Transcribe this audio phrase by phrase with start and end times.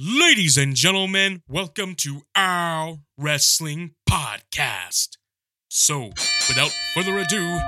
[0.00, 5.16] Ladies and gentlemen, welcome to our wrestling podcast.
[5.68, 6.12] So,
[6.48, 7.58] without further ado,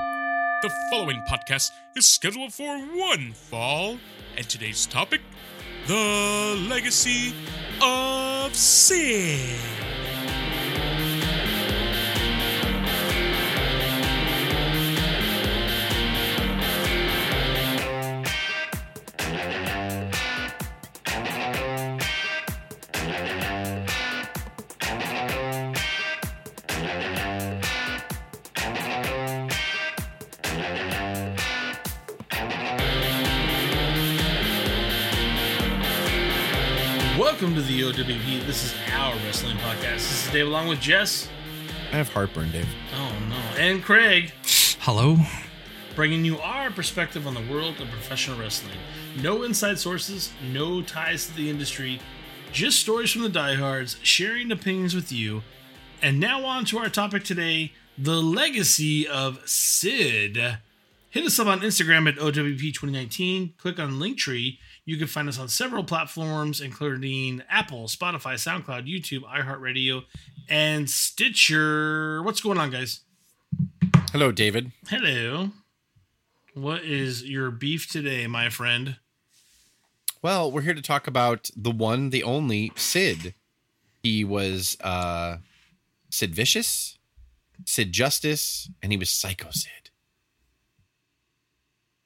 [0.63, 3.99] the following podcast is scheduled for one fall,
[4.37, 5.23] and today's topic
[5.89, 7.35] the legacy
[7.83, 9.59] of Sid.
[39.31, 39.95] Wrestling podcast.
[39.95, 41.29] This is Dave along with Jess.
[41.93, 42.67] I have heartburn, Dave.
[42.97, 44.33] Oh no, and Craig,
[44.81, 45.19] Hello.
[45.95, 48.75] bringing you our perspective on the world of professional wrestling.
[49.23, 52.01] No inside sources, no ties to the industry,
[52.51, 55.45] just stories from the diehards, sharing opinions with you.
[56.03, 60.59] And now on to our topic today: the legacy of Sid.
[61.11, 63.57] Hit us up on Instagram at OWP2019.
[63.59, 64.59] Click on Linktree.
[64.85, 70.05] You can find us on several platforms, including Apple, Spotify, SoundCloud, YouTube, iHeartRadio,
[70.49, 72.23] and Stitcher.
[72.23, 73.01] What's going on, guys?
[74.13, 74.73] Hello, David.
[74.89, 75.51] Hello.
[76.55, 78.97] What is your beef today, my friend?
[80.23, 83.35] Well, we're here to talk about the one, the only Sid.
[84.03, 85.39] He was uh
[86.11, 86.99] Sid Vicious,
[87.65, 89.80] Sid Justice, and he was Psycho Sid.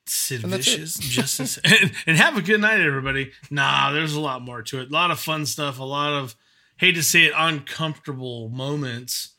[0.07, 0.43] Sid.
[0.43, 3.33] Vicious, Justice, and, and have a good night, everybody.
[3.51, 4.91] Nah, there's a lot more to it.
[4.91, 5.79] A lot of fun stuff.
[5.79, 6.37] A lot of,
[6.77, 9.31] hate to say it, uncomfortable moments.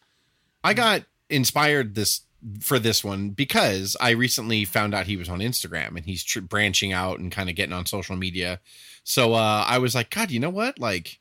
[0.64, 2.22] I got inspired this
[2.62, 6.42] for this one because I recently found out he was on Instagram and he's tr-
[6.42, 8.60] branching out and kind of getting on social media.
[9.04, 10.80] So uh, I was like, God, you know what?
[10.80, 11.20] Like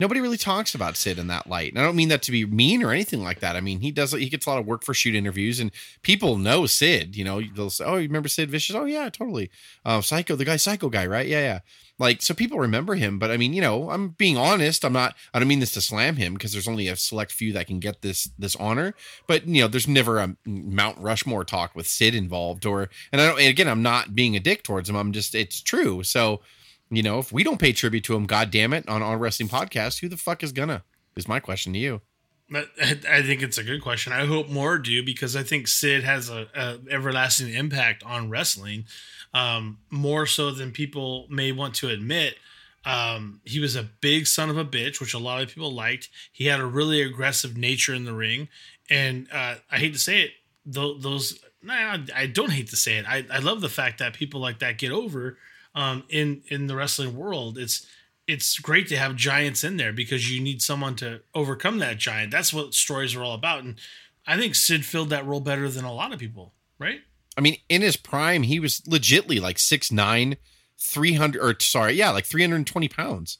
[0.00, 1.72] nobody really talks about Sid in that light.
[1.72, 3.54] And I don't mean that to be mean or anything like that.
[3.54, 5.70] I mean he does he gets a lot of work for shoot interviews and
[6.02, 7.14] people know Sid.
[7.16, 8.74] You know they'll say, Oh, you remember Sid Vicious?
[8.74, 9.50] Oh yeah, totally.
[9.84, 11.26] Uh, Psycho, the guy Psycho guy, right?
[11.26, 11.58] Yeah, yeah.
[12.00, 13.18] Like so people remember him.
[13.18, 14.86] But I mean, you know, I'm being honest.
[14.86, 15.14] I'm not.
[15.34, 17.78] I don't mean this to slam him because there's only a select few that can
[17.78, 18.94] get this this honor.
[19.26, 22.64] But you know, there's never a Mount Rushmore talk with Sid involved.
[22.64, 23.38] Or and I don't.
[23.38, 24.96] And again, I'm not being a dick towards him.
[24.96, 26.02] I'm just it's true.
[26.02, 26.40] So
[26.90, 29.48] you know, if we don't pay tribute to him, god damn it, on our wrestling
[29.48, 30.82] podcast, who the fuck is gonna?
[31.16, 32.00] Is my question to you.
[32.50, 34.12] But I think it's a good question.
[34.12, 38.86] I hope more do because I think Sid has a, a everlasting impact on wrestling,
[39.32, 42.34] um, more so than people may want to admit.
[42.84, 46.08] Um, he was a big son of a bitch, which a lot of people liked.
[46.32, 48.48] He had a really aggressive nature in the ring,
[48.88, 50.30] and uh, I hate to say it,
[50.66, 51.38] tho- those.
[51.62, 53.04] Nah, I don't hate to say it.
[53.06, 55.36] I, I love the fact that people like that get over
[55.74, 57.58] um, in in the wrestling world.
[57.58, 57.86] It's
[58.26, 62.30] it's great to have giants in there because you need someone to overcome that giant.
[62.30, 63.64] That's what stories are all about.
[63.64, 63.80] And
[64.26, 67.00] I think Sid filled that role better than a lot of people, right?
[67.36, 70.36] I mean, in his prime, he was legitly like 6'9,
[70.78, 73.38] 300, or sorry, yeah, like 320 pounds.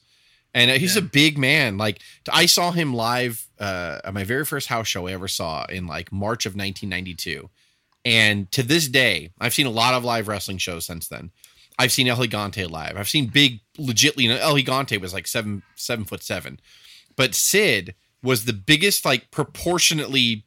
[0.53, 1.03] And uh, he's Yeah.
[1.03, 1.77] a big man.
[1.77, 5.65] Like, I saw him live uh, at my very first house show I ever saw
[5.65, 7.49] in like March of 1992.
[8.03, 11.31] And to this day, I've seen a lot of live wrestling shows since then.
[11.79, 12.97] I've seen El Gigante live.
[12.97, 16.59] I've seen big, legitly, you know, El Gigante was like seven, seven foot seven.
[17.15, 20.45] But Sid was the biggest, like, proportionately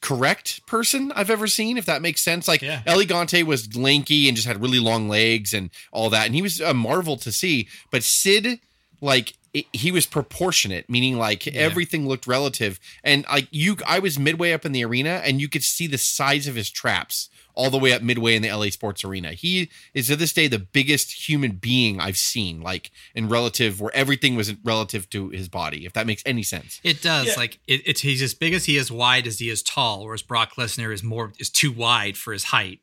[0.00, 2.46] correct person I've ever seen, if that makes sense.
[2.46, 2.82] Like Yeah.
[2.86, 6.42] El Gigante was lanky and just had really long legs and all that, and he
[6.42, 7.68] was a marvel to see.
[7.90, 8.60] But Sid,
[9.00, 12.78] like it- he was proportionate, meaning like everything looked relative.
[13.02, 15.98] And like you, I was midway up in the arena, and you could see the
[15.98, 19.32] size of his traps all the way up midway in the LA Sports Arena.
[19.32, 23.94] He is to this day the biggest human being I've seen, like in relative where
[23.94, 25.84] everything was relative to his body.
[25.84, 26.80] If that makes any sense.
[26.84, 27.26] It does.
[27.26, 27.34] Yeah.
[27.36, 30.22] Like it, it's he's as big as he is wide as he is tall, whereas
[30.22, 32.78] Brock Lesnar is more is too wide for his height.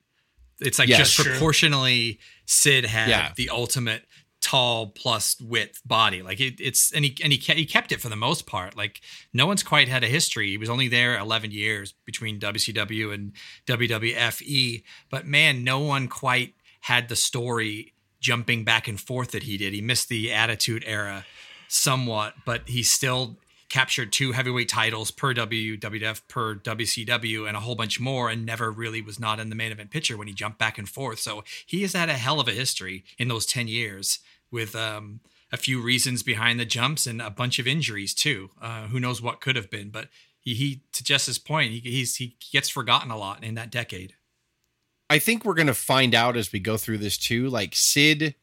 [0.59, 0.99] It's like Yes.
[0.99, 1.31] just True.
[1.31, 3.31] proportionally Sid had Yeah.
[3.35, 4.03] the ultimate
[4.45, 6.21] tall plus width body.
[6.21, 8.77] Like it, it's and he and he kept, he kept it for the most part.
[8.77, 9.01] Like
[9.33, 10.51] no one's quite had a history.
[10.51, 13.33] He was only there 11 years between WCW and
[13.65, 19.57] WWFE, but man, no one quite had the story jumping back and forth that he
[19.57, 19.73] did.
[19.73, 21.25] He missed the Attitude Era
[21.67, 23.37] somewhat, but he still
[23.69, 28.71] captured two heavyweight titles per WWF, per WCW, and a whole bunch more, and never
[28.71, 31.19] really was not in the main event picture when he jumped back and forth.
[31.19, 34.19] So he has had a hell of a history in those 10 years
[34.51, 35.19] with um,
[35.51, 38.49] a few reasons behind the jumps and a bunch of injuries too.
[38.61, 40.09] Uh, who knows what could have been, but
[40.39, 44.13] he, he to Jess's point, he, he gets forgotten a lot in that decade.
[45.09, 47.47] I think we're going to find out as we go through this too.
[47.47, 48.35] Like Sid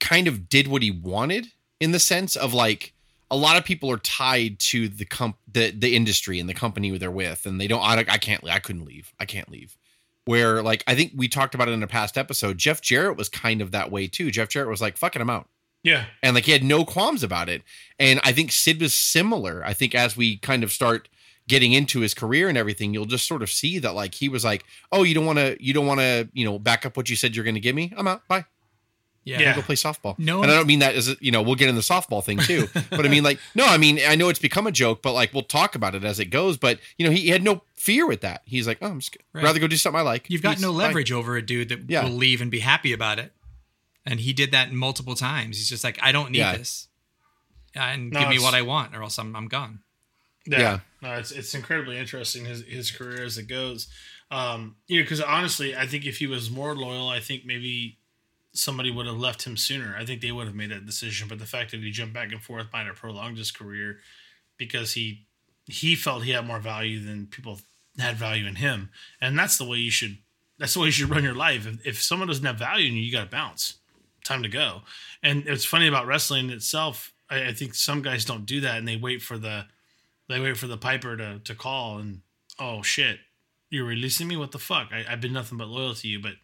[0.00, 1.48] kind of did what he wanted
[1.78, 2.92] in the sense of like
[3.30, 6.96] a lot of people are tied to the comp the the industry and the company
[6.98, 7.82] they're with, and they don't.
[7.82, 8.42] I, I can't.
[8.48, 9.12] I couldn't leave.
[9.20, 9.76] I can't leave.
[10.26, 12.58] Where like I think we talked about it in a past episode.
[12.58, 14.30] Jeff Jarrett was kind of that way too.
[14.30, 15.48] Jeff Jarrett was like, "Fucking him out."
[15.82, 16.04] Yeah.
[16.22, 17.62] and like he had no qualms about it.
[17.98, 19.64] And I think Sid was similar.
[19.64, 21.08] I think as we kind of start
[21.48, 24.44] getting into his career and everything, you'll just sort of see that like he was
[24.44, 27.08] like, "Oh, you don't want to, you don't want to, you know, back up what
[27.08, 27.92] you said you're going to give me.
[27.96, 28.28] I'm out.
[28.28, 28.44] Bye.
[29.24, 29.40] Yeah.
[29.40, 29.56] Yeah.
[29.56, 30.42] go play softball." No.
[30.42, 32.38] and I don't mean that as a, you know we'll get in the softball thing
[32.38, 35.12] too, but I mean like no, I mean I know it's become a joke, but
[35.12, 36.56] like we'll talk about it as it goes.
[36.56, 38.42] But you know he, he had no fear with that.
[38.44, 39.44] He's like, "Oh, I'm just Right.
[39.44, 40.62] rather go do something I like." You've got Peace.
[40.62, 42.04] no Bye." leverage over a dude that Yeah.
[42.04, 43.32] will leave and be happy about it.
[44.06, 45.58] And he did that multiple times.
[45.58, 46.56] He's just like, I don't need Yeah.
[46.56, 46.88] this.
[47.74, 49.80] And No, give me what I want, or else I'm, I'm gone.
[50.46, 50.58] Yeah.
[50.58, 50.78] Yeah.
[51.02, 53.86] No, it's it's incredibly interesting his his career as it goes.
[54.30, 57.98] Um, you know, because honestly, I think if he was more loyal, I think maybe
[58.52, 59.96] somebody would have left him sooner.
[59.96, 61.28] I think they would have made that decision.
[61.28, 63.98] But the fact that he jumped back and forth might have prolonged his career
[64.56, 65.26] because he
[65.66, 67.60] he felt he had more value than people
[67.98, 70.18] had value in him, and that's the way you should.
[70.58, 71.66] That's the way you should run your life.
[71.66, 73.78] If, if someone doesn't have value in you, you got to bounce.
[74.24, 74.82] Time to go.
[75.22, 77.14] And it's funny about wrestling itself.
[77.30, 79.66] I, I think some guys don't do that, and they wait for the
[80.30, 82.22] they wait for the piper to, to call and
[82.58, 83.18] oh shit
[83.68, 86.34] you're releasing me what the fuck I, i've been nothing but loyal to you but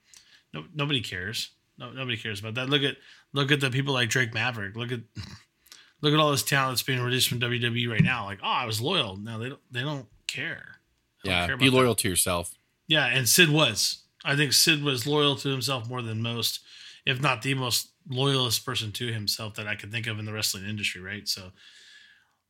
[0.53, 2.69] no, nobody cares no, nobody cares about that.
[2.69, 2.97] Look at
[3.33, 4.77] look at the people like drake maverick.
[4.77, 5.01] Look at
[6.03, 8.25] look at all this talent that's being released from wwe right now.
[8.25, 9.17] Like oh i was loyal.
[9.17, 10.81] No they don't they don't care.
[11.25, 11.83] They don't Yeah, care be about that.
[11.83, 12.55] loyal to yourself.
[12.89, 14.03] yeah and sid was.
[14.25, 16.61] I think sid was loyal to himself more than most
[17.05, 20.33] if not the most loyalist person to himself that i could think of in the
[20.33, 21.27] wrestling industry right?
[21.29, 21.51] So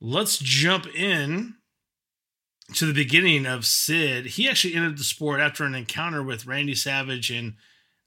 [0.01, 1.55] let's jump in
[2.75, 4.27] to the beginning of Sid.
[4.27, 7.55] He actually entered the sport after an encounter with Randy Savage and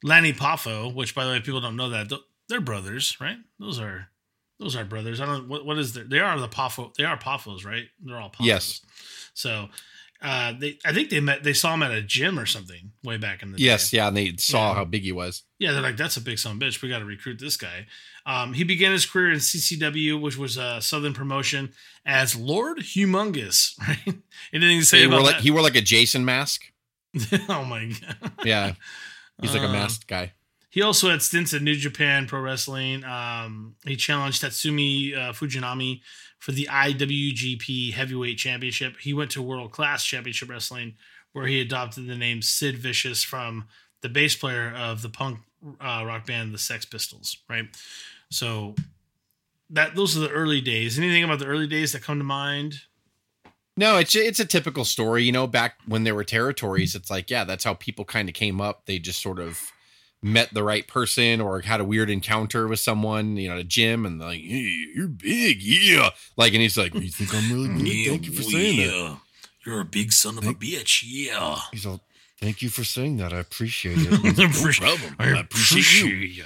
[0.04, 2.12] Lanny Poffo, which, by the way, people don't know that
[2.48, 3.38] they're brothers, right?
[3.60, 4.08] Those are
[4.60, 5.22] those are brothers.
[5.22, 5.48] I don't.
[5.48, 6.04] What, what is their?
[6.04, 6.94] They are the Poffo.
[6.96, 7.86] They are Poffos, right?
[8.04, 8.46] They're all Poffos.
[8.46, 8.82] Yes.
[9.34, 9.70] So,
[10.22, 10.78] uh, they.
[10.86, 11.44] I think they met.
[11.44, 13.98] They saw him at a gym or something way back in the Yes, day.
[13.98, 14.76] yeah, and they saw Yeah.
[14.76, 15.44] how big he was.
[15.60, 16.82] Yeah, they're like, that's a big son of a bitch.
[16.82, 17.86] We got to recruit this guy.
[18.26, 21.72] Um, he began his career in CCW, which was a Southern promotion,
[22.06, 23.74] as Lord Humongous.
[23.88, 24.16] Right?
[24.54, 25.42] Anything to say He wore about like that?
[25.44, 26.64] he wore like a Jason mask.
[27.50, 28.32] oh my god.
[28.46, 28.74] Yeah,
[29.42, 30.34] he's like a Uh, masked guy.
[30.72, 33.04] He also had stints in New Japan Pro Wrestling.
[33.04, 36.02] Um, he challenged Tatsumi uh, Fujinami
[36.38, 38.98] for the IWGP Heavyweight Championship.
[39.00, 40.96] He went to World Class Championship Wrestling,
[41.34, 43.68] where he adopted the name Sid Vicious from
[44.02, 45.40] the bass player of the punk
[45.82, 47.38] uh, rock band the Sex Pistols.
[47.50, 47.66] Right.
[48.30, 48.76] So
[49.72, 50.98] that those are the early days.
[51.00, 52.82] Anything about the early days that come to mind?
[53.80, 55.24] No, it's it's a typical story.
[55.24, 58.36] You know, back when there were territories, it's like yeah, that's how people kind of
[58.36, 58.86] came up.
[58.88, 59.72] They just sort of
[60.22, 63.64] met the right person or had a weird encounter with someone, you know, at a
[63.64, 67.50] gym, and they're like, "Hey, you're big, yeah." Like, and he's like, "You think I'm
[67.54, 68.10] really good?
[68.10, 69.18] Thank you for saying that."
[69.66, 71.06] You're a big son of a bitch.
[71.08, 71.60] Yeah.
[71.72, 72.02] He's all,
[72.38, 73.32] "Thank you for saying that.
[73.32, 75.16] I appreciate it." No problem.
[75.20, 76.44] I appreciate you.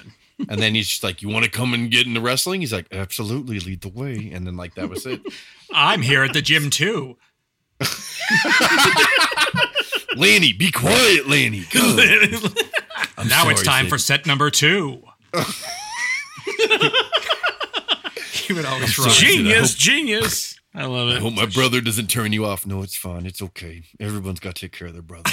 [0.49, 2.87] And then he's just like, "You want to come and get into wrestling?" He's like,
[2.91, 5.21] "Absolutely, lead the way." And then like that was it.
[5.73, 7.17] I'm here at the gym too.
[10.15, 11.65] Lanny, be quiet, Lanny.
[13.25, 13.89] Now it's time Sid.
[13.89, 15.01] for set number two.
[18.33, 19.15] he would always sorry, run.
[19.15, 19.27] Sid.
[19.27, 20.59] I Genius, genius.
[20.75, 21.17] I love it.
[21.17, 22.65] I hope my brother doesn't turn you off.
[22.65, 23.25] No, it's fine.
[23.25, 23.83] It's okay.
[23.99, 25.31] Everyone's got to take care of their brother.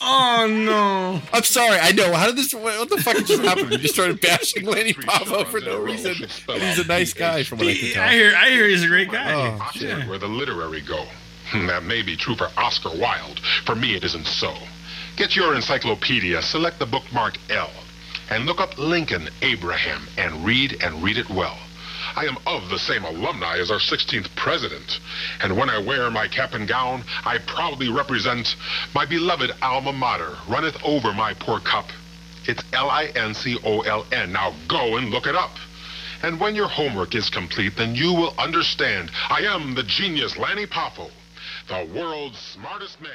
[0.00, 1.20] Oh no.
[1.32, 1.78] I'm sorry.
[1.80, 2.12] I know.
[2.12, 2.52] How did this?
[2.54, 3.72] What what the fuck just happened?
[3.72, 6.14] You just started bashing Lenny Poffo for no reason.
[6.48, 8.34] And he's a nice guy, from what I can I hear.
[8.36, 9.32] I hear he's a great guy.
[9.32, 11.06] Oh, Oscar, where the literary go.
[11.50, 13.40] Hmm, that may be true for Oscar Wilde.
[13.64, 14.54] For me, it isn't so.
[15.16, 17.70] Get your encyclopedia, select the bookmark L,
[18.30, 21.56] and look up Lincoln Abraham and read and read it well.
[22.16, 25.00] I am of the same alumni as our 16th president,
[25.42, 28.56] and when I wear my cap and gown, I proudly represent
[28.94, 31.90] my beloved alma mater, runneth over my poor cup.
[32.46, 34.32] It's L-I-N-C-O-L-N.
[34.32, 35.56] Now go and look it up.
[36.22, 40.66] And when your homework is complete, then you will understand I am the genius Lanny
[40.66, 41.10] Poffo,
[41.68, 43.12] the world's smartest man.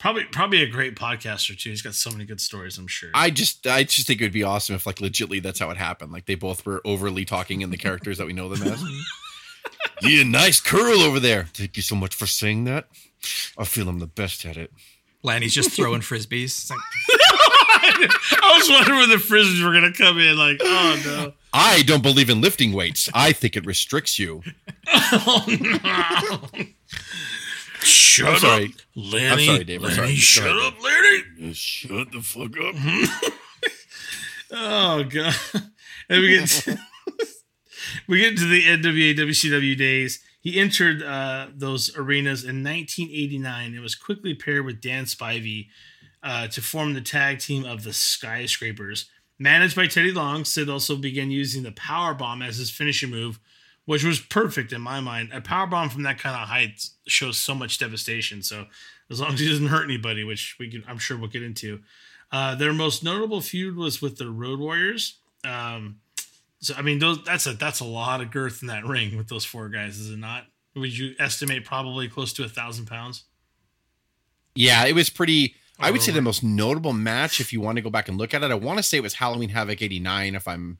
[0.00, 1.68] Probably, probably a great podcaster too.
[1.68, 2.78] He's got so many good stories.
[2.78, 3.10] I'm sure.
[3.14, 5.76] I just, I just think it would be awesome if, like, legitly, that's how it
[5.76, 6.10] happened.
[6.10, 8.82] Like, they both were overly talking in the characters that we know them as.
[10.02, 11.44] yeah, nice curl over there.
[11.52, 12.86] Thank you so much for saying that.
[13.58, 14.72] I feel I'm the best at it.
[15.22, 16.44] Lanny's just throwing frisbees.
[16.44, 16.78] It's like,
[18.42, 20.36] I was wondering when the frisbees were gonna come in.
[20.36, 21.32] Like, oh no.
[21.52, 23.10] I don't believe in lifting weights.
[23.12, 24.42] I think it restricts you.
[24.92, 26.50] Oh,
[27.82, 28.74] Shut I'm sorry.
[28.94, 29.28] Lenny.
[29.28, 29.84] I'm sorry, Dave.
[29.84, 30.14] I'm sorry.
[30.14, 31.52] Shut ahead, up, Lenny.
[31.52, 33.32] Shut the fuck up.
[34.52, 35.34] Oh god.
[36.08, 36.66] And we get
[38.08, 40.20] we get to the NWA WCW days.
[40.40, 45.68] He entered uh, those arenas in 1989 and was quickly paired with Dan Spivey
[46.22, 49.08] uh, to form the tag team of the Skyscrapers.
[49.38, 53.38] Managed by Teddy Long, Sid also began using the power bomb as his finishing move,
[53.84, 55.30] which was perfect in my mind.
[55.32, 58.42] A power bomb from that kind of height shows so much devastation.
[58.42, 58.66] So
[59.10, 61.80] as long as he doesn't hurt anybody, which we can, I'm sure we'll get into.
[62.32, 65.18] Uh, their most notable feud was with the Road Warriors.
[65.44, 66.00] Um,
[66.60, 69.28] so I mean, those that's a that's a lot of girth in that ring with
[69.28, 70.44] those four guys, is it not?
[70.76, 73.24] Would you estimate probably close to a thousand pounds?
[74.54, 75.54] Yeah, it was pretty.
[75.82, 78.34] I would say the most notable match, if you want to go back and look
[78.34, 80.78] at it, I want to say it was Halloween Havoc '89, if I'm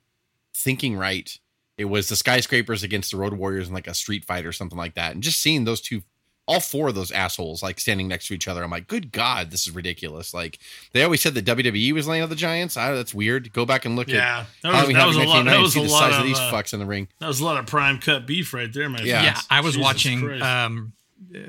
[0.54, 1.38] thinking right.
[1.80, 4.76] It was the Skyscrapers against the Road Warriors and like a street fight or something
[4.76, 6.02] like that, and just seeing those two,
[6.46, 9.50] all four of those assholes like standing next to each other, I'm like, good God,
[9.50, 10.34] this is ridiculous.
[10.34, 10.58] Like
[10.92, 12.76] they always said that WWE was laying out the Giants.
[12.76, 13.52] I, that's weird.
[13.52, 15.44] Go back and look at Yeah, that was, that was a lot.
[15.46, 17.08] That was see a the lot size of, of these uh, fucks in the ring.
[17.18, 19.22] That was a lot of prime cut beef right there, my Yeah.
[19.22, 20.42] Yeah, I was Jesus watching Christ.
[20.42, 20.92] um,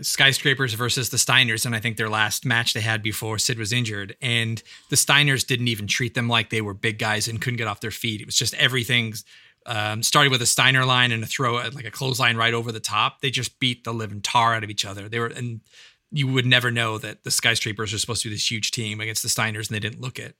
[0.01, 3.71] Skyscrapers versus the Steiners, and I think their last match they had before Sid was
[3.73, 7.57] injured, and the Steiners didn't even treat them like they were big guys and couldn't
[7.57, 8.21] get off their feet.
[8.21, 9.13] It was just everything
[9.65, 12.71] um, started with a Steiner line and a throw, at like a clothesline right over
[12.71, 13.21] the top.
[13.21, 15.07] They just beat the living tar out of each other.
[15.09, 15.61] They were, and
[16.11, 19.23] you would never know that the Skyscrapers were supposed to be this huge team against
[19.23, 20.35] the Steiners, and they didn't look it.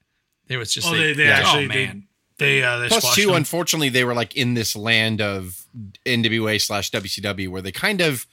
[0.48, 2.06] It was just, Oh, they- they oh actually- they- man.
[2.38, 3.36] They uh, they Plus, too, them.
[3.36, 5.64] unfortunately, they were like in this land of
[6.04, 8.26] NWA slash WCW where they kind of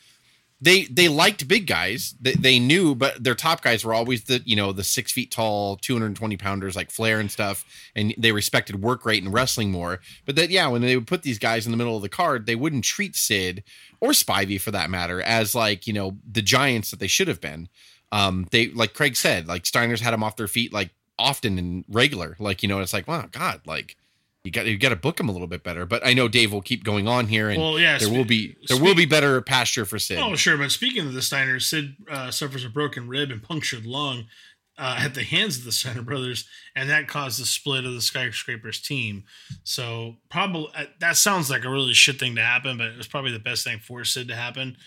[0.62, 2.16] they they liked big guys.
[2.20, 5.32] They, they knew, but their top guys were always the you know the six feet
[5.32, 9.24] tall, two hundred and twenty pounders like Flair and stuff, and they respected work rate
[9.24, 10.00] and wrestling more.
[10.26, 12.46] But that yeah, when they would put these guys in the middle of the card,
[12.46, 13.64] they wouldn't treat Sid
[14.02, 17.42] or Spivey for that matter as like you know the giants that they should have
[17.42, 17.70] been.
[18.12, 21.86] Um, they like Craig said, like Steiner's had them off their feet like often and
[21.88, 22.36] regular.
[22.38, 23.96] Like you know, it's like wow, God, like
[24.44, 25.86] you got you got to book him a little bit better.
[25.86, 28.26] But I know Dave will keep going on here, and Well, yeah, there spe- will
[28.26, 30.20] be there will be better pasture for Sid.
[30.20, 30.58] Oh, sure.
[30.58, 34.26] But speaking of the Steiners, Sid uh, suffers a broken rib and punctured lung
[34.78, 38.02] uh, at the hands of the Steiner brothers, and that caused the split of the
[38.02, 39.26] Skyscrapers team.
[39.64, 43.08] So, probably uh, that sounds like a really shit thing to happen, but it was
[43.08, 44.78] probably the best thing for Sid to happen.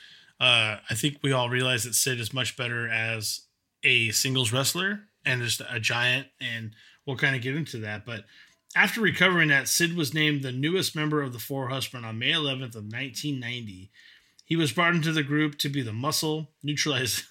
[0.40, 3.42] Uh, I think we all realize that Sid is much better as
[3.85, 6.73] a singles wrestler and just a giant, and
[7.06, 8.06] we'll kind of get into that.
[8.06, 8.25] But
[8.75, 12.33] after recovering that, Sid was named the newest member of the Four Horsemen on May
[12.33, 13.91] 11th of 1990.
[14.45, 17.25] He was brought into the group to be the muscle, neutralize.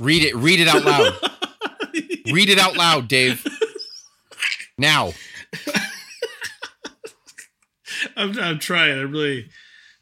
[0.00, 0.34] Read it.
[0.36, 1.14] Read it out loud.
[2.32, 3.46] read it out loud, Dave.
[4.76, 5.12] Now,
[8.16, 8.98] I'm, I'm trying.
[8.98, 9.48] I really.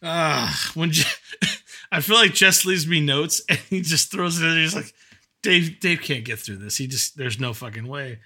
[0.02, 1.04] Uh, when Je-
[1.92, 4.50] I feel like Jess leaves me notes and he just throws it in.
[4.50, 4.60] There.
[4.60, 4.94] He's like,
[5.42, 6.76] Dave, Dave can't get through this.
[6.76, 8.20] He just, there's no fucking way.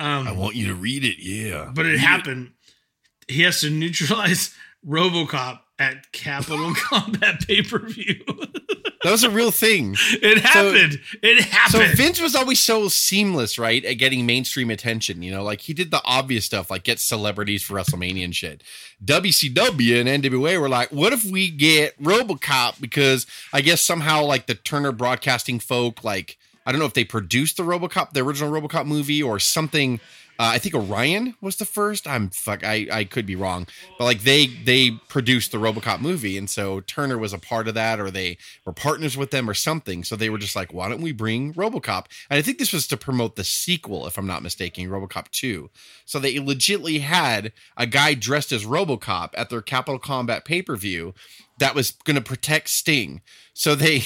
[0.00, 1.16] Um, want you to read it.
[1.18, 1.70] Yeah.
[1.74, 2.52] but it happened.
[3.28, 4.54] He has to neutralize
[4.86, 8.22] RoboCop at Capital Combat pay per view.
[9.02, 9.96] That was a real thing.
[10.22, 11.00] it happened.
[11.22, 11.90] it happened.
[11.90, 11.96] So.
[11.96, 15.22] Vince was always so seamless, right, at getting mainstream attention.
[15.22, 18.62] You know, like he did the obvious stuff, like get celebrities for WrestleMania and shit.
[19.02, 22.80] WCW and NWA were like, what if we get RoboCop?
[22.80, 27.04] Because I guess somehow, like the Turner Broadcasting folk, like I don't know if they
[27.04, 30.00] produced the RoboCop, the original RoboCop movie, or something.
[30.38, 32.06] Uh, I think Orion was the first.
[32.06, 32.64] I'm fuck.
[32.64, 33.66] I I could be wrong,
[33.98, 37.74] but like they they produced the RoboCop movie, and so Turner was a part of
[37.74, 40.02] that, or they were partners with them, or something.
[40.02, 42.06] So they were just like, why don't we bring RoboCop?
[42.30, 45.68] And I think this was to promote the sequel, if I'm not mistaken, RoboCop Two.
[46.06, 50.74] So they legitimately had a guy dressed as RoboCop at their Capital Combat pay per
[50.76, 51.12] view
[51.58, 53.20] that was going to protect Sting.
[53.52, 54.04] So they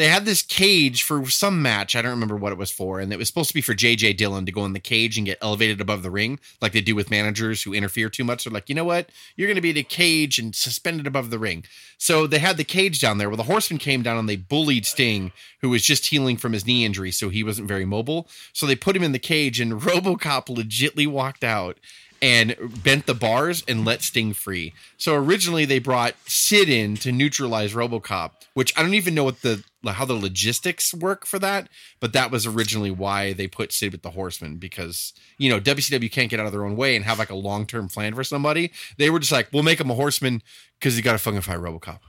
[0.00, 1.94] they had this cage for some match.
[1.94, 4.16] I don't remember what it was for, and it was supposed to be for JJ
[4.16, 6.94] Dillon to go in the cage and get elevated above the ring, like they do
[6.94, 8.44] with managers who interfere too much.
[8.44, 11.30] They're like, you know what, you're going to be in a cage and suspended above
[11.30, 11.64] the ring.
[11.98, 13.28] So they had the cage down there.
[13.28, 16.66] Well, the Horseman came down and they bullied Sting, who was just healing from his
[16.66, 18.26] knee injury, so he wasn't very mobile.
[18.52, 21.78] So they put him in the cage, and RoboCop legitly walked out
[22.22, 24.74] and bent the bars and let Sting free.
[24.98, 29.42] So originally they brought Sid in to neutralize RoboCop, which I don't even know what
[29.42, 31.68] the how the logistics work for that,
[32.00, 36.10] but that was originally why they put Sid with the Horsemen because you know WCW
[36.12, 38.24] can't get out of their own way and have like a long term plan for
[38.24, 38.72] somebody.
[38.98, 40.42] They were just like, we'll make him a Horseman
[40.78, 42.00] because he got to fucking fight RoboCop,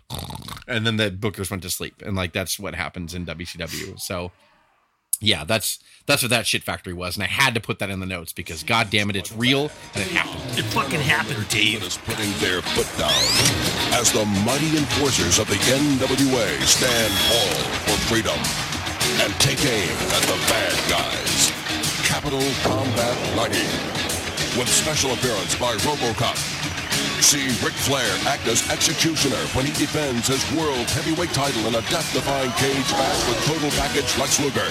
[0.67, 3.99] and then the bookers went to sleep, and like that's what happens in WCW.
[3.99, 4.31] So
[5.21, 7.99] yeah, that's that's what that shit factory was, and I had to put that in
[7.99, 10.41] the notes because god damn it, it's real and it happened.
[10.57, 11.83] it fucking happened, Dave.
[11.83, 13.13] is putting their foot down
[13.93, 18.37] as the mighty enforcers of the NWA stand all for freedom
[19.21, 21.51] and take aim at the bad guys.
[22.03, 23.57] Capital Combat 90
[24.59, 26.35] with special appearance by RoboCop,
[27.21, 31.81] See Ric Flair act as executioner when he defends his world heavyweight title in a
[31.87, 34.65] death-defying cage match with total package Lex Luger.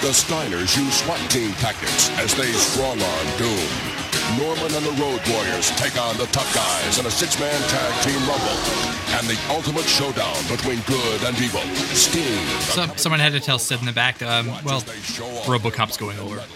[0.00, 3.68] The Steiners use SWAT team tactics as they strong arm Doom.
[4.38, 8.20] Norman and the Road Warriors take on the Tough Guys in a six-man tag team
[8.30, 8.58] rumble.
[9.18, 11.60] And the ultimate showdown between good and evil.
[11.98, 12.46] Sting.
[12.72, 14.82] So, someone had to tell Sid in the back, um, well,
[15.50, 16.36] RoboCop's going over.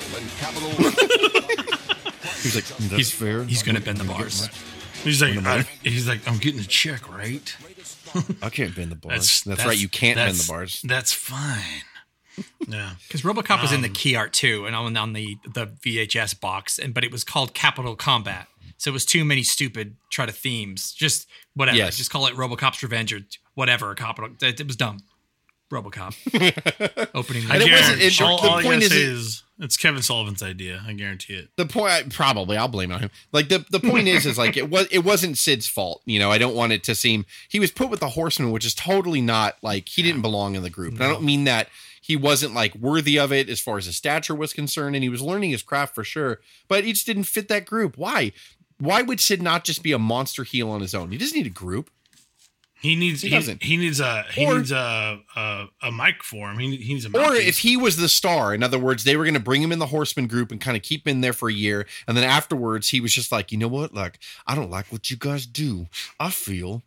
[2.43, 3.45] He's like, that's He's fair.
[3.45, 4.49] He's going to bend the bars.
[5.05, 7.55] He's like, I, he's like, I'm getting a check, right?
[8.43, 9.43] I can't bend the bars.
[9.45, 9.77] That's, right.
[9.79, 10.81] You can't bend the bars.
[10.85, 11.83] That's fine.
[12.69, 12.93] Yeah.
[13.09, 16.41] Because RoboCop was in Um, the key art too, and on, on the the VHS
[16.41, 18.47] box, and but it was called Capital Combat,
[18.79, 20.93] so it was too many stupid try to themes.
[20.93, 21.77] Just whatever.
[21.77, 21.97] Yes.
[21.99, 23.21] Just call it RoboCop's Revenge or
[23.55, 23.95] whatever.
[23.95, 24.31] Capital.
[24.41, 24.99] It, it was dumb.
[25.71, 27.51] RoboCop opening.
[27.51, 29.03] I And it the- wasn't- guarantee, it- all, the all I point gotta is say
[29.03, 30.83] it- is it's Kevin Sullivan's idea.
[30.87, 31.49] I guarantee it.
[31.57, 33.11] the point probably I'll blame it on him.
[33.33, 36.03] Like the the point is is like it was it wasn't Sid's fault.
[36.05, 38.67] You know, I don't want it to seem he was put with the horseman, which
[38.67, 40.95] is totally not like he didn't belong in the group.
[40.95, 41.69] And I don't mean that
[42.01, 45.09] he wasn't like worthy of it as far as his stature was concerned, and he
[45.09, 47.97] was learning his craft for sure, but he just didn't fit that group.
[47.97, 48.33] Why?
[48.79, 51.13] Why would Sid not just be a monster heel on his own?
[51.13, 51.89] He doesn't need a group.
[52.83, 53.63] He needs He he, doesn't.
[53.63, 56.59] he needs a he Or- needs a, a a mic for him.
[56.59, 59.25] He, he needs a Or if he was the star, in other words, they were
[59.25, 61.33] going to bring him in the Horseman group and kind of keep him in there
[61.33, 64.55] for a year, and then afterwards he was just like, you know what, like I
[64.57, 65.87] don't like what you guys do.
[66.19, 66.83] I feel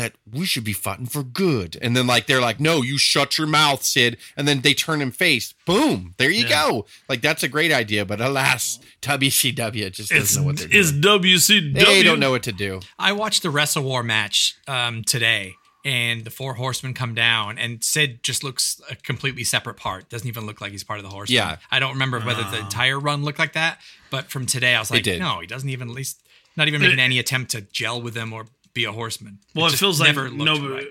[0.00, 3.36] that we should be fighting for good, and then like they're like, no, you shut
[3.38, 5.52] your mouth, Sid, and then they turn him face.
[5.66, 6.48] Boom, there you Yeah.
[6.68, 6.86] go.
[7.08, 10.92] Like that's a great idea, but alas, WCW just doesn't it's know what they're it's
[10.92, 11.20] doing.
[11.20, 11.74] WCW.
[11.74, 12.80] They don't know what to do.
[12.98, 15.54] I watched the Wrestle War match um, today,
[15.84, 20.08] and the four horsemen come down, and Sid just looks a completely separate part.
[20.08, 21.36] Doesn't even look like he's part of the horsemen.
[21.36, 21.56] Yeah.
[21.70, 23.78] I don't remember whether the entire run looked like that,
[24.10, 26.20] but from today, I was like, no, he doesn't even at least
[26.56, 29.38] not even making any attempt to gel with them or be a horseman.
[29.54, 30.74] Well, it, just feels like never looked nobody.
[30.74, 30.86] right.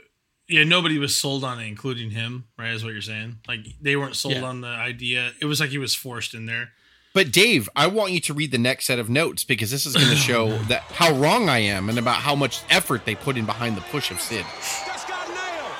[0.48, 2.46] Yeah, nobody was sold on it, including him.
[2.58, 3.38] Right, is what you're saying.
[3.48, 4.44] Like they weren't sold Yeah.
[4.44, 5.32] on the idea.
[5.42, 6.72] It was like he was forced in there.
[7.14, 9.94] But Dave, I want you to read the next set of notes because this is
[9.96, 13.38] going to show that how wrong I am and about how much effort they put
[13.38, 14.46] in behind the push of Sid.
[14.86, 15.74] Just got nailed.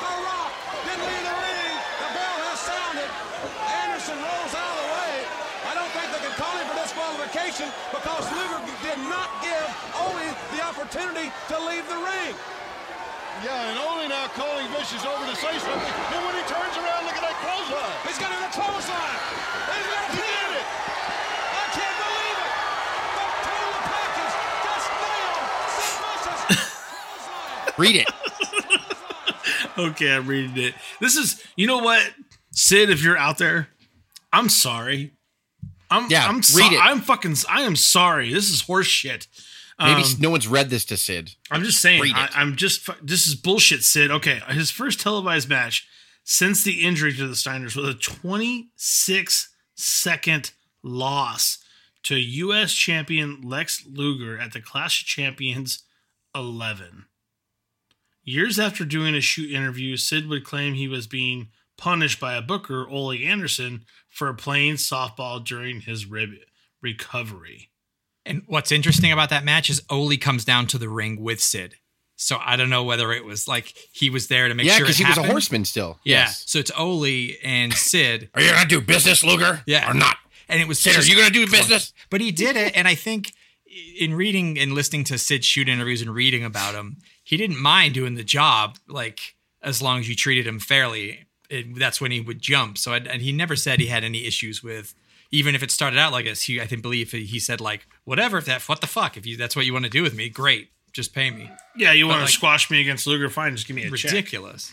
[0.00, 0.52] The Rock
[0.84, 1.76] didn't leave the ring.
[2.04, 3.10] The bell has sounded.
[3.84, 5.14] Anderson rolls out of the way.
[5.68, 9.68] I don't think they can call him for disqualification because Luger did not give
[10.04, 10.24] Ole
[10.56, 12.36] the opportunity to leave the ring.
[13.44, 15.94] Yeah, and only now calling Vicious over to say something.
[16.14, 17.96] Then when he turns around, look at that clothesline.
[18.06, 19.18] He's got him in a clothesline.
[19.72, 20.52] He's got a pin.
[20.62, 22.52] I can't believe it.
[23.18, 25.42] The total package just nailed
[25.74, 26.40] Sid Vicious.
[26.52, 27.61] Clothesline.
[27.78, 28.08] Read it.
[29.78, 30.74] Okay, I'm reading it.
[31.00, 32.02] This is, you know what,
[32.52, 33.68] Sid, if you're out there,
[34.32, 35.12] I'm sorry.
[35.90, 36.78] I'm, Yeah, I'm so- read it.
[36.80, 38.32] I'm fucking, I am sorry.
[38.32, 39.26] This is horse shit.
[39.78, 41.32] Maybe Um, no one's read this to Sid.
[41.50, 42.02] I'm just saying.
[42.14, 42.28] I.
[42.34, 42.88] I'm just.
[43.02, 44.10] This is bullshit, Sid.
[44.10, 45.88] Okay, his first televised match
[46.22, 50.52] since the injury to the Steiners was a 26 second
[50.84, 51.58] loss
[52.04, 52.74] to U.S.
[52.74, 55.82] champion Lex Luger at the Clash of Champions
[56.34, 57.06] 11.
[58.24, 62.42] Years after doing a shoot interview, Sid would claim he was being punished by a
[62.42, 66.30] booker, Ole Anderson, for playing softball during his rib
[66.80, 67.70] recovery.
[68.24, 71.74] And what's interesting about that match is Ole comes down to the ring with Sid.
[72.16, 74.86] So I don't know whether it was like he was there to make Yeah, sure
[74.86, 75.98] because it he was a horseman still.
[76.04, 76.18] Yeah.
[76.18, 76.44] Yes.
[76.46, 78.30] So it's Ole and Sid.
[78.34, 79.62] Are you gonna do business, Luger?
[79.66, 79.90] Yeah.
[79.90, 80.16] Or not?
[80.48, 81.62] And it was Sid, are you gonna do close.
[81.62, 81.92] business?
[82.10, 83.32] But he did it, and I think
[83.98, 87.94] in reading and listening to Sid shoot interviews and reading about him, he didn't mind
[87.94, 91.26] doing the job, like as long as you treated him fairly.
[91.50, 92.78] It, that's when he would jump.
[92.78, 94.94] So, I, and he never said he had any issues with,
[95.30, 96.44] even if it started out like this.
[96.44, 98.38] He, I think, believe he said like, whatever.
[98.38, 99.18] If that, what the fuck?
[99.18, 100.70] If you, that's what you want to do with me, great.
[100.94, 101.50] Just pay me.
[101.76, 103.28] Yeah, you want to like- squash me against Luger?
[103.28, 104.12] Fine, just give me a check.
[104.12, 104.72] Ridiculous.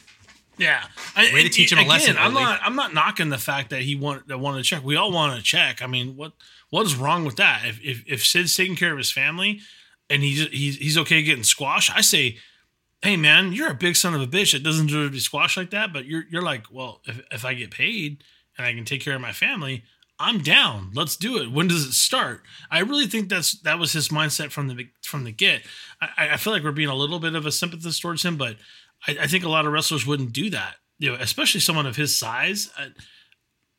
[0.57, 0.83] Yeah,
[1.15, 2.43] I, Way to teach him a lesson, I'm Ole.
[2.43, 2.59] not.
[2.61, 4.83] I'm not knocking the fact that he wanted that wanted a check.
[4.83, 5.81] We all want a check.
[5.81, 6.33] I mean, what
[6.69, 7.61] what is wrong with that?
[7.65, 9.61] If if, if Sid's taking care of his family
[10.09, 12.37] and he's he's he's okay getting squashed, I say,
[13.01, 15.57] hey man, you're a big son of a bitch that doesn't deserve to be squashed
[15.57, 15.93] like that.
[15.93, 18.23] But you're you're like, well, if if I get paid
[18.57, 19.83] and I can take care of my family.
[20.21, 20.91] I'm down.
[20.93, 21.49] Let's do it.
[21.49, 22.41] When does it start?
[22.69, 25.61] I really think that's that was his mindset from the from the get.
[26.01, 28.57] I, I feel like we're being a little bit of a sympathist towards him, but
[29.07, 30.75] I, I think a lot of wrestlers wouldn't do that.
[30.97, 32.69] You know, especially someone of his size.
[32.77, 32.89] I,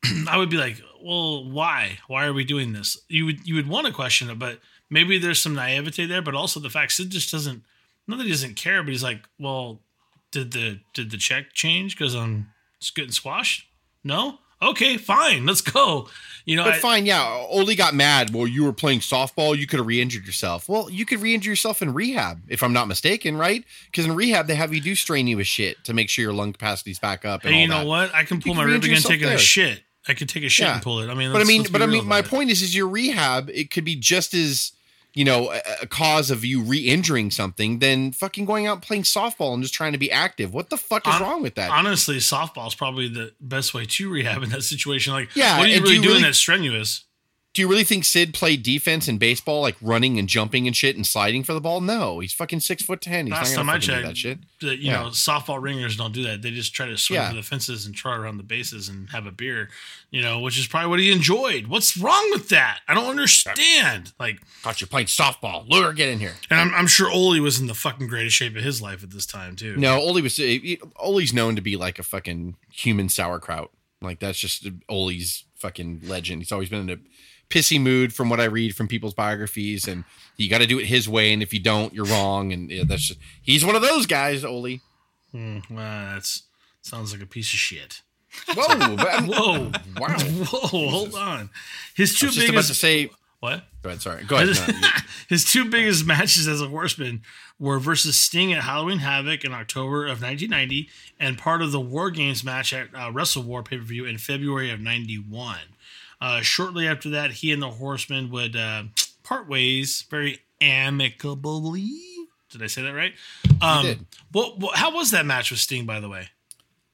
[0.29, 1.99] I would be like, well, why?
[2.07, 2.97] Why are we doing this?
[3.07, 4.59] You would you would want to question it, but
[4.91, 6.21] maybe there's some naivete there.
[6.21, 7.63] But also the fact Sid just doesn't.
[8.07, 9.79] Not that he doesn't care, but he's like, well,
[10.31, 12.51] did the did the check change because I'm
[12.95, 13.65] getting squashed?
[14.03, 14.37] No.
[14.63, 16.07] Okay, fine, let's go.
[16.45, 17.23] You know, But I- fine, yeah.
[17.49, 18.31] Ole got mad.
[18.31, 19.57] Well, you were playing softball.
[19.57, 20.69] You could have re-injured yourself.
[20.69, 23.63] Well, you could re-injure yourself in rehab, if I'm not mistaken, right?
[23.87, 26.33] Because in rehab they have you do strain you strenuous shit to make sure your
[26.33, 27.43] lung capacity's back up.
[27.43, 27.87] And hey, all you know that.
[27.87, 28.13] what?
[28.13, 29.35] I can pull You my rib again taking there.
[29.35, 29.81] a shit.
[30.07, 30.73] I could take a shit Yeah.
[30.75, 31.09] and pull it.
[31.09, 33.49] I mean, but I mean, but I mean, my point is, is your rehab.
[33.51, 34.73] It could be just as
[35.13, 39.03] you know a, a cause of you re-injuring something than fucking going out and playing
[39.03, 40.53] softball and just trying to be active.
[40.53, 41.69] What the fuck is Hon- wrong with that?
[41.71, 45.13] Honestly, softball is probably the best way to rehab in that situation.
[45.13, 47.05] Like, Yeah, what are you and do you doing really- that's strenuous?
[47.53, 50.95] Do you really think Sid played defense in baseball, like running and jumping and shit
[50.95, 51.81] and sliding for the ball?
[51.81, 53.25] No, he's fucking six foot ten.
[53.27, 54.39] He's Last not time gonna I fucking do checked, that shit.
[54.61, 55.03] the, you Yeah.
[55.03, 56.41] know, softball ringers don't do that.
[56.41, 57.33] They just try to swing Yeah.
[57.33, 59.69] the fences and trot around the bases and have a beer,
[60.11, 61.67] you know, which is probably what he enjoyed.
[61.67, 62.79] What's wrong with that?
[62.87, 64.13] I don't understand.
[64.17, 65.67] Like, Thought you playing softball.
[65.69, 66.35] Lure, get in here.
[66.49, 69.11] and I'm, I'm sure Ole was in the fucking greatest shape of his life at
[69.11, 69.75] this time too.
[69.75, 73.71] No, Ole was eh, eh, Ole's known to be like a fucking human sauerkraut.
[74.01, 76.41] Like that's just Ole's fucking legend.
[76.41, 76.97] He's always been in a
[77.51, 80.03] pissy mood from what I read from people's biographies, and
[80.37, 82.51] you got to do it his way, and if you don't, you're wrong.
[82.53, 84.79] And yeah, that's just he's one of those guys, Ole.
[85.31, 86.43] Hmm, well, that's
[86.81, 88.01] sounds like a piece of shit.
[88.53, 90.17] Whoa, but Whoa, wow.
[90.19, 91.49] whoa, hold on.
[91.95, 93.09] His I two was just about biggest to say.
[93.39, 93.63] what?
[93.83, 94.01] Go ahead.
[94.01, 94.23] Sorry.
[94.23, 94.55] Go ahead.
[94.81, 94.87] No,
[95.29, 97.21] His two biggest matches as a horseman
[97.59, 102.09] were versus Sting at Halloween Havoc in October of 1990 and part of the War
[102.11, 105.57] Games match at uh, Wrestle War pay per view in February of 91.
[106.21, 108.83] Uh, shortly after that, he and the Horseman would uh,
[109.23, 111.99] part ways very amicably.
[112.51, 113.13] Did I say that right?
[113.61, 114.05] Um, did.
[114.31, 116.27] What, what, how was that match with Sting, by the way?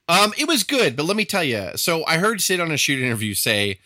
[0.08, 1.72] Um, it was good, but let me tell you.
[1.76, 3.80] So I heard Sid on a shoot interview say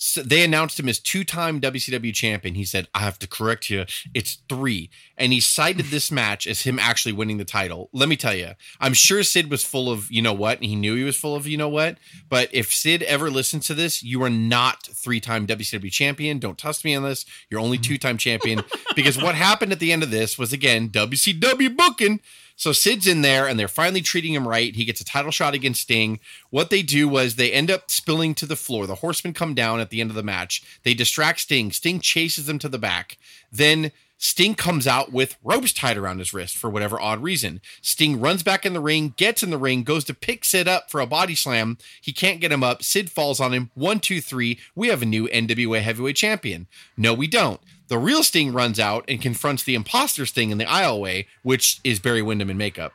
[0.00, 2.54] so they announced him as two-time WCW champion.
[2.54, 3.84] He said, "I have to correct you.
[4.14, 4.90] It's three.
[5.16, 7.90] and he cited this match as him actually winning the title.
[7.92, 10.76] Let me tell you, I'm sure Sid was full of you know what, and he
[10.76, 11.98] knew he was full of you know what.
[12.28, 16.38] But if Sid ever listens to this, you are not three-time WCW champion.
[16.38, 17.26] Don't trust me on this.
[17.50, 17.92] You're only mm-hmm.
[17.92, 18.62] two-time champion
[18.94, 22.20] because what happened at the end of this was again WCW booking."
[22.58, 24.74] So Sid's in there and they're finally treating him right.
[24.74, 26.18] He gets a title shot against Sting.
[26.50, 28.86] What they do was they end up spilling to the floor.
[28.86, 30.62] The horsemen come down at the end of the match.
[30.82, 31.70] They distract Sting.
[31.70, 33.16] Sting chases them to the back.
[33.52, 37.60] Then Sting comes out with ropes tied around his wrist for whatever odd reason.
[37.80, 40.90] Sting runs back in the ring, gets in the ring, goes to pick Sid up
[40.90, 41.78] for a body slam.
[42.00, 42.82] He can't get him up.
[42.82, 43.70] Sid falls on him.
[43.74, 44.58] One, two, three.
[44.74, 46.66] We have a new NWA heavyweight champion.
[46.96, 47.60] No, we don't.
[47.88, 51.98] The real Sting runs out and confronts the imposter Sting in the aisleway, which is
[51.98, 52.92] Barry Windham in makeup,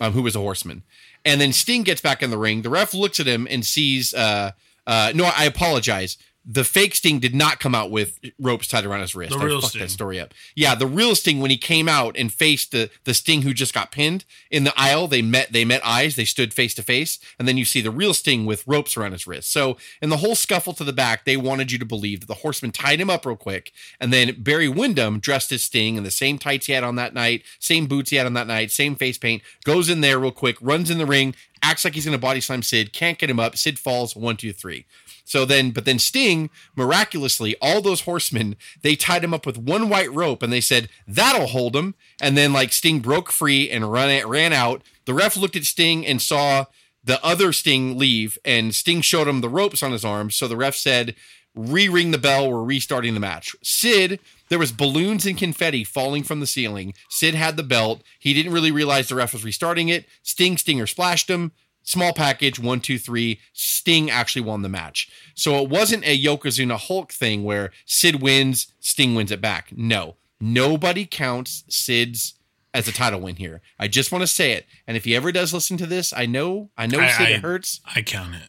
[0.00, 0.82] um, who was a horseman.
[1.24, 2.62] And then Sting gets back in the ring.
[2.62, 4.52] The ref looks at him and sees, uh,
[4.86, 6.16] uh, no, I apologize.
[6.44, 9.32] The fake Sting did not come out with ropes tied around his wrist.
[9.32, 9.82] The I real fucked Sting.
[9.82, 10.32] that story up.
[10.54, 13.74] Yeah, the real Sting when he came out and faced the the Sting who just
[13.74, 17.18] got pinned in the aisle, they met they met eyes, they stood face to face,
[17.38, 19.52] and then you see the real Sting with ropes around his wrist.
[19.52, 22.34] So in the whole scuffle to the back, they wanted you to believe that the
[22.34, 26.10] horseman tied him up real quick, and then Barry Windham dressed as Sting in the
[26.10, 28.96] same tights he had on that night, same boots he had on that night, same
[28.96, 32.18] face paint, goes in there real quick, runs in the ring, acts like he's gonna
[32.18, 34.86] body slam Sid, can't get him up, Sid falls, one, two, three.
[35.30, 39.88] So then, but then Sting, miraculously, all those horsemen, they tied him up with one
[39.88, 41.94] white rope and they said, that'll hold him.
[42.20, 44.82] And then like Sting broke free and run ran out.
[45.04, 46.64] The ref looked at Sting and saw
[47.04, 50.34] the other Sting leave and Sting showed him the ropes on his arms.
[50.34, 51.14] So the ref said,
[51.54, 53.54] re-ring the bell, we're restarting the match.
[53.62, 54.18] Sid,
[54.50, 56.92] there was balloons and confetti falling from the ceiling.
[57.08, 58.02] Sid had the belt.
[58.18, 60.04] He didn't really realize the ref was restarting it.
[60.22, 61.52] Sting Stinger splashed him.
[61.82, 63.40] Small package, one, two, three.
[63.54, 65.10] Sting actually won the match.
[65.34, 69.72] So it wasn't a Yokozuna Hulk thing where Sid wins, Sting wins it back.
[69.74, 72.34] No, nobody counts Sid's
[72.74, 73.62] as a title win here.
[73.78, 74.66] I just want to say it.
[74.86, 77.30] And if he ever does listen to this, I know, I know I- Sid I-
[77.30, 78.48] it hurts, I count it.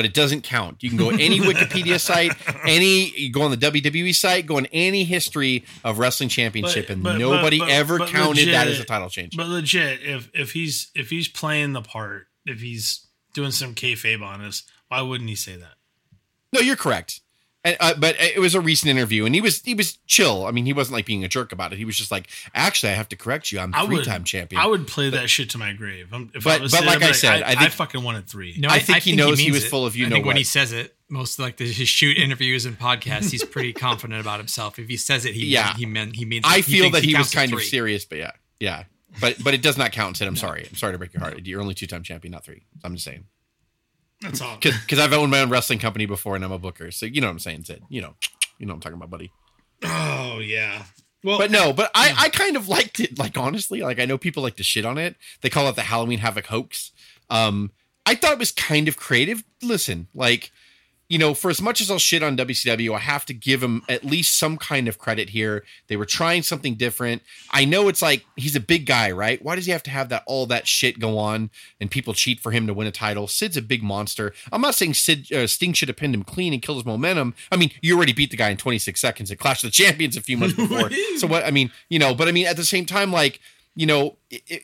[0.00, 0.82] But it doesn't count.
[0.82, 2.32] You can go any Wikipedia site,
[2.64, 7.02] any you go on the WWE site, go on any history of wrestling championship, and
[7.02, 9.36] but- nobody but- ever but counted that as a title change.
[9.36, 14.22] But legit, if if he's if he's playing the part, if he's doing some kayfabe
[14.22, 15.74] on us, why wouldn't he say that?
[16.54, 17.20] No, you're correct.
[17.62, 20.46] And, uh, but it was a recent interview, and he was he was chill.
[20.46, 21.76] I mean, he wasn't like being a jerk about it.
[21.76, 23.58] He was just like, "Actually, I have to correct you.
[23.60, 26.08] I'm I three time champion." I would play that shit to my grave.
[26.10, 27.72] I'm- If But- I was but Sid, like I'd be I said, I, I think-
[27.72, 28.54] fucking wanted three.
[28.58, 29.68] No, I think he knows he means was it.
[29.68, 32.16] full of you I know think when he says it, most like the, his shoot
[32.16, 34.78] interviews and podcasts, he's pretty confident about himself.
[34.78, 35.74] If he says it, he Yeah.
[35.76, 36.46] he meant he means.
[36.48, 38.84] I he feel thinks that he, was kind of serious, but yeah, yeah.
[39.20, 40.16] But but it does not count.
[40.16, 40.66] Sid, I'm sorry.
[40.66, 41.44] I'm sorry to break your heart.
[41.44, 42.62] You're only two time champion, not three.
[42.82, 43.24] I'm just saying
[44.20, 44.56] That's all.
[44.60, 47.26] because I've owned my own wrestling company before, and I'm a booker, so you know
[47.28, 47.82] what I'm saying, Sid.
[47.88, 48.14] You know,
[48.58, 49.32] you know what I'm talking about, buddy.
[49.82, 50.84] Oh yeah.
[51.22, 53.18] Well, But no, but I, I kind of liked it.
[53.18, 55.16] Like honestly, like I know people like to shit on it.
[55.42, 56.92] They call it the Halloween Havoc hoax.
[57.28, 57.72] Um,
[58.06, 59.44] I thought it was kind of creative.
[59.62, 60.50] Listen, like,
[61.10, 63.82] you know, for as much as I'll shit on WCW, I have to give him
[63.88, 65.64] at least some kind of credit here.
[65.88, 67.22] They were trying something different.
[67.50, 69.42] I know it's like he's a big guy, right?
[69.44, 72.38] Why does he have to have that all that shit go on and people cheat
[72.38, 73.26] for him to win a title?
[73.26, 74.32] Sid's a big monster.
[74.52, 77.34] I'm not saying Sid uh, Sting should have pinned him clean and killed his momentum.
[77.50, 80.16] I mean, you already beat the guy in 26 seconds at Clash of the Champions
[80.16, 80.90] a few months before.
[81.16, 81.44] so what?
[81.44, 83.40] I mean, you know, but I mean, at the same time, like,
[83.74, 84.62] you know, it, it,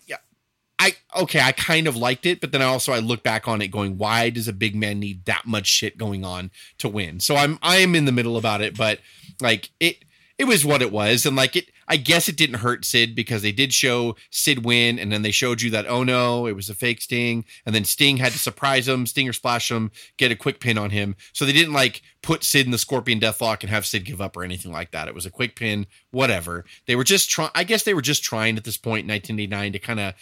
[0.79, 3.63] I okay, I kind of liked it, but then I also I look back on
[3.63, 7.21] it going, why does a big man need that much shit going on to win?
[7.21, 9.01] So I'm I'm in the middle about it, but
[9.41, 10.05] like it
[10.39, 13.43] it was what it was, and like it I guess it didn't hurt Sid because
[13.43, 16.69] they did show Sid win, and then they showed you that oh no, it was
[16.69, 20.37] a fake Sting, and then Sting had to surprise him, Stinger splash him, get a
[20.37, 21.17] quick pin on him.
[21.33, 24.37] So they didn't like put Sid in the Scorpion Deathlock and have Sid give up
[24.37, 25.09] or anything like that.
[25.09, 26.67] It was a quick pin, whatever.
[26.87, 27.51] They were just trying.
[27.55, 30.15] I guess they were just trying at this point in 1989 to kind of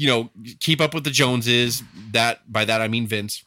[0.00, 1.82] you know, keep up with the Joneses.
[2.12, 3.44] That by that I mean Vince,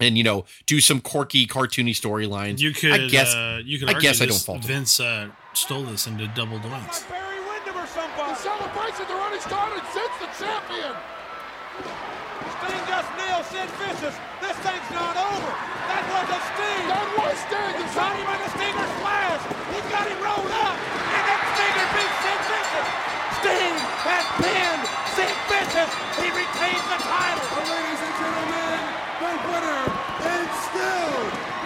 [0.00, 2.58] and you know, do some quirky, cartoony storylines.
[2.58, 3.88] You could, I guess, uh, you could.
[3.88, 4.82] I argue guess I don't this- fault him.
[4.82, 7.06] Vince uh, stole this into double doinks.
[7.08, 8.18] Barry Windham or somebody.
[8.18, 8.66] The somebody.
[8.66, 10.90] celebrations are already started since the champion.
[12.58, 14.16] Sting just nailed Sid Vicious.
[14.42, 15.52] This thing's not over.
[15.86, 16.84] That was a Sting.
[16.90, 17.74] That was Sting.
[17.78, 19.42] He's got him in the Stinger splash.
[19.70, 20.74] He's got him rolled up.
[21.14, 22.88] And then Stinger beats Sid Vicious.
[23.38, 24.84] Sting has pinned
[26.16, 27.46] Sid He retains the title.
[27.66, 28.78] Ladies and gentlemen,
[29.20, 29.82] the winner
[30.26, 31.14] and still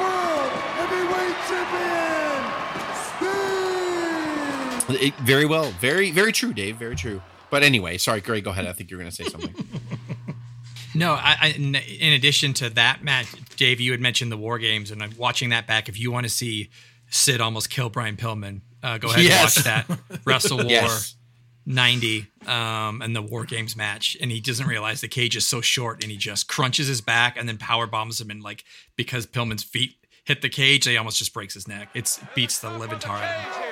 [0.01, 2.41] world heavyweight champion,
[4.89, 5.09] Sting.
[5.09, 6.77] It- very well, very very true, Dave.
[6.77, 7.23] Very true.
[7.51, 8.45] But anyway, sorry, Greg.
[8.45, 8.67] Go ahead.
[8.67, 9.55] I think you're going to say something.
[10.93, 14.59] No, I, I, in in addition to that match, Dave, you had mentioned the War
[14.59, 15.89] Games, and I'm watching that back.
[15.89, 16.69] If you want to see
[17.11, 19.57] Sid almost kill Brian Pillman, uh, go ahead Yes.
[19.65, 21.15] and watch that Wrestle War Yes.
[21.67, 24.17] 90 um, and the War Games match.
[24.21, 27.37] And he doesn't realize the cage is so short, and he just crunches his back
[27.39, 28.31] and then power bombs him.
[28.31, 28.65] And like
[28.97, 31.89] because Pillman's feet hit the cage, they almost just breaks his neck.
[31.95, 33.65] It's beats the living tar out of him.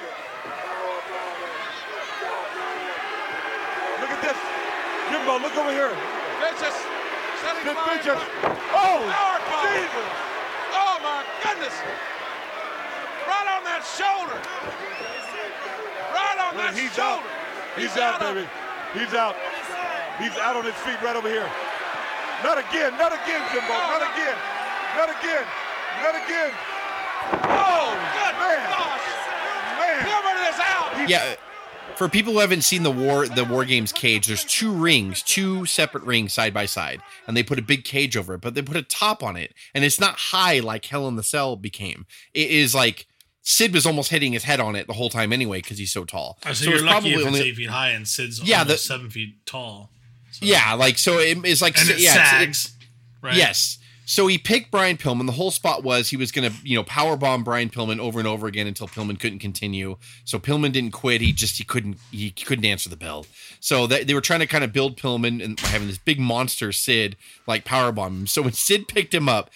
[4.00, 4.38] Look at this.
[5.10, 5.94] Jimbo, look over here.
[6.40, 6.76] Vicious.
[7.42, 7.96] Setting Sid fire.
[7.96, 8.22] Vicious.
[8.74, 9.66] Oh, Power bomb.
[9.74, 10.08] Jesus.
[10.74, 11.74] Oh my goodness.
[13.26, 14.38] Right on that shoulder.
[16.12, 17.22] Right on that He's out.
[17.78, 17.94] Shoulder.
[17.94, 18.46] He's out, baby.
[18.94, 19.36] He's out.
[20.18, 21.48] He's out on his feet right over here.
[22.42, 22.96] Not again.
[22.98, 23.68] Not again, Jimbo.
[23.68, 24.36] Not again.
[24.96, 25.44] Not again.
[26.02, 26.52] Not again.
[27.32, 28.70] Oh, good Man.
[28.70, 29.08] gosh.
[29.78, 30.06] Man.
[30.06, 31.08] Pillman is out.
[31.08, 31.34] yeah.
[31.96, 35.66] For people who haven't seen the war the war games cage, there's two rings, two
[35.66, 38.62] separate rings side by side, and they put a big cage over it, but they
[38.62, 42.06] put a top on it, and it's not high like Hell in the Cell became.
[42.34, 43.07] It is like
[43.50, 46.04] Sid was almost hitting his head on it the whole time anyway because he's so
[46.04, 46.38] tall.
[46.44, 49.08] Oh, so, you're it's lucky if it's eight feet high and Sid's Yeah, the- seven
[49.08, 49.90] feet tall.
[50.42, 52.72] yeah, like so it, it's like And it yeah, it's- sags.
[53.22, 53.34] right?
[53.34, 53.78] Yes.
[54.04, 55.24] So he picked Brian Pillman.
[55.26, 58.18] The whole spot was he was going to, you know, power bomb Brian Pillman over
[58.18, 59.96] and over again until Pillman couldn't continue.
[60.24, 61.20] So Pillman didn't quit.
[61.22, 63.24] He just he couldn't he couldn't answer the bell.
[63.60, 66.70] So that they were trying to kind of build Pillman and having this big monster
[66.72, 68.26] Sid like power bomb him.
[68.26, 69.50] So when Sid picked him up,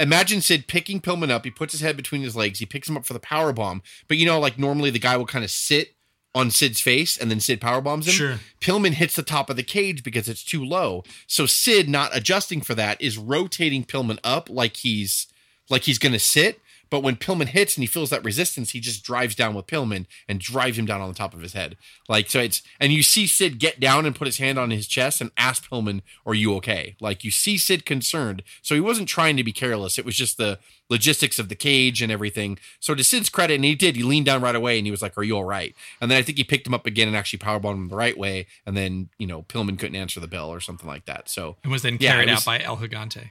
[0.00, 1.44] imagine Sid picking Pillman up.
[1.44, 2.58] He puts his head between his legs.
[2.58, 3.82] He picks him up for the power bomb.
[4.08, 5.94] But you know, like normally the guy will kind of sit
[6.34, 8.14] on Sid's face and then Sid power bombs him.
[8.14, 8.38] Sure.
[8.60, 11.04] Pillman hits the top of the cage because it's too low.
[11.26, 15.28] So Sid, not adjusting for that, is rotating Pillman up like he's
[15.70, 16.60] like he's gonna sit.
[16.94, 20.06] But when Pillman hits and he feels that resistance, he just drives down with Pillman
[20.28, 21.76] and drives him down on the top of his head.
[22.08, 24.86] Like so, it's and you see Sid get down and put his hand on his
[24.86, 28.44] chest and ask Pillman, "Are you okay?" Like you see Sid concerned.
[28.62, 29.98] So he wasn't trying to be careless.
[29.98, 32.58] It was just the logistics of the cage and everything.
[32.78, 35.02] So to Sid's credit, and he did, he leaned down right away and he was
[35.02, 37.16] like, "Are you all right?" And then I think he picked him up again and
[37.16, 38.46] actually powerbombed him the right way.
[38.64, 41.28] And then you know Pillman couldn't answer the bell or something like that.
[41.28, 43.30] So And was then Yeah, carried it out was- by El Gigante.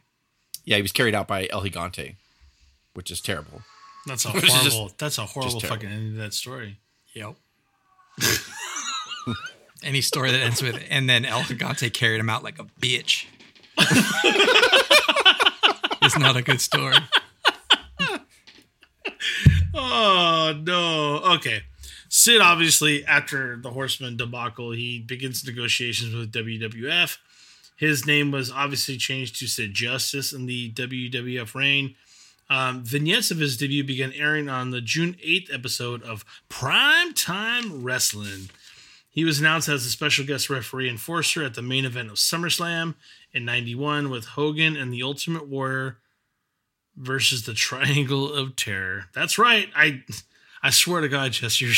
[0.65, 2.15] yeah, he was carried out by El Gigante,
[2.93, 3.61] which is terrible.
[4.07, 4.95] That's a Which is just- horrible.
[4.97, 6.79] that's a horrible fucking end to that story.
[7.13, 7.35] Yep.
[9.83, 13.25] Any story that ends with and then El Gigante carried him out like a bitch.
[16.01, 16.95] it's not a good story.
[19.73, 21.21] Oh no.
[21.35, 21.63] Okay.
[22.09, 27.17] Sid obviously after the Horseman debacle, he begins negotiations with WWF.
[27.75, 31.95] His name was obviously changed to Sid Justice in the WWF reign.
[32.49, 37.83] Um, vignettes of his debut began airing on the June 8th episode of Prime Time
[37.83, 38.49] Wrestling.
[39.09, 42.95] He was announced as a special guest referee enforcer at the main event of SummerSlam
[43.31, 45.97] in 91 with Hogan and the Ultimate Warrior
[46.97, 49.05] versus the Triangle of Terror.
[49.13, 49.69] That's right.
[49.75, 50.03] I
[50.61, 51.73] I swear to God, Jess, you're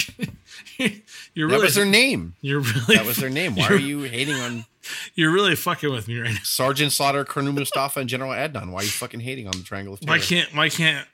[1.34, 2.36] you're That really was their name.
[2.42, 3.56] you're really That was their name.
[3.56, 4.66] Why are you hating on
[5.16, 6.40] you're really fucking with me right now.
[6.44, 8.72] Sergeant Slaughter, Colonel Mustafa, and General Adnan?
[8.72, 10.18] Why are you fucking hating on the Triangle of Terror?
[10.18, 11.08] Why can't why can't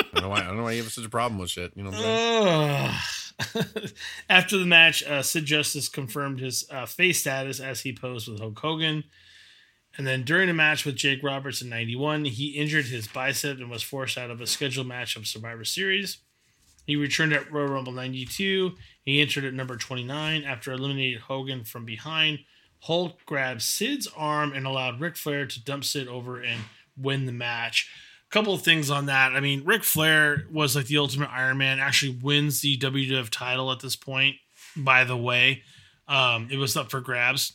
[0.00, 0.40] I don't know why.
[0.40, 1.72] I don't know why you have such a problem with shit.
[1.76, 2.94] You know what I'm
[3.44, 3.84] saying?
[4.28, 8.40] After the match, uh, Sid Justice confirmed his uh, face status as he posed with
[8.40, 9.04] Hulk Hogan.
[9.96, 13.70] And then during a match with Jake Roberts in 91, he injured his bicep and
[13.70, 16.18] was forced out of a scheduled match of Survivor Series.
[16.86, 18.72] He returned at Royal Rumble 92.
[19.10, 22.44] He entered at number 29 after eliminating Hogan from behind.
[22.82, 26.60] Hulk grabbed Sid's arm and allowed Ric Flair to dump Sid over and
[26.96, 27.90] win the match.
[28.28, 29.32] A couple of things on that.
[29.32, 33.72] I mean, Ric Flair was like the ultimate Iron Man, actually wins the WWF title
[33.72, 34.36] at this point,
[34.76, 35.64] by the way.
[36.06, 37.54] Um, it was up for grabs.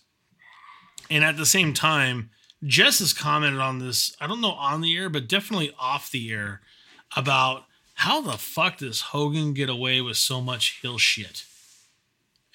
[1.10, 2.32] And at the same time,
[2.66, 6.34] Jess has commented on this, I don't know on the air, but definitely off the
[6.34, 6.60] air,
[7.16, 7.64] about
[7.96, 11.46] how the fuck does Hogan get away with so much hill shit?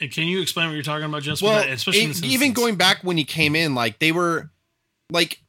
[0.01, 1.43] And can you explain what you're talking about, Jess?
[1.43, 4.51] Well, especially in it- even going back when he came in, like they were
[5.11, 5.41] like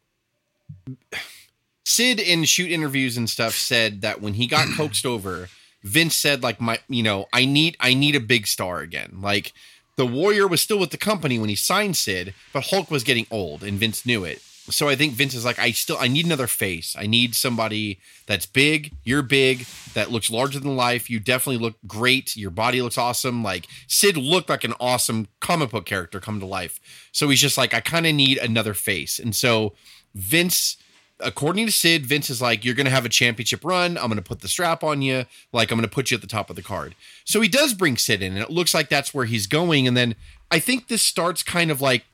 [1.86, 5.50] Sid in shoot interviews and stuff said that when he got coaxed over,
[5.84, 9.18] Vince said like my you know I need I need a big star again.
[9.22, 9.54] Like
[9.98, 13.28] the Warrior was still with the company when he signed Sid, but Hulk was getting
[13.30, 14.42] old and Vince knew it.
[14.72, 16.96] So I think Vince is like I still I need another face.
[16.98, 21.10] I need somebody that's big, you're big, that looks larger than life.
[21.10, 22.36] You definitely look great.
[22.36, 23.44] Your body looks awesome.
[23.44, 26.80] Like Sid looked like an awesome comic book character come to life.
[27.12, 29.20] So he's just like I kind of need another face.
[29.20, 29.74] And so
[30.16, 30.78] Vince
[31.24, 33.98] according to Sid, Vince is like, You're to have a championship run.
[33.98, 35.26] I'm to put the strap on you.
[35.54, 36.96] Like, I'm to put you at the top of the card.
[37.26, 39.88] So he does bring Sid in, and it looks like that's where he's going.
[39.88, 40.16] And then
[40.50, 42.06] I think this starts kind of like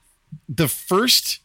[0.47, 1.39] the first.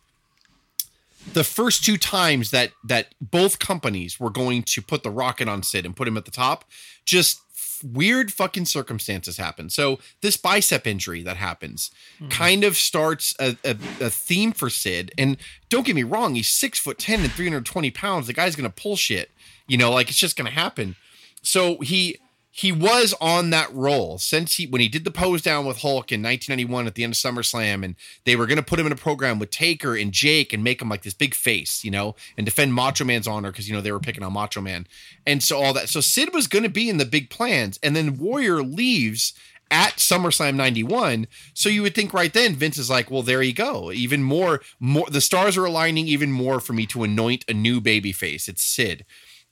[1.32, 5.62] The first two times that that both companies were going to put the rocket on
[5.62, 6.64] Sid and put him at the top,
[7.04, 7.40] just
[7.84, 9.68] weird fucking circumstances happen.
[9.68, 12.28] So this bicep injury that happens hmm.
[12.28, 15.12] kind of starts a, a, a theme for Sid.
[15.18, 15.36] And
[15.68, 18.26] don't get me wrong, he's six foot ten and three hundred twenty pounds.
[18.26, 19.30] The guy's gonna pull shit.
[19.66, 20.96] You know, like it's just gonna happen.
[21.42, 22.18] So he
[22.54, 26.12] he was on that roll since he when he did the pose down with Hulk
[26.12, 28.92] in 1991 at the end of SummerSlam, and they were going to put him in
[28.92, 32.14] a program with Taker and Jake and make him like this big face, you know,
[32.36, 34.86] and defend Macho Man's honor because you know they were picking on Macho Man,
[35.26, 35.88] and so all that.
[35.88, 39.32] So Sid was going to be in the big plans, and then Warrior leaves
[39.70, 41.28] at SummerSlam 91.
[41.54, 43.90] So you would think right then Vince is like, well, there you go.
[43.90, 47.80] Even more, more the stars are aligning even more for me to anoint a new
[47.80, 48.46] baby face.
[48.46, 49.06] It's Sid.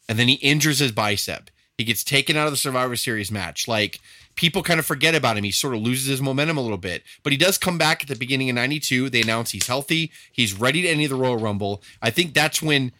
[0.07, 1.49] And then he injures his bicep.
[1.81, 3.67] He gets taken out of the Survivor Series match.
[3.67, 4.01] Like
[4.37, 5.45] people kind of forget about him.
[5.45, 8.09] He sort of loses his momentum a little bit, but he does come back at
[8.09, 9.09] the beginning of 92.
[9.09, 10.13] They announce he's healthy.
[10.31, 11.81] He's ready to enter the Royal Rumble.
[12.03, 12.93] I think that's when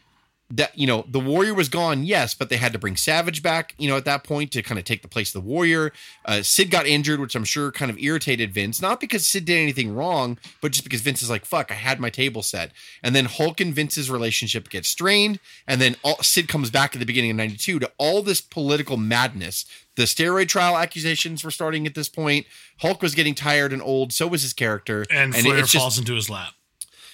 [0.51, 3.75] that you know the warrior was gone yes but they had to bring savage back
[3.79, 5.93] you know at that point to kind of take the place of the warrior.
[6.25, 9.59] Uh, sid got injured which i'm sure kind of irritated vince not because sid did
[9.59, 12.73] anything wrong but just because vince is like fuck i had my table set.
[13.03, 16.99] And then hulk and vince's relationship gets strained and then all, sid comes back at
[17.01, 19.65] the beginning of 92 to all this political madness.
[19.97, 22.47] The steroid trial accusations were starting at this point.
[22.81, 25.05] Hulk was getting tired and old so was his character.
[25.11, 26.55] And Flair it's just- falls into his lap.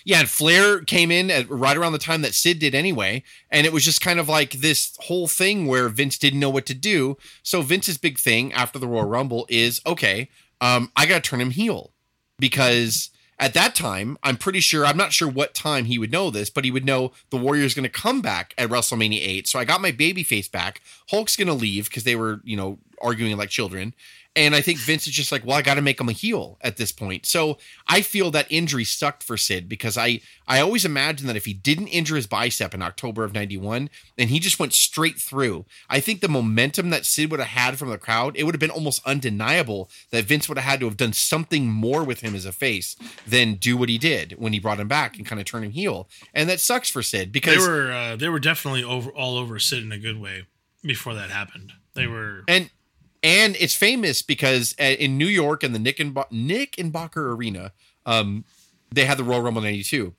[0.06, 3.66] Yeah, and Flair came in at right around the time that Sid did anyway, and
[3.66, 6.74] it was just kind of like this whole thing where Vince didn't know what to
[6.74, 7.16] do.
[7.42, 10.28] So Vince's big thing after the Royal Rumble is okay,
[10.60, 11.90] um, I got to turn him heel
[12.38, 16.30] because at that time, I'm pretty sure I'm not sure what time he would know
[16.30, 19.48] this, but he would know the Warrior's going to come back at WrestleMania 8.
[19.48, 20.82] So I got my baby face back.
[21.10, 23.92] Hulk's going to leave because they were, you know, arguing like children.
[24.36, 26.58] And I think Vince is just like, well, I got to make him a heel
[26.60, 27.24] at this point.
[27.24, 27.56] So
[27.88, 31.54] I feel that injury sucked for Sid because I I always imagine that if he
[31.54, 35.64] didn't injure his bicep in October of '91, then he just went straight through.
[35.88, 38.60] I think the momentum that Sid would have had from the crowd, it would have
[38.60, 42.34] been almost undeniable that Vince would have had to have done something more with him
[42.34, 42.94] as a face
[43.26, 45.72] than do what he did when he brought him back and kind of turn him
[45.72, 46.08] heel.
[46.34, 49.58] And that sucks for Sid because They were uh, they were definitely over all over
[49.58, 50.44] Sid in a good way
[50.82, 51.72] before that happened.
[51.94, 52.70] They were and
[53.26, 57.72] and it's famous because in New York in the Nick and Knickerbocker Arena,
[58.06, 58.44] um,
[58.92, 60.14] they had the Royal Rumble '92.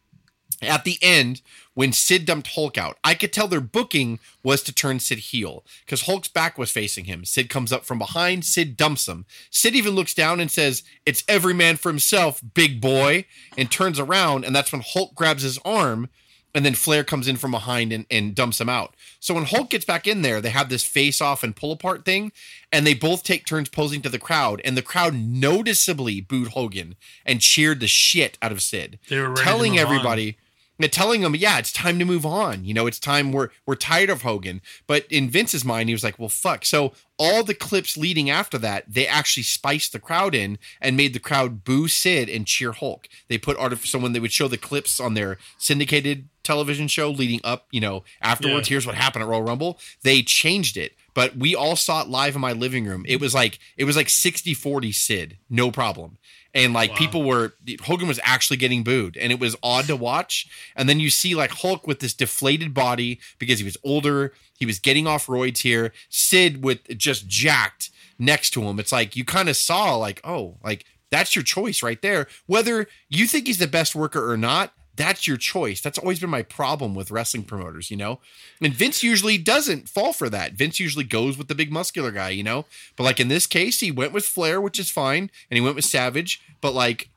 [0.61, 1.41] At the end,
[1.73, 5.63] when Sid dumped Hulk out, I could tell their booking was to turn Sid heel
[5.85, 7.23] because Hulk's back was facing him.
[7.23, 9.25] Sid comes up from behind, Sid dumps him.
[9.51, 13.25] Sid even looks down and says, It's every man for himself, big boy,
[13.55, 16.09] and turns around, and that's when Hulk grabs his arm
[16.57, 18.95] and then Flair comes in from behind and, and dumps him out.
[19.19, 22.03] So when Hulk gets back in there, they have this face off and pull apart
[22.03, 22.31] thing,
[22.71, 26.95] and they both take turns posing to the crowd, and the crowd noticeably booed Hogan
[27.27, 30.29] and cheered the shit out of Sid, They were telling everybody.
[30.29, 30.46] on.
[30.79, 32.63] And telling him, yeah, it's time to move on.
[32.65, 34.61] You know, it's time we're we're tired of Hogan.
[34.85, 36.65] But in Vince's mind, he was like, well, fuck.
[36.65, 41.13] So all the clips leading after that, they actually spiced the crowd in and made
[41.13, 43.07] the crowd boo Sid and cheer Hulk.
[43.27, 47.09] They put art so someone they would show the clips on their syndicated television show
[47.09, 48.75] leading up, you know, afterwards, Yeah.
[48.75, 49.79] here's what happened at Royal Rumble.
[50.03, 50.93] They changed it.
[51.13, 53.03] But we all saw it live in my living room.
[53.07, 56.19] It was like it was like 60-40 Sid, no problem.
[56.57, 56.97] And like Wow.
[56.97, 57.53] people were
[57.83, 60.47] Hogan was actually getting booed and it was odd to watch.
[60.75, 64.65] And then you see like Hulk with this deflated body because he was older, he
[64.65, 68.79] was getting off roids here, Sid with just jacked next to him.
[68.79, 72.27] It's like you kind of saw like, oh, like that's your choice right there.
[72.47, 75.79] Whether you think he's the best worker or not, that's your choice.
[75.79, 78.19] That's always been my problem with wrestling promoters, you know?
[78.61, 80.53] And Vince usually doesn't fall for that.
[80.53, 82.65] Vince usually goes with the big muscular guy, you know?
[82.95, 85.75] But like in this case, he went with Flair, which is fine, and he went
[85.75, 87.09] with Savage, but like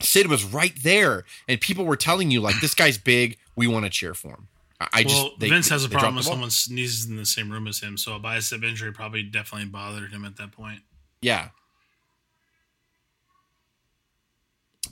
[0.00, 3.84] Sid was right there, and people were telling you, like, this guy's big, we want
[3.86, 4.48] to cheer for him.
[4.92, 7.66] I just well, they- Vince has a problem if someone sneezes in the same room
[7.66, 10.80] as him, so a bicep injury probably definitely bothered him at that point.
[11.22, 11.50] Yeah.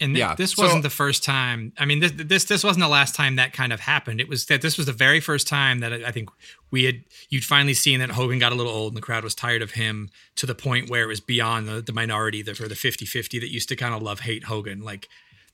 [0.03, 1.73] And th- Yeah, this wasn't the first time.
[1.79, 4.21] I mean, this this this wasn't the last time that kind of happened.
[4.21, 6.29] It was that this was the very first time that I think
[6.71, 9.35] we had you'd finally seen that Hogan got a little old and the crowd was
[9.35, 12.69] tired of him to the point where it was beyond the, the minority, the for
[12.69, 14.81] the 50-50 that used to kind of love hate Hogan.
[14.83, 15.09] Like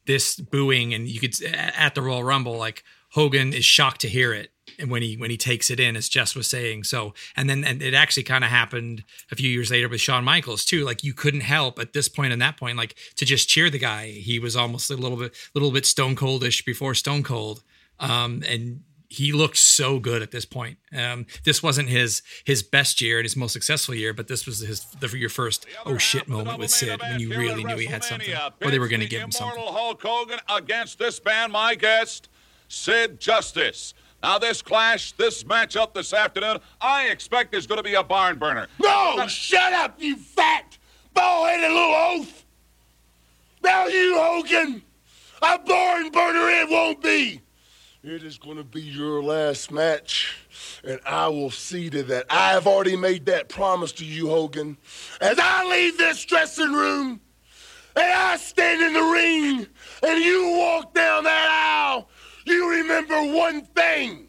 [0.06, 4.32] this booing, and you could at the Royal Rumble, like Hogan is shocked to hear
[4.32, 6.84] it, and when he when he takes it in, as Jess was saying.
[6.84, 10.24] So, and then and it actually kind of happened a few years later with Shawn
[10.24, 10.84] Michaels too.
[10.84, 13.78] Like you couldn't help at this point and that point, like to just cheer the
[13.78, 14.08] guy.
[14.08, 17.62] He was almost a little bit little bit Stone Coldish before Stone Cold,
[18.00, 20.78] um, and he looked so good at this point.
[20.94, 24.60] Um, this wasn't his his best year and his most successful year, but this was
[24.60, 28.04] his the, your first oh shit moment with Sid when you really knew he had
[28.04, 29.62] something, or they were going to give him something.
[29.62, 32.28] Hulk Hogan against this man, my guest,
[32.68, 33.94] Sid Justice.
[34.22, 38.38] Now, this clash, this matchup this afternoon, I expect is going to be a barn
[38.38, 38.66] burner.
[38.80, 39.26] No!
[39.28, 40.76] Shut up, you fat,
[41.14, 42.44] bald-headed little oaf!
[43.62, 44.82] Now you, Hogan,
[45.42, 47.42] a barn burner it won't be.
[48.02, 50.36] It is going to be your last match,
[50.84, 52.26] and I will see to that.
[52.30, 54.78] I have already made that promise to you, Hogan.
[55.20, 57.20] As I leave this dressing room,
[57.96, 59.66] and I stand in the ring,
[60.02, 62.08] and you walk down that aisle,
[62.48, 64.24] you remember one thing.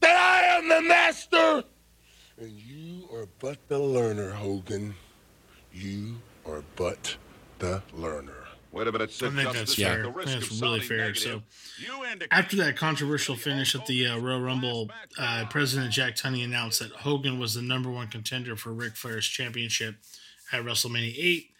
[0.00, 1.64] That I am the master,
[2.40, 4.94] and you are but the learner, Hogan.
[5.72, 7.16] You are but
[7.58, 8.32] the learner.
[8.70, 10.02] Wait a minute, I think that's fair.
[10.02, 10.98] the risk think of that's really fair.
[10.98, 11.42] negative, So
[11.78, 16.44] you indicate- after that controversial finish at the uh, Royal Rumble, uh, President Jack Tunney
[16.44, 19.96] announced that Hogan was the number one contender for Ric Flair's championship
[20.52, 21.50] at WrestleMania 8.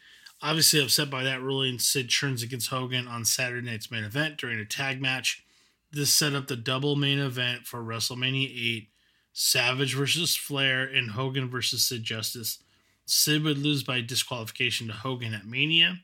[0.41, 4.59] Obviously upset by that ruling, Sid turns against Hogan on Saturday night's main event during
[4.61, 5.45] a tag match.
[5.91, 8.89] This set up the double main event for WrestleMania 8
[9.33, 12.59] Savage versus Flair and Hogan versus Sid Justice.
[13.07, 16.01] Sid would lose by disqualification to Hogan at Mania.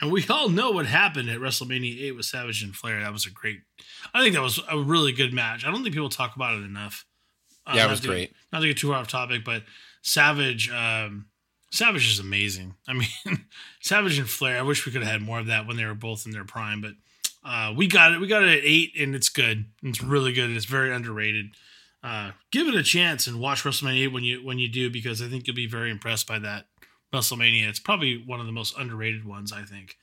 [0.00, 3.00] And we all know what happened at WrestleMania 8 with Savage and Flair.
[3.00, 3.60] That was a great,
[4.14, 5.64] I think that was a really good match.
[5.64, 7.04] I don't think people talk about it enough.
[7.66, 8.32] Uh, Yeah, it was to- great.
[8.52, 9.64] Not to get too far off topic, but
[10.02, 11.26] Savage, um,
[11.76, 12.74] Savage is amazing.
[12.88, 13.08] I mean,
[13.80, 14.58] Savage and Flair.
[14.58, 16.44] I wish we could have had more of that when they were both in their
[16.44, 16.92] prime, but
[17.44, 18.20] uh, we got it.
[18.20, 19.66] We got it at eight, and it's good.
[19.82, 20.46] It's really good.
[20.46, 21.50] and It's very underrated.
[22.02, 25.20] Uh, give it a chance and watch WrestleMania 8 when you when you do, because
[25.20, 26.66] I think you'll be very impressed by that
[27.12, 27.68] WrestleMania.
[27.68, 29.52] It's probably one of the most underrated ones.
[29.52, 29.96] I think.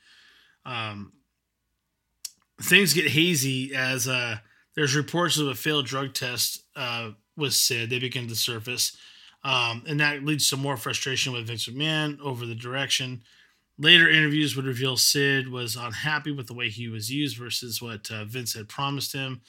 [0.64, 1.12] Um,
[2.62, 4.36] things get hazy as uh,
[4.76, 7.90] there's reports of a failed drug test uh, with Sid.
[7.90, 8.96] They begin to surface,
[9.44, 13.22] um, and that leads to more frustration with Vince McMahon over the direction.
[13.78, 18.10] Later interviews would reveal Sid was unhappy with the way he was used versus what
[18.10, 19.42] uh, Vince had promised him.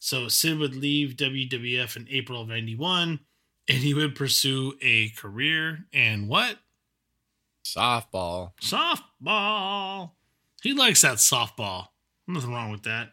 [0.00, 3.20] So Sid would leave WWF in April of 91
[3.68, 6.58] and he would pursue a career in what?
[7.64, 8.52] Softball.
[8.60, 10.12] Softball.
[10.62, 11.88] He likes that softball.
[12.26, 13.12] Nothing wrong with that.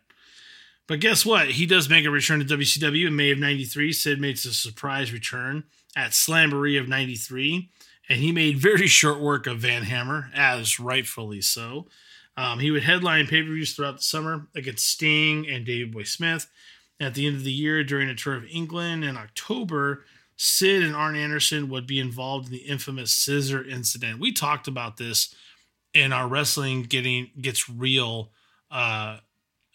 [0.88, 1.50] But guess what?
[1.52, 3.94] He does make a return to WCW in May of 93.
[3.94, 5.64] Sid makes a surprise return
[5.96, 7.70] at Slamboree of 93.
[8.10, 11.88] And he made very short work of Van Hammer, as rightfully so.
[12.36, 16.04] Um, he would headline pay per views throughout the summer against Sting and Davey Boy
[16.04, 16.48] Smith.
[17.00, 20.96] At the end of the year, during a tour of England in October, Sid and
[20.96, 24.20] Arn Anderson would be involved in the infamous scissor incident.
[24.20, 25.34] We talked about this
[25.94, 28.32] in our wrestling getting gets real
[28.72, 29.18] uh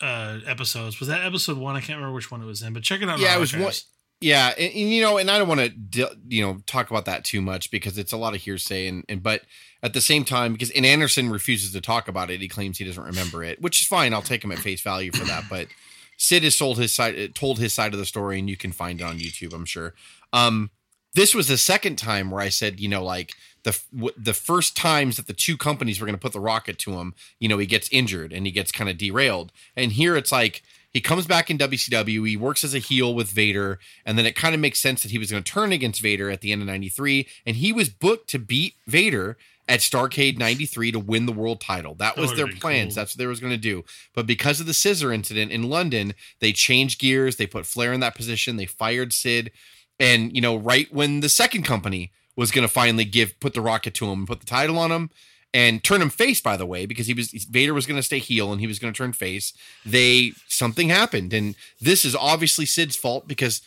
[0.00, 0.98] uh episodes.
[0.98, 1.76] Was that episode one?
[1.76, 3.20] I can't remember which one it was in, but check it out.
[3.20, 3.72] Yeah, it was one.
[4.20, 7.24] Yeah, and, and, you know, and I don't want to you know talk about that
[7.24, 9.42] too much because it's a lot of hearsay, and, and but
[9.82, 12.84] at the same time, because Arn Anderson refuses to talk about it, he claims he
[12.84, 14.12] doesn't remember it, which is fine.
[14.12, 15.44] I'll take him at face value for that.
[15.48, 15.68] But
[16.16, 19.00] Sid has sold his side, told his side of the story, and you can find
[19.00, 19.94] it on YouTube, I'm sure.
[20.32, 20.70] Um,
[21.14, 23.78] this was the second time where I said, you know, like the
[24.16, 27.14] the first times that the two companies were going to put the rocket to him,
[27.38, 30.62] you know, he gets injured and he gets kind of derailed, and here it's like
[30.98, 32.28] he comes back in WCW.
[32.28, 35.12] He works as a heel with Vader, and then it kind of makes sense that
[35.12, 37.88] he was going to turn against Vader at the end of '93, and he was
[37.88, 39.36] booked to beat Vader
[39.68, 41.94] at Starcade 93 to win the world title.
[41.94, 42.94] That, that was their plans.
[42.94, 43.00] Cool.
[43.00, 43.84] That's what they was going to do.
[44.12, 47.36] But because of the scissor incident in London, they changed gears.
[47.36, 48.56] They put Flair in that position.
[48.56, 49.52] They fired Sid.
[50.00, 53.60] And, you know, right when the second company was going to finally give, put the
[53.60, 55.10] rocket to him and put the title on him
[55.54, 58.18] and turn him face, by the way, because he was, Vader was going to stay
[58.18, 59.52] heel and he was going to turn face.
[59.84, 61.32] They, something happened.
[61.32, 63.62] And this is obviously Sid's fault because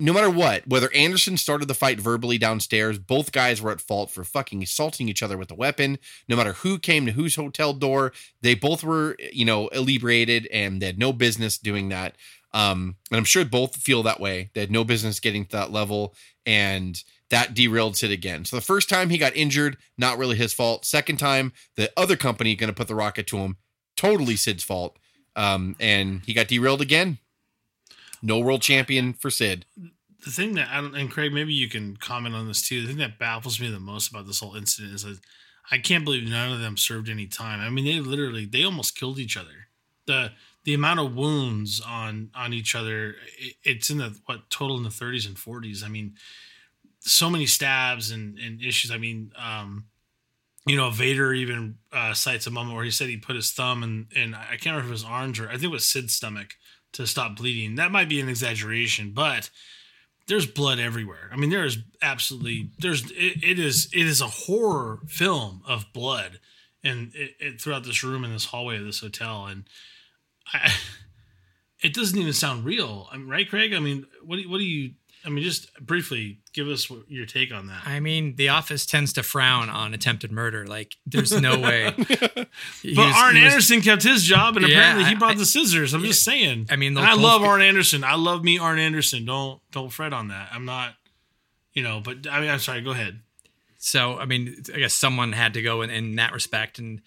[0.00, 4.10] no matter what, whether Anderson started the fight verbally downstairs, both guys were at fault
[4.10, 5.98] for fucking assaulting each other with a weapon.
[6.26, 10.80] No matter who came to whose hotel door, they both were, you know, inebriated and
[10.80, 12.16] they had no business doing that.
[12.52, 14.50] Um, and I'm sure both feel that way.
[14.54, 16.14] They had no business getting to that level,
[16.44, 17.00] and
[17.30, 18.44] that derailed Sid again.
[18.44, 20.84] So the first time he got injured, not really his fault.
[20.84, 23.56] Second time, the other company going to put the rocket to him,
[23.96, 24.98] totally Sid's fault.
[25.36, 27.18] Um, and he got derailed again.
[28.20, 29.64] No world champion for Sid.
[30.24, 32.82] The thing that I don't, and Craig, maybe you can comment on this too.
[32.82, 35.20] The thing that baffles me the most about this whole incident is that
[35.70, 37.60] I can't believe none of them served any time.
[37.60, 39.68] I mean, they literally they almost killed each other.
[40.06, 40.32] The
[40.64, 44.82] the amount of wounds on on each other, it, it's in the what total in
[44.82, 45.82] the 30s and 40s.
[45.82, 46.16] I mean,
[47.00, 48.90] so many stabs and and issues.
[48.90, 49.86] I mean, um,
[50.66, 53.82] you know, Vader even uh, cites a moment where he said he put his thumb
[53.82, 56.14] and and I can't remember if it was arms or I think it was Sid's
[56.14, 56.54] stomach
[56.92, 57.76] to stop bleeding.
[57.76, 59.50] That might be an exaggeration, but
[60.26, 61.30] there's blood everywhere.
[61.32, 65.86] I mean, there is absolutely there's it, it is it is a horror film of
[65.92, 66.40] blood
[66.84, 69.64] and it, it, throughout this room in this hallway of this hotel and
[70.52, 70.72] I
[71.82, 73.08] it doesn't even sound real.
[73.10, 73.72] I'm right, Craig.
[73.72, 74.92] I mean, what do, what do you
[75.24, 77.82] I mean, just briefly give us your take on that.
[77.84, 80.66] I mean, The Office tends to frown on attempted murder.
[80.66, 81.92] Like, there's no way.
[81.96, 82.48] but
[82.84, 85.92] was, Arn Anderson was, kept his job, and yeah, apparently he brought I, the scissors.
[85.92, 86.68] I'm yeah, just saying.
[86.70, 88.02] I mean, I love Arn Anderson.
[88.02, 89.26] I love me Arn Anderson.
[89.26, 90.48] Don't don't fret on that.
[90.52, 90.94] I'm not,
[91.74, 92.00] you know.
[92.02, 92.80] But I mean, I'm sorry.
[92.80, 93.20] Go ahead.
[93.76, 97.02] So, I mean, I guess someone had to go in, in that respect, and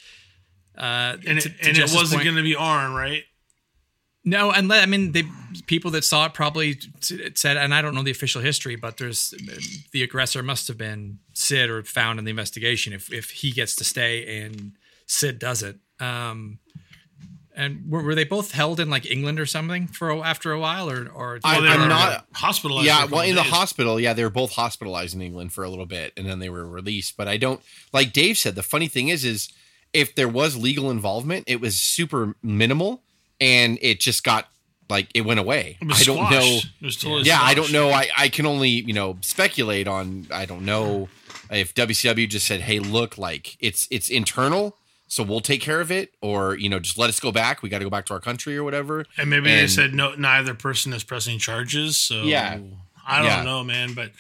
[0.78, 3.24] uh, and it, and it wasn't going to be Arn, right?
[4.26, 5.26] No, and I mean the
[5.67, 9.34] people that saw it probably said, and I don't know the official history, but there's
[9.91, 13.76] the aggressor must have been Sid or found in the investigation if if he gets
[13.78, 14.74] to stay and
[15.07, 15.80] Sid doesn't.
[15.99, 16.59] Um,
[17.55, 20.89] and were, were they both held in like England or something for after a while,
[20.89, 22.88] or or I, am not hospitalized?
[22.88, 23.43] Yeah, well, in days.
[23.43, 26.39] the hospital, yeah, they were both hospitalized in England for a little bit, and then
[26.39, 27.17] they were released.
[27.17, 27.61] But I don't
[27.91, 28.55] like Dave said.
[28.55, 29.49] The funny thing is, is
[29.91, 33.03] if there was legal involvement, it was super minimal
[33.44, 34.48] and it just got
[34.89, 35.78] like it went away.
[35.82, 36.60] It I don't know.
[36.89, 37.89] Totally yeah, I don't know.
[37.89, 40.28] I, I can only you know speculate on.
[40.32, 41.10] I don't know
[41.52, 44.78] if WCW just said, "Hey, look, like it's it's internal."
[45.08, 47.62] So we'll take care of it, or you know, just let us go back.
[47.62, 49.06] We got to go back to our country or whatever.
[49.18, 51.98] And maybe and, they said no, neither person is pressing charges.
[51.98, 52.60] So yeah,
[53.06, 53.44] I don't yeah.
[53.44, 53.94] know, man.
[53.94, 54.12] But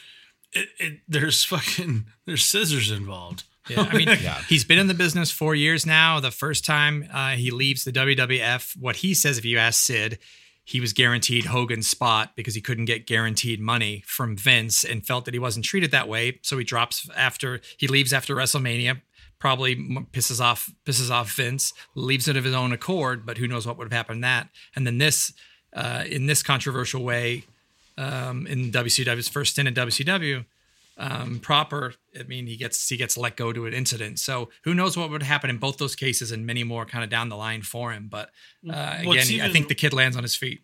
[0.51, 3.43] it, it, there's fucking there's scissors involved.
[3.69, 4.41] Yeah, I mean, yeah.
[4.47, 6.19] he's been in the business four years now.
[6.19, 10.19] The first time uh, he leaves the WWF, what he says, if you ask Sid,
[10.65, 15.25] he was guaranteed Hogan's spot because he couldn't get guaranteed money from Vince and felt
[15.25, 16.39] that he wasn't treated that way.
[16.41, 19.01] So he drops after he leaves after WrestleMania.
[19.39, 23.67] Probably pisses off pisses off Vince, leaves it of his own accord, but who knows
[23.67, 24.47] what would have happened that.
[24.73, 25.33] And then this,
[25.73, 27.43] uh, in this controversial way,
[27.97, 30.45] um, in WCW's first stint in WCW,
[30.97, 34.19] um, proper, I mean, he gets he gets let go to an incident.
[34.19, 37.09] So who knows what would happen in both those cases and many more kind of
[37.09, 38.07] down the line for him.
[38.09, 38.29] But
[38.69, 40.61] uh, again, even, I think the kid lands on his feet.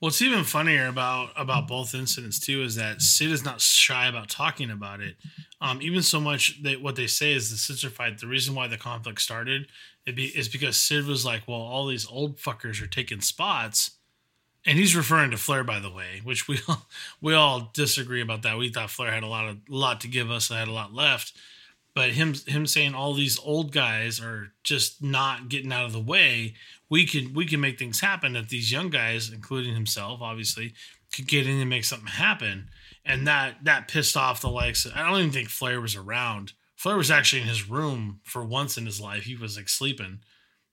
[0.00, 4.28] What's even funnier about about both incidents too is that Sid is not shy about
[4.28, 5.16] talking about it.
[5.60, 8.18] Um, even so much that what they say is the scissor fight.
[8.18, 9.68] The reason why the conflict started
[10.04, 13.92] it be, is because Sid was like, "Well, all these old fuckers are taking spots."
[14.66, 16.86] And he's referring to Flair, by the way, which we all,
[17.20, 18.58] we all disagree about that.
[18.58, 20.94] We thought Flair had a lot of lot to give us, and had a lot
[20.94, 21.36] left.
[21.94, 26.00] But him him saying all these old guys are just not getting out of the
[26.00, 26.54] way,
[26.88, 28.36] we can we can make things happen.
[28.36, 30.74] If these young guys, including himself, obviously,
[31.14, 32.68] could get in and make something happen,
[33.04, 34.84] and that that pissed off the likes.
[34.86, 36.54] Of, I don't even think Flair was around.
[36.74, 39.22] Flair was actually in his room for once in his life.
[39.24, 40.20] He was like sleeping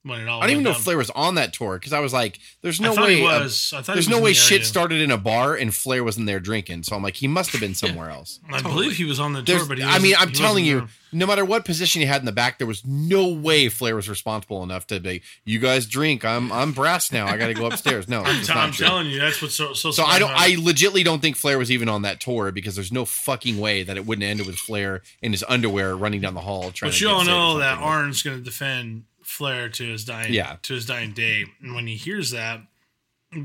[0.04, 0.40] when it all.
[0.42, 0.78] I don't even know down.
[0.80, 3.24] if Flair was on that tour because I was like, "There's no thought way." he
[3.24, 3.72] was.
[3.74, 6.04] I thought he there's was no way the shit started in a bar and Flair
[6.04, 6.84] wasn't there drinking.
[6.84, 8.40] So I'm like, he must have been somewhere else.
[8.52, 10.66] I believe he was on the tour, There's, but he I mean, I'm he telling
[10.66, 10.90] you, there.
[11.14, 14.10] no matter what position he had in the back, there was no way Flair was
[14.10, 15.22] responsible enough to be.
[15.46, 16.26] You guys drink.
[16.26, 17.28] I'm I'm brass now.
[17.28, 18.08] I got to go upstairs.
[18.08, 19.92] No, I'm, it's t- not I'm telling you, that's what's so so.
[19.92, 20.32] So I don't.
[20.32, 20.60] about I it.
[20.60, 23.98] legitly don't think Flair was even on that tour because there's no fucking way that
[23.98, 26.90] it wouldn't end with Flair in his underwear running down the hall trying.
[26.92, 27.78] But to you all know that.
[27.78, 30.58] Arn's going to defend Flair to his dying Yeah.
[30.64, 32.62] to his dying day, and when he hears that,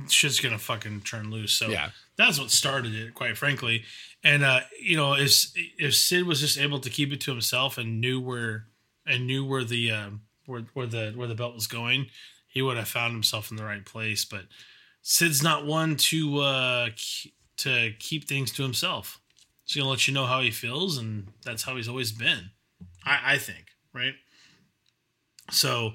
[0.08, 1.52] shit's going to fucking turn loose.
[1.52, 1.90] So Yeah.
[2.16, 3.84] that's what started it, quite frankly.
[4.24, 5.46] And uh, you know, if
[5.78, 8.66] if Sid was just able to keep it to himself and knew where
[9.06, 12.10] and knew where the um, where where the where the belt was going,
[12.48, 14.24] he would have found himself in the right place.
[14.24, 14.46] But
[15.02, 16.88] Sid's not one to uh,
[17.58, 19.20] to keep things to himself.
[19.64, 22.50] He's gonna let you know how he feels, and that's how he's always been.
[23.04, 24.14] I, I think, right?
[25.50, 25.94] So,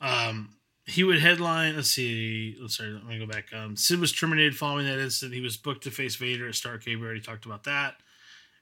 [0.00, 1.74] um, he would headline.
[1.74, 2.56] Let's see.
[2.60, 2.92] Let's sorry.
[2.92, 3.52] Let me go back.
[3.52, 5.34] Um, Sid was terminated following that incident.
[5.34, 6.98] He was booked to face Vader at Starcade.
[7.00, 7.96] We already talked about that.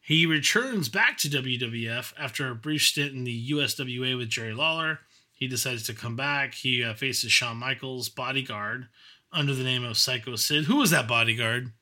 [0.01, 5.01] He returns back to WWF after a brief stint in the USWA with Jerry Lawler.
[5.32, 6.55] He decides to come back.
[6.55, 8.89] He uh, faces Shawn Michaels' bodyguard
[9.32, 10.64] under the name of Psycho Sid.
[10.64, 11.72] Who was that bodyguard?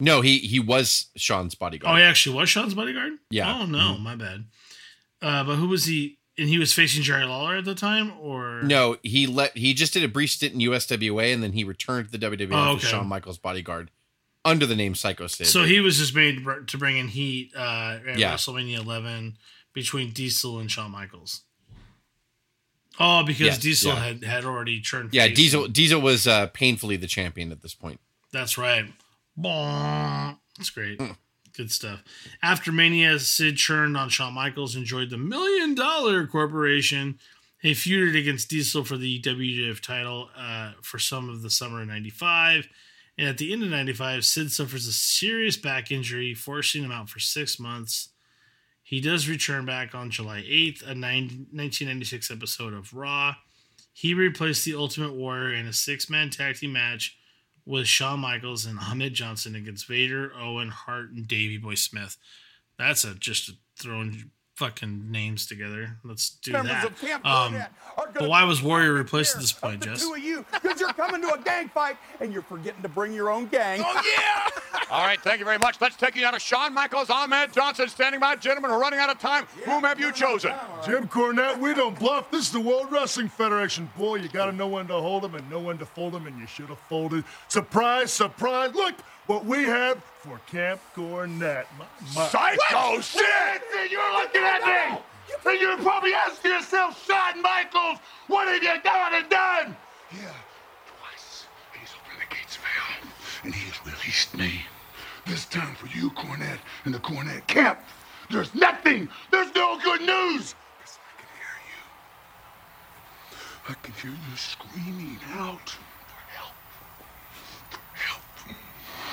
[0.00, 1.94] No, he he was Shawn's bodyguard.
[1.94, 3.12] Oh, he actually was Shawn's bodyguard.
[3.30, 3.60] Yeah.
[3.60, 4.44] Oh no, my bad.
[5.22, 6.18] Uh, but who was he?
[6.36, 9.92] And he was facing Jerry Lawler at the time, or No, he let he just
[9.92, 12.82] did a brief stint in USWA and then he returned to the WWF Oh, as.
[12.82, 13.90] Shawn Michaels' bodyguard
[14.44, 15.46] under the name Psycho Sid.
[15.46, 18.34] So he was just made to bring in heat uh, at Yeah.
[18.34, 19.36] WrestleMania 11
[19.72, 21.42] between Diesel and Shawn Michaels.
[22.98, 24.04] Oh, because Yes, Diesel yeah.
[24.04, 25.14] had had already turned.
[25.14, 25.36] yeah, face.
[25.36, 28.00] Diesel Diesel was uh, painfully the champion at this point.
[28.32, 28.86] That's right.
[29.36, 31.00] That's great.
[31.00, 31.12] Hmm.
[31.56, 32.02] Good stuff.
[32.42, 37.18] After Mania, Sid churned on Shawn Michaels, enjoyed the Million Dollar Corporation.
[37.60, 41.88] He feuded against Diesel for the WWF title uh, for some of the summer of
[41.88, 42.66] 95.
[43.16, 47.08] And at the end of 95, Sid suffers a serious back injury, forcing him out
[47.08, 48.08] for six months.
[48.82, 53.36] He does return back on July 8th, a nine, 1996 episode of Raw.
[53.92, 57.16] He replaced the Ultimate Warrior in a six man tag team match
[57.66, 62.16] with Shawn Michaels and Ahmed Johnson against Vader, Owen, Hart, and Davey Boy Smith.
[62.78, 65.96] That's a just a throwing fucking names together.
[66.04, 67.26] Let's do Members that.
[67.26, 67.56] Um,
[68.14, 70.02] but why was Warrior replaced at this point, the Jess?
[70.02, 73.12] two of you, because you're coming to a gang fight and you're forgetting to bring
[73.12, 73.82] your own gang.
[73.84, 74.80] Oh yeah!
[74.90, 75.80] All right, thank you very much.
[75.80, 78.36] Let's take you out of Shawn Michaels, Ahmed Johnson standing by.
[78.36, 79.46] Gentlemen, we're running out of time.
[79.64, 80.52] Whom have you chosen?
[80.84, 82.30] Jim Cornette, we don't bluff.
[82.30, 83.90] This is the World Wrestling Federation.
[83.96, 86.26] Boy, you got to know when to hold them and know when to fold them,
[86.26, 87.24] and you should have folded.
[87.48, 88.74] Surprise, surprise.
[88.74, 88.94] Look
[89.26, 91.66] what we have for Camp Cornette.
[91.78, 92.28] My, my.
[92.28, 93.22] Psycho Sid!
[93.90, 94.98] You're looking me!
[95.46, 99.76] And you're probably asking yourself, Shawn Michaels, what have you done and done?
[100.12, 100.32] Yeah,
[100.86, 101.46] twice
[101.78, 103.10] he's opened the gates of hell,
[103.44, 104.62] and he has released me.
[105.26, 107.80] This time for you, Cornette, and the Cornette camp.
[108.30, 109.08] There's nothing.
[109.30, 110.54] There's no good news.
[110.80, 111.82] Yes, I can hear you.
[113.68, 116.54] I can hear you screaming out for help.
[117.70, 118.22] For help.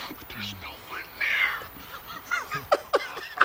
[0.10, 0.81] But there's no.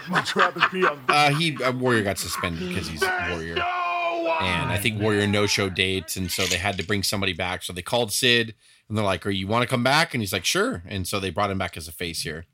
[0.11, 4.71] Much rather be on Uh, he uh, Warrior got suspended because he's Warrior, no and
[4.71, 7.63] I think Warrior no show dates, and so they had to bring somebody back.
[7.63, 8.55] So they called Sid,
[8.89, 11.21] and they're like, "Are you want to come back?" And he's like, "Sure." And so
[11.21, 12.47] they brought him back as a face here.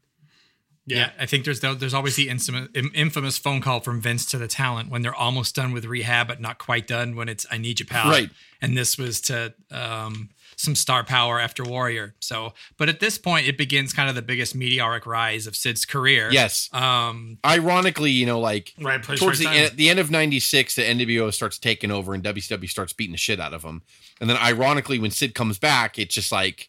[0.85, 4.39] Yeah, I think there's no, there's always the infamous, infamous phone call from Vince to
[4.39, 7.15] the talent when they're almost done with rehab but not quite done.
[7.15, 8.11] When it's I need you, pal.
[8.11, 8.31] Right.
[8.61, 10.31] And this was to um,
[10.63, 12.15] some star power after Warrior.
[12.21, 15.85] So, but at this point, it begins kind of the biggest meteoric rise of Sid's
[15.85, 16.31] career.
[16.31, 16.69] Yes.
[16.73, 19.65] Um, Ironically, you know, like Right place, towards the right time.
[19.67, 23.19] end, the end of '96, the NWO starts taking over, and WCW starts beating the
[23.19, 23.83] shit out of him.
[24.21, 26.69] And then, ironically, when Sid comes back, it's just like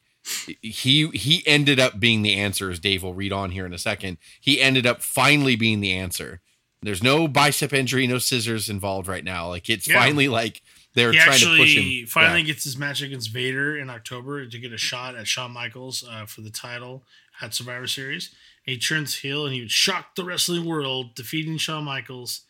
[0.62, 3.78] he he ended up being the answer, as Dave will read on here in a
[3.78, 4.18] second.
[4.41, 6.41] He ended up finally being the answer.
[6.82, 9.48] There's no bicep injury, no scissors involved right now.
[9.50, 10.00] Like it's Yeah.
[10.02, 10.62] finally like
[10.94, 12.08] they're he trying actually to push him.
[12.08, 12.48] finally back.
[12.48, 16.26] gets his match against Vader in October to get a shot at Shawn Michaels uh,
[16.26, 17.04] for the title
[17.41, 18.34] at Survivor Series.
[18.64, 22.41] He turns heel and he would shock the wrestling world, defeating Shawn Michaels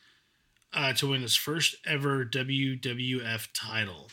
[0.73, 4.09] uh, to win his first ever WWF title.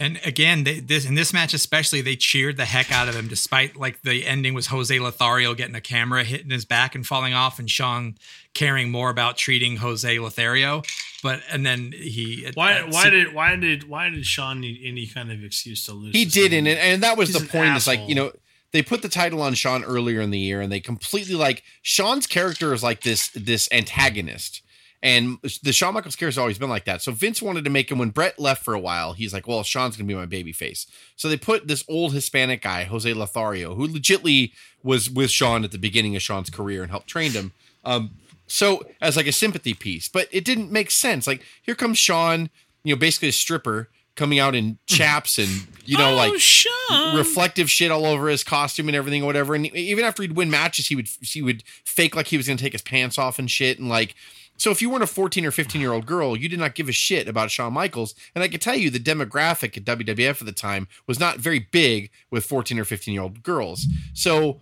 [0.00, 3.28] And again, they, this in this match especially, they cheered the heck out of him,
[3.28, 7.06] despite like the ending was Jose Lothario getting a camera hit in his back and
[7.06, 8.16] falling off, and Shawn
[8.54, 10.82] caring more about treating Jose Lothario.
[11.22, 12.78] But and then he Why?
[12.78, 13.34] uh, why Sid- did?
[13.34, 13.88] Why did?
[13.90, 16.14] Why did Shawn need any kind of excuse to lose?
[16.14, 17.76] He didn't, and and that was He's the point.
[17.76, 18.32] Is like you know
[18.72, 22.26] they put the title on Shawn earlier in the year, and they completely like Shawn's
[22.26, 24.62] character is like this this antagonist,
[25.02, 27.00] And the Shawn Michaels character has always been like that.
[27.00, 29.14] So Vince wanted to make him when Bret left for a while.
[29.14, 30.86] He's like, well, Shawn's gonna be my baby face.
[31.16, 35.72] So they put this old Hispanic guy, Jose Lothario, who legitly was with Shawn at
[35.72, 37.52] the beginning of Shawn's career and helped train him.
[37.84, 38.10] Um,
[38.46, 41.26] so as like a sympathy piece, but it didn't make sense.
[41.26, 42.50] Like here comes Shawn,
[42.84, 45.48] you know, basically a stripper coming out in chaps and
[45.86, 47.16] you know Oh, like Shawn.
[47.16, 49.54] reflective shit all over his costume and everything or whatever.
[49.54, 52.58] And even after he'd win matches, he would he would fake like he was going
[52.58, 53.78] to take his pants off and shit.
[53.78, 54.14] And like,
[54.60, 56.86] so if you weren't a 14 or 15 year old girl, you did not give
[56.86, 58.14] a shit about Shawn Michaels.
[58.34, 61.60] And I can tell you the demographic at WWF at the time was not very
[61.60, 63.86] big with 14 or 15 year old girls.
[64.12, 64.60] So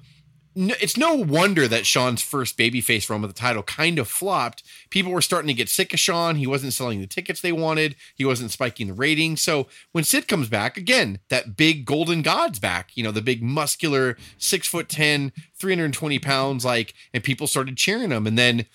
[0.55, 4.63] it's no wonder that Shawn's first babyface run with the title kind of flopped.
[4.89, 6.37] People were starting to get sick of Shawn.
[6.37, 7.97] He wasn't selling the tickets they wanted.
[8.15, 9.43] He wasn't spiking the ratings.
[9.43, 12.97] So when Sid comes back again, that big golden god's back.
[12.97, 18.11] You know, the big muscular six foot 10, 320 pounds, like, and people started cheering
[18.11, 18.29] him.
[18.29, 18.67] And then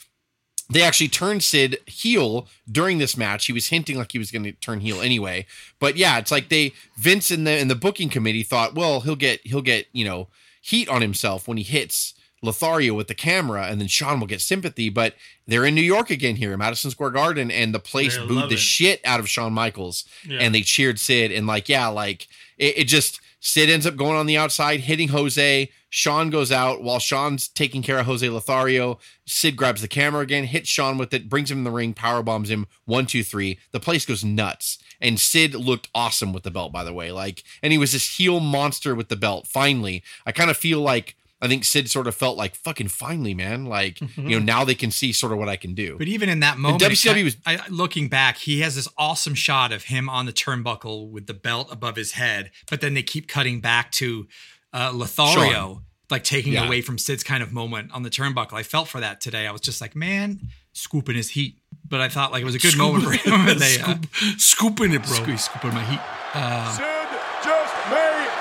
[0.69, 3.45] they actually turned Sid heel during this match.
[3.45, 5.45] He was hinting like he was going to turn heel anyway.
[5.79, 9.15] But yeah, it's like they Vince and the and the booking committee thought, well, he'll
[9.15, 10.29] get he'll get you know
[10.61, 14.41] heat on himself when he hits Lothario with the camera, and then Shawn will get
[14.41, 14.89] sympathy.
[14.89, 15.15] But
[15.47, 18.49] they're in New York again here, in Madison Square Garden, and the place They booed
[18.49, 18.59] the it.
[18.59, 20.39] shit out of Shawn Michaels, Yeah.
[20.39, 24.15] and they cheered Sid, and like yeah, like it, it just Sid ends up going
[24.15, 25.69] on the outside, hitting Jose.
[25.89, 28.99] Shawn goes out while Shawn's taking care of Jose Lothario.
[29.25, 32.23] Sid grabs the camera again, hits Shawn with it, brings him in the ring, power
[32.23, 32.67] bombs him.
[32.85, 33.59] One, two, three.
[33.71, 34.77] The place goes nuts.
[35.01, 37.11] And Sid looked awesome with the belt, by the way.
[37.11, 39.45] Like, and he was this heel monster with the belt.
[39.45, 43.33] Finally, I kind of feel like I think Sid sort of felt like fucking finally,
[43.33, 43.65] man.
[43.65, 45.97] Like, you know, now they can see sort of what I can do.
[45.97, 49.35] But even in that moment, WCW it was- I, looking back, he has this awesome
[49.35, 52.51] shot of him on the turnbuckle with the belt above his head.
[52.69, 54.27] But then they keep cutting back to
[54.73, 55.81] uh, Lothario, Shawn.
[56.09, 56.65] like taking Yeah.
[56.65, 58.53] away from Sid's kind of moment on the turnbuckle.
[58.53, 59.45] I felt for that today.
[59.45, 60.39] I was just like, man,
[60.71, 61.57] scooping his heat.
[61.87, 63.47] But I thought like it was a good moment for him.
[63.49, 65.11] And they, uh, Scoop- scooping it, bro.
[65.15, 65.99] scoop- scooping my heat.
[66.33, 67.02] Uh, Sid just may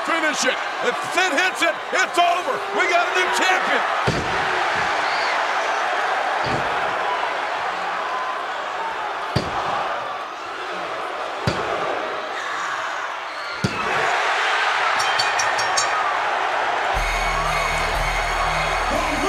[0.06, 0.58] finish it.
[0.84, 2.58] If Sid hits it, it's over.
[2.76, 3.82] We got a new champion.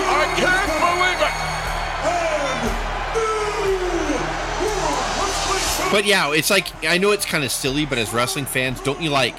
[0.10, 1.34] I can't believe it.
[5.92, 9.00] But yeah, it's like I know it's kind of silly, but as wrestling fans, don't
[9.02, 9.36] you like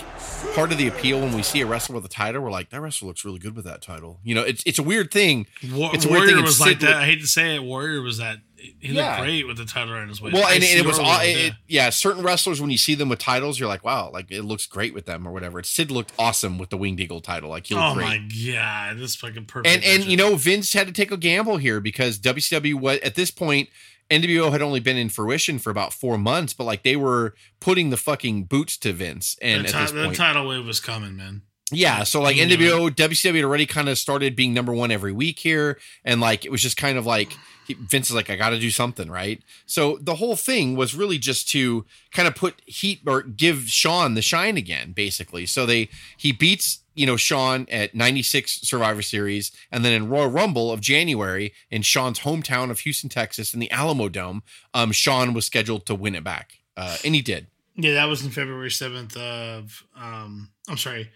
[0.54, 2.42] part of the appeal when we see a wrestler with a title?
[2.42, 4.18] We're like, that wrestler looks really good with that title.
[4.22, 5.46] You know, it's it's a weird thing.
[5.72, 6.44] Wa- it's a weird Warrior thing.
[6.44, 6.94] was like that.
[6.94, 7.62] I hate to say it.
[7.62, 8.38] Warrior was that.
[8.56, 9.08] He Yeah.
[9.10, 10.32] looked great with the title around his waist.
[10.32, 11.90] Well, and, and it was, all, it, yeah.
[11.90, 14.94] Certain wrestlers, when you see them with titles, you're like, wow, like it looks great
[14.94, 15.62] with them or whatever.
[15.62, 18.06] Sid looked awesome with the Winged Eagle title, like he looked oh great.
[18.22, 19.74] my god, this fucking perfect.
[19.74, 23.16] and and you know Vince had to take a gamble here because WCW was at
[23.16, 23.68] this point
[24.10, 27.90] NWO had only been in fruition for about four months, but like they were putting
[27.90, 31.16] the fucking boots to Vince, and the, ti- this the point, title wave was coming,
[31.16, 31.42] man.
[31.72, 32.36] yeah, so like.
[32.36, 36.44] NWO, WCW had already kind of started being number one every week here, and like
[36.44, 37.32] it was just kind of like
[37.66, 39.42] he, Vince is like, I got to do something, right?
[39.64, 44.14] So the whole thing was really just to kind of put heat or give Shawn
[44.14, 45.46] the shine again, basically.
[45.46, 45.88] So they
[46.18, 50.80] he beats you know Shawn at '96 Survivor Series, and then in Royal Rumble of
[50.80, 54.42] January in Shawn's hometown of Houston, Texas, in the Alamo Dome,
[54.72, 57.48] um, Shawn was scheduled to win it back, uh, and he did.
[57.76, 59.82] Yeah, that was in February seventh of.
[59.96, 61.10] Um, I'm sorry.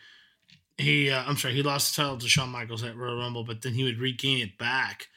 [0.76, 1.54] He, uh, I'm sorry.
[1.54, 4.38] He lost the title to Shawn Michaels at Royal Rumble, but then he would regain
[4.38, 5.08] it back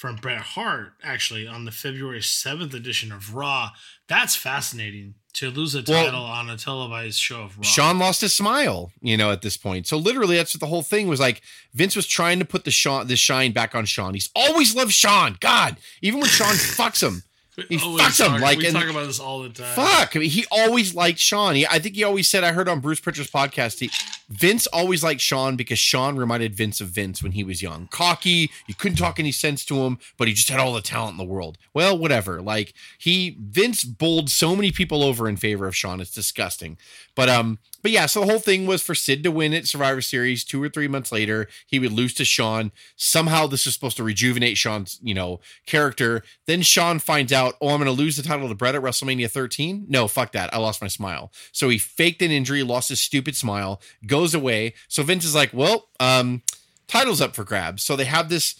[0.00, 3.70] from Bret Hart actually on the February seventh edition of Raw.
[4.08, 7.62] That's fascinating to lose a Well- title on a televised show of Raw.
[7.62, 9.86] Shawn lost his smile, you know, at this point.
[9.86, 11.40] So literally, that's what the whole thing was like.
[11.72, 14.14] Vince was trying to put the Sean, the shine back on Shawn.
[14.14, 15.36] He's always loved Shawn.
[15.40, 17.22] God, even when Shawn fucks him,
[17.68, 18.40] he fucks him.
[18.40, 19.74] Like, we and talk about this all the time.
[19.76, 20.16] fuck.
[20.16, 21.54] I mean, he always liked Shawn.
[21.54, 22.42] He, I think he always said.
[22.42, 23.78] I heard on Bruce Pritchard's podcast.
[23.80, 23.90] He,
[24.30, 28.50] Vince always liked Shawn because Shawn reminded Vince of Vince when he was young, cocky.
[28.66, 31.18] You couldn't talk any sense to him, but he just had all the talent in
[31.18, 31.58] the world.
[31.74, 32.40] Well, whatever.
[32.40, 36.00] Like he, Vince bowled so many people over in favor of Shawn.
[36.00, 36.78] It's disgusting.
[37.16, 40.02] But um, but yeah, so the whole thing was for Sid to win at Survivor
[40.02, 40.44] Series.
[40.44, 42.72] Two or three months later, he would lose to Shawn.
[42.96, 46.22] Somehow, this is supposed to rejuvenate Shawn's, you know, character.
[46.46, 49.86] Then Shawn finds out, oh, I'm to lose the title to Bret at WrestleMania 13.
[49.88, 50.52] No, fuck that.
[50.52, 51.32] I lost my smile.
[51.52, 54.74] So he faked an injury, lost his stupid smile, goes away.
[54.88, 56.42] So Vince is like, well, um,
[56.88, 57.82] title's up for grabs.
[57.82, 58.56] So they have this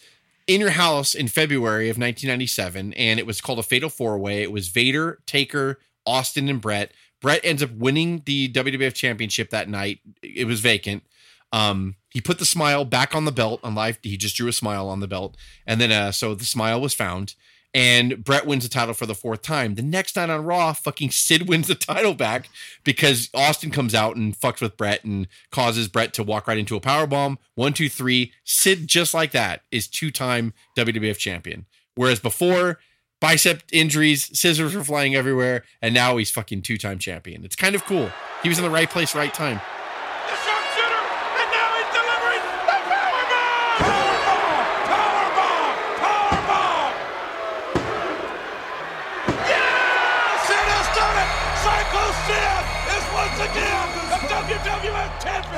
[0.47, 4.43] in your house in February of 1997, and it was called a Fatal Four Way.
[4.43, 6.93] It was Vader, Taker, Austin, and Bret.
[7.21, 10.01] Bret ends up winning the WWF Championship that night.
[10.23, 11.05] It was vacant.
[11.53, 13.99] Um, he put the smile back on the belt on live.
[14.03, 15.37] He just drew a smile on the belt,
[15.67, 17.35] and then uh, so the smile was found.
[17.73, 19.77] And Bret wins the title for the fourth time.
[19.77, 22.49] The next night on Raw, fucking Sid wins the title back
[22.83, 26.77] because Austin comes out and fucks with Bret and causes Bret to walk right into
[26.77, 27.39] a power bomb.
[27.55, 28.33] One, two, three.
[28.45, 31.67] Sid, just like that, is two time WWF champion.
[31.95, 32.79] Whereas before,
[33.21, 37.45] bicep injuries, scissors were flying everywhere, and now he's fucking two time champion.
[37.45, 38.11] It's kind of cool.
[38.43, 39.61] He was in the right place, right time.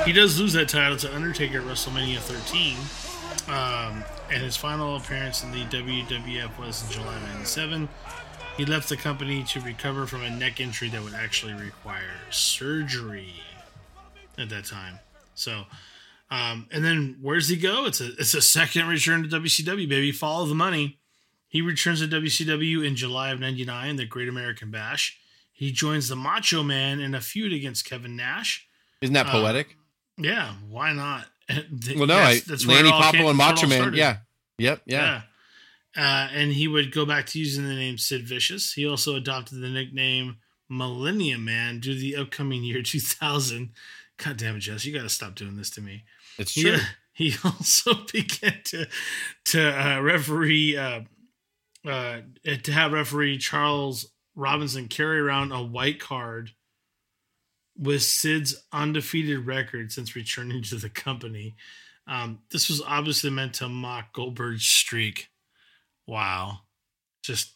[0.05, 2.75] He does lose that title to Undertaker at WrestleMania 13.
[3.47, 7.87] Um, and his final appearance in the WWF was in July 97.
[8.57, 13.33] He left the company to recover from a neck injury that would actually require surgery
[14.37, 14.99] at that time.
[15.35, 15.63] So,
[16.29, 17.85] um, and then where does he go?
[17.85, 20.11] It's a it's a second return to WCW, baby.
[20.11, 20.99] Follow the money.
[21.47, 25.17] He returns to WCW in July of '99, the Great American Bash.
[25.51, 28.67] He joins the Macho Man in a feud against Kevin Nash.
[29.01, 29.77] Isn't that Uh, poetic?
[30.17, 31.25] Yeah, why not?
[31.95, 33.93] well, no, I, where it Lanny came- and Macho where it all Man.
[33.95, 34.17] Yeah.
[34.59, 34.81] Yep.
[34.85, 35.21] Yeah.
[35.95, 38.73] Uh, and he would go back to using the name Sid Vicious.
[38.73, 40.37] He also adopted the nickname
[40.69, 43.71] Millennium Man due to the upcoming year 2000.
[44.17, 46.03] God damn it, Jess, you got to stop doing this to me.
[46.37, 46.77] It's He, true.
[47.13, 48.87] he also began to
[49.45, 49.61] to
[49.91, 51.01] uh, referee uh,
[51.87, 52.17] uh,
[52.63, 56.51] to have referee Charles Robinson carry around a white card
[57.77, 61.55] with Sid's undefeated record since returning to the company.
[62.07, 65.29] Um, this was obviously meant to mock Goldberg's streak.
[66.05, 66.59] Wow,
[67.23, 67.53] just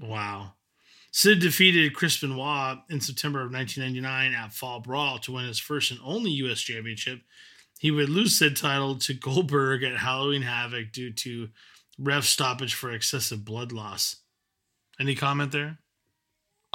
[0.00, 0.54] wow.
[1.12, 5.90] Sid defeated Chris Benoit in September of 1999 at Fall Brawl to win his first
[5.90, 6.60] and only U.S.
[6.60, 7.20] championship.
[7.78, 11.48] He would lose said title to Goldberg at Halloween Havoc due to
[11.98, 14.16] ref stoppage for excessive blood loss.
[14.98, 15.78] Any comment there?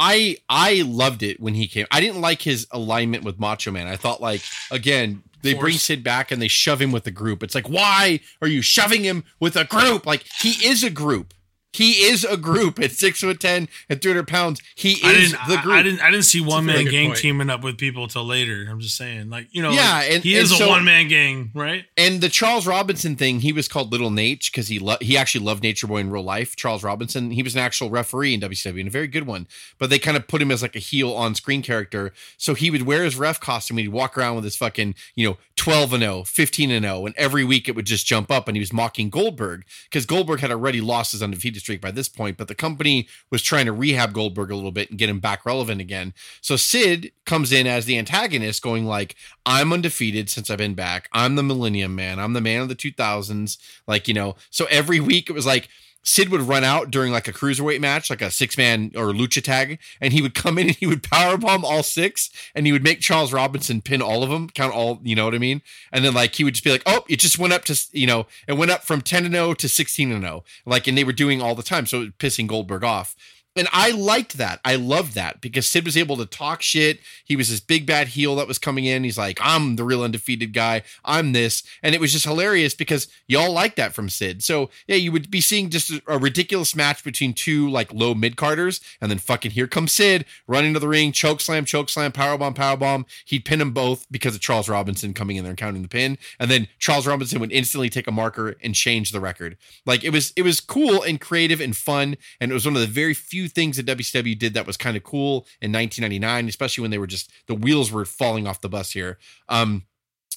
[0.04, 1.86] I I loved it when he came.
[1.92, 3.86] I didn't like his alignment with Macho Man.
[3.86, 4.42] I thought like
[4.72, 7.44] again they bring Sid back and they shove him with the group.
[7.44, 10.08] It's like why are you shoving him with a group?
[10.08, 11.36] Like he is a group.
[11.74, 14.62] He is a group at six foot ten and three hundred pounds.
[14.76, 15.76] He is I the group.
[15.76, 16.02] I, didn't.
[16.02, 17.20] I didn't see one man gang point.
[17.20, 18.68] teaming up with people till later.
[18.70, 20.84] I'm just saying, like you know, Yeah, like, and- he and is so- a one
[20.84, 21.86] man gang, right?
[21.96, 25.46] And the Charles Robinson thing, he was called Little Nate because he lo- he actually
[25.46, 26.56] loved Nature Boy in real life.
[26.58, 29.48] Charles Robinson, he was an actual referee in WCW and a very good one.
[29.78, 32.12] But they kind of put him as like a heel on screen character.
[32.38, 35.28] So he would wear his ref costume and he'd walk around with his fucking, you
[35.30, 37.06] know, 12 and 0, 15 and 0.
[37.06, 40.40] And every week it would just jump up and he was mocking Goldberg because Goldberg
[40.42, 42.38] had already lost his undefeated streak by this point.
[42.38, 45.46] But the company was trying to rehab Goldberg a little bit and get him back
[45.46, 46.14] relevant again.
[46.42, 51.08] So Sid comes in as the antagonist, going like, I'm undefeated since I've been back.
[51.14, 52.20] I'm the Millennium Man.
[52.20, 53.58] I'm the man of the 2000s.
[53.88, 55.70] Like, you know, so every week it was like,
[56.04, 59.44] Sid would run out during like a cruiserweight match, like a six man or lucha
[59.44, 62.84] tag, and he would come in and he would powerbomb all six, and he would
[62.84, 65.62] make Charles Robinson pin all of them, count all, you know what I mean?
[65.92, 68.08] And then like he would just be like, oh, it just went up to, you
[68.08, 70.44] know, it went up from 10 and 0 to 16 and 0.
[70.66, 71.86] Like, and they were doing all the time.
[71.86, 73.16] So it was pissing Goldberg off.
[73.56, 74.60] And I liked that.
[74.64, 77.00] I loved that because Sid was able to talk shit.
[77.26, 79.04] He was this big bad heel that was coming in.
[79.04, 80.84] He's like, I'm the real undefeated guy.
[81.04, 81.64] I'm this.
[81.84, 84.44] And it was just hilarious because y'all like that from Sid.
[84.44, 88.14] So yeah, you would be seeing just a, a ridiculous match between two like low
[88.14, 88.80] mid carders.
[89.02, 92.38] And then fucking here comes Sid running to the ring, choke slam, choke slam, power
[92.38, 93.06] bomb, powerbomb, powerbomb.
[93.26, 96.18] He'd pin them both because of Charles Robinson coming in there and counting the pin.
[96.40, 99.58] And then Charles Robinson would instantly take a marker and change the record.
[99.86, 102.18] Like it was, it was cool and creative and fun.
[102.40, 104.98] And it was one of the very few things that WCW did that was kind
[104.98, 108.70] of cool in 1999, especially when they were just the wheels were falling off the
[108.70, 109.18] bus here.
[109.50, 109.84] Um,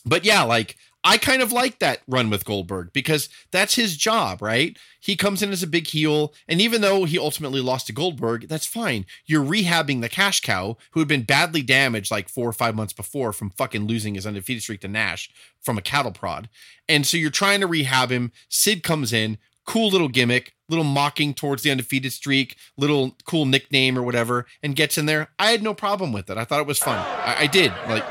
[0.07, 0.77] but yeah, like
[1.07, 4.79] I kind of like that run with Goldberg because that's his job, right?
[5.01, 8.49] He comes in as a big heel, and even though he ultimately lost to Goldberg,
[8.49, 9.05] that's fine.
[9.27, 12.95] You're rehabbing the cash cow who had been badly damaged like four or five months
[12.95, 15.31] before from fucking losing his undefeated streak to Nash
[15.61, 16.49] from a cattle prod.
[16.89, 18.33] And so you're trying to rehab him.
[18.49, 19.37] Sid comes in,
[19.67, 24.77] cool little gimmick, little mocking towards the undefeated streak, little cool nickname or whatever, and
[24.77, 25.31] gets in there.
[25.39, 26.37] I had no problem with it.
[26.37, 26.99] I thought it was fun.
[26.99, 27.73] I, I did.
[27.89, 28.05] Like,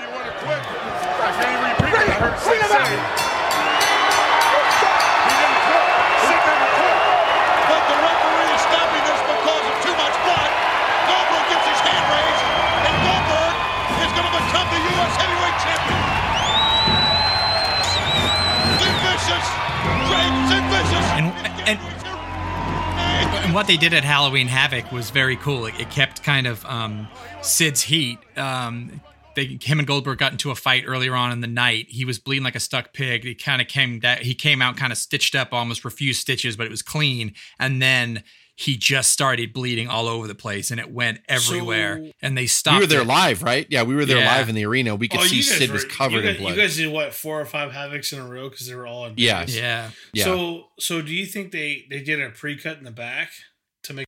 [21.66, 21.80] And,
[23.46, 25.66] and, what they did at Halloween Havoc was very cool.
[25.66, 27.08] It, it kept kind of um,
[27.42, 28.20] Sid's heat.
[28.38, 29.02] Um,
[29.36, 31.88] they, him and Goldberg got into a fight earlier on in the night.
[31.90, 33.24] He was bleeding like a stuck pig.
[33.24, 36.56] He kind of came that he came out kind of stitched up, almost refused stitches,
[36.58, 37.34] but it was clean.
[37.60, 38.24] And then
[38.64, 41.98] he just started bleeding all over the place and it went everywhere.
[42.06, 42.78] So- and they stopped.
[42.78, 43.08] we were there it.
[43.08, 43.66] live, right?
[43.70, 44.38] Yeah, we were there Yeah.
[44.38, 44.96] live in the arena.
[44.96, 46.56] We could Oh, see you guys Sid was covered guys, in blood.
[46.56, 49.06] You guys did what four or five havocs in a row because they were all
[49.08, 49.14] in.
[49.18, 49.46] Yeah.
[49.48, 49.92] Yeah.
[50.14, 50.24] yeah.
[50.24, 53.32] So so do you think they they did a pre cut in the back
[53.84, 54.06] to make?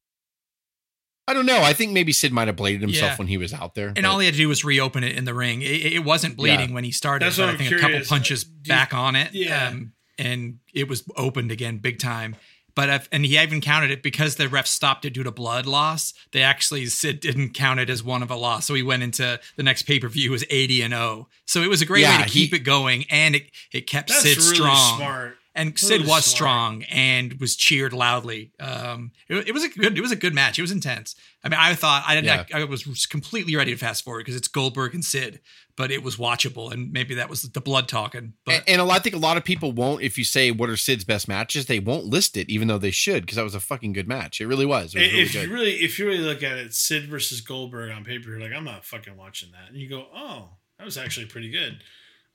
[1.27, 1.61] I don't know.
[1.63, 3.15] I think maybe Sid might have bladed himself Yeah.
[3.17, 3.87] when he was out there.
[3.87, 5.63] And but- all he had to do was reopen it in the ring.
[5.63, 6.75] It, it wasn't bleeding Yeah.
[6.75, 7.25] when he started.
[7.25, 9.33] That's but what I I'm think a couple punches you- back on it.
[9.33, 9.69] Yeah.
[9.69, 12.35] Um, and it was opened again big time.
[12.75, 15.65] But if, and he even counted it because the ref stopped it due to blood
[15.65, 16.13] loss.
[16.33, 19.39] They actually Sid didn't count it as one of a loss, so he went into
[19.55, 21.29] the next pay per view was eighty and zero.
[21.45, 23.87] So it was a great Yeah, way to keep he- it going, and it it
[23.87, 24.97] kept That's Sid really strong.
[24.97, 25.37] smart.
[25.57, 28.51] And Sid Really was strong and was cheered loudly.
[28.59, 30.59] Um, it, it was a good, it was a good match.
[30.59, 31.15] It was intense.
[31.45, 32.43] I mean, I thought I, Yeah.
[32.53, 35.39] I, I was completely ready to fast forward because it's Goldberg and Sid,
[35.77, 38.33] but it was watchable, and maybe that was the blood talking.
[38.45, 40.01] But and, and a lot, I think a lot of people won't.
[40.01, 42.91] If you say what are Sid's best matches, they won't list it, even though they
[42.91, 44.41] should, because that was a fucking good match.
[44.41, 44.93] It really was.
[44.93, 45.47] It was really if good.
[45.47, 48.51] you really if you really look at it, Sid versus Goldberg on paper, you're like,
[48.51, 50.49] I'm not fucking watching that, and you go, oh,
[50.79, 51.81] that was actually pretty good.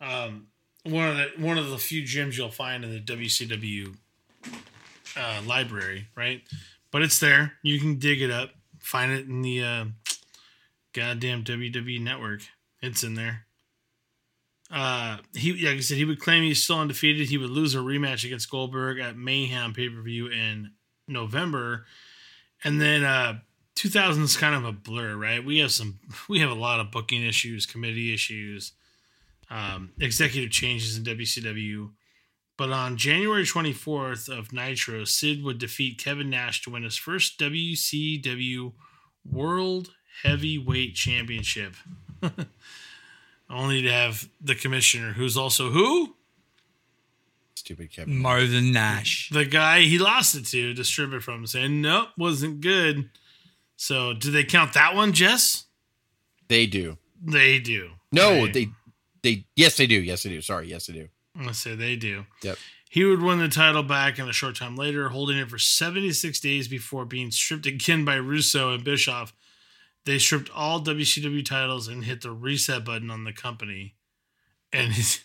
[0.01, 0.47] Um,
[0.85, 3.95] one of the one of the few gyms you'll find in the WCW
[5.16, 6.43] uh, library, right?
[6.91, 7.55] But it's there.
[7.62, 9.85] You can dig it up, find it in the uh,
[10.93, 12.43] goddamn WWE network.
[12.83, 13.47] It's in there.
[14.70, 17.28] Uh, he like I said, he would claim he's still undefeated.
[17.28, 20.72] He would lose a rematch against Goldberg at Mayhem pay per view in
[21.09, 21.87] November,
[22.62, 23.41] and then uh,
[23.74, 25.45] 2000 is kind of a blur, right?
[25.45, 28.72] We have some, we have a lot of booking issues, committee issues,
[29.51, 31.91] um, executive changes in WCW.
[32.57, 37.39] But on January 24th of Nitro, Sid would defeat Kevin Nash to win his first
[37.41, 38.73] WCW
[39.25, 39.91] World
[40.23, 41.75] Heavyweight Championship.
[43.51, 46.15] Only to have the commissioner, who's also who?
[47.55, 48.17] Stupid Kevin.
[48.17, 49.31] Marvin Nash.
[49.31, 53.11] The guy he lost it to, to strip it from, saying, nope, wasn't good.
[53.77, 55.65] So, do they count that one, Jess?
[56.49, 56.99] They do.
[57.23, 57.93] They do.
[58.13, 58.69] No, they, they,
[59.57, 60.01] yes, they do.
[60.01, 60.41] Yes, they do.
[60.41, 61.09] Sorry, yes, they do.
[61.39, 62.27] I'm say they do.
[62.43, 62.59] Yep.
[62.89, 66.41] He would win the title back in a short time later, holding it for 76
[66.41, 69.33] days before being stripped again by Russo and Bischoff.
[70.07, 73.95] They stripped all WCW titles and hit the reset button on the company.
[74.73, 75.21] And his,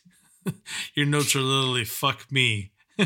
[0.93, 2.71] your notes are literally "fuck me."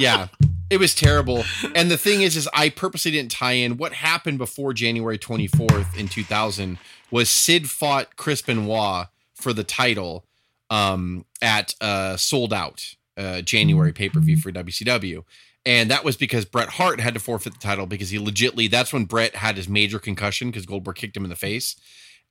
[0.00, 0.28] Yeah
[0.70, 4.38] it was terrible and the thing is is i purposely didn't tie in what happened
[4.38, 6.78] before january 24th in 2000
[7.10, 9.08] was sid fought chris benoit
[9.40, 10.26] for the title
[10.70, 15.24] um at uh sold out uh january pay-per-view for wcw
[15.66, 18.92] and that was because Bret Hart had to forfeit the title because he legitly that's
[18.92, 21.76] when Bret had his major concussion because Goldberg kicked him in the face.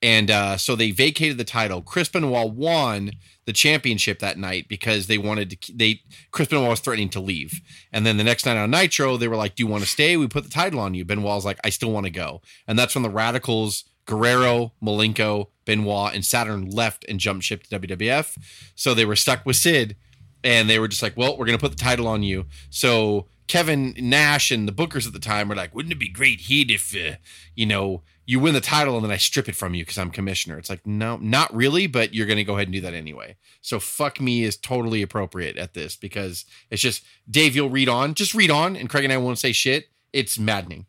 [0.01, 1.81] And uh, so they vacated the title.
[1.81, 3.11] Chris Benoit won
[3.45, 5.75] the championship that night because they wanted to.
[5.75, 6.01] They
[6.31, 7.59] Chris Benoit was threatening to leave,
[7.91, 10.15] and then the next night on Nitro, they were like, "Do you want to stay?
[10.15, 12.95] We put the title on you." Benoit's like, "I still want to go," and that's
[12.95, 18.35] when the Radicals, Guerrero, Malenko, Benoit, and Saturn left and jumped ship to WWF.
[18.73, 19.95] So they were stuck with Sid,
[20.43, 23.93] and they were just like, "Well, we're gonna put the title on you." So Kevin
[23.99, 26.95] Nash and the bookers at the time were like, "Wouldn't it be great heat if,
[26.95, 27.17] uh,
[27.55, 30.09] you know, you win the title and then I strip it from you because I'm
[30.09, 33.35] commissioner?" It's like, no, not really, but you're gonna go ahead and do that anyway.
[33.61, 37.55] So fuck me is totally appropriate at this because it's just Dave.
[37.55, 39.89] You'll read on, just read on, and Craig and I won't say shit.
[40.13, 40.87] It's maddening.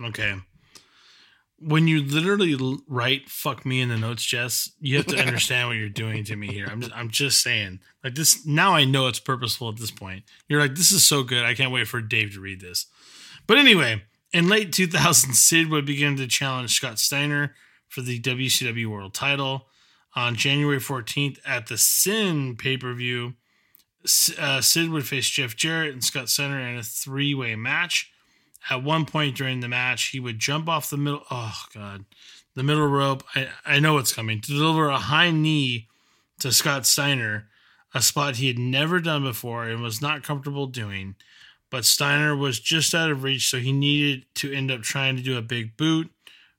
[0.00, 0.36] Okay.
[1.60, 2.56] When you literally
[2.88, 6.36] write "fuck me" in the notes, Jess, you have to understand what you're doing to
[6.36, 6.66] me here.
[6.70, 8.44] I'm just, I'm just saying, like this.
[8.46, 10.24] Now I know it's purposeful at this point.
[10.48, 11.44] You're like, this is so good.
[11.44, 12.86] I can't wait for Dave to read this.
[13.46, 14.02] But anyway,
[14.32, 17.54] in late 2000, Sid would begin to challenge Scott Steiner
[17.88, 19.68] for the WCW World Title
[20.16, 23.34] on January 14th at the Sin pay per view.
[24.38, 28.10] Uh, Sid would face Jeff Jarrett and Scott Steiner in a three way match.
[28.70, 31.24] At one point during the match, he would jump off the middle.
[31.30, 32.04] Oh God,
[32.54, 33.22] the middle rope.
[33.34, 35.88] I, I know what's coming to deliver a high knee
[36.40, 37.48] to Scott Steiner,
[37.92, 41.14] a spot he had never done before and was not comfortable doing.
[41.70, 45.22] But Steiner was just out of reach, so he needed to end up trying to
[45.22, 46.10] do a big boot.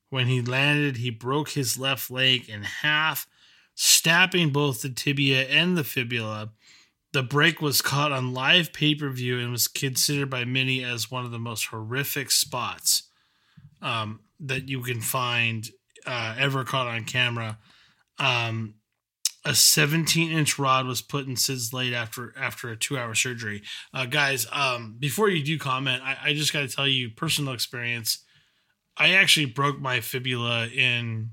[0.09, 3.27] When he landed, he broke his left leg in half,
[3.73, 6.49] snapping both the tibia and the fibula.
[7.15, 11.09] The break was caught on live pay per view and was considered by many as
[11.09, 13.03] one of the most horrific spots
[13.81, 15.65] um, that you can find
[16.05, 17.57] uh, ever caught on camera.
[18.19, 18.73] Um,
[19.45, 23.63] a 17 inch rod was put in Sid's leg after after a two hour surgery.
[23.93, 27.53] Uh, guys, um, before you do comment, I, I just got to tell you personal
[27.53, 28.25] experience.
[28.97, 31.29] I actually broke my fibula in,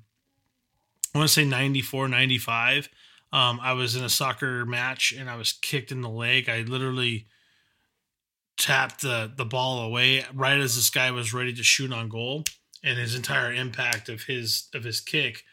[1.12, 2.88] I want to say 94, 95.
[3.32, 6.48] Um, I was in a soccer match and I was kicked in the leg.
[6.48, 7.26] I literally
[8.58, 12.44] tapped the the ball away right as this guy was ready to shoot on goal,
[12.84, 15.44] and his entire impact of his of his kick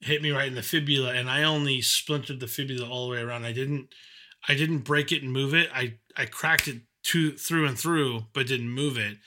[0.00, 3.22] hit me right in the fibula, and I only splintered the fibula all the way
[3.22, 3.44] around.
[3.44, 3.88] I didn't
[4.48, 5.70] I didn't break it and move it.
[5.74, 9.18] I I cracked it to through and through, but didn't move it,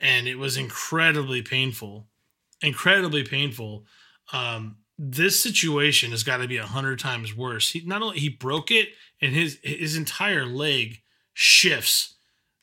[0.00, 2.08] and it was incredibly painful,
[2.60, 3.84] incredibly painful.
[4.32, 7.70] Um, this situation has got to be a hundred times worse.
[7.70, 8.90] He not only he broke it,
[9.20, 12.14] and his his entire leg shifts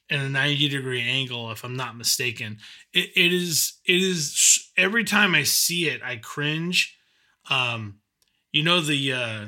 [0.10, 2.58] in a 90 degree angle if i'm not mistaken.
[2.94, 6.98] It, it is it is every time i see it i cringe.
[7.50, 8.00] Um
[8.52, 9.46] you know the uh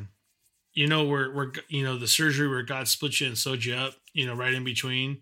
[0.74, 3.76] you know where where you know the surgery where god split you and sewed you
[3.76, 5.22] up you know right in between?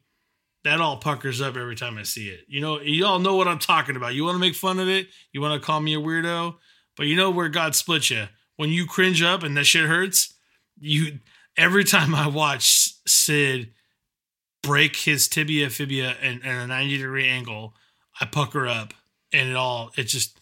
[0.63, 2.45] That all puckers up every time i see it.
[2.47, 4.15] You know you all know what i'm talking about.
[4.15, 5.07] You want to make fun of it?
[5.31, 6.55] You want to call me a weirdo
[7.01, 8.27] but you know where god split you
[8.57, 10.35] when you cringe up and that shit hurts
[10.79, 11.17] you
[11.57, 13.71] every time i watch sid
[14.61, 17.73] break his tibia fibia and, a 90 degree angle
[18.19, 18.93] i pucker up
[19.33, 20.37] and it all it just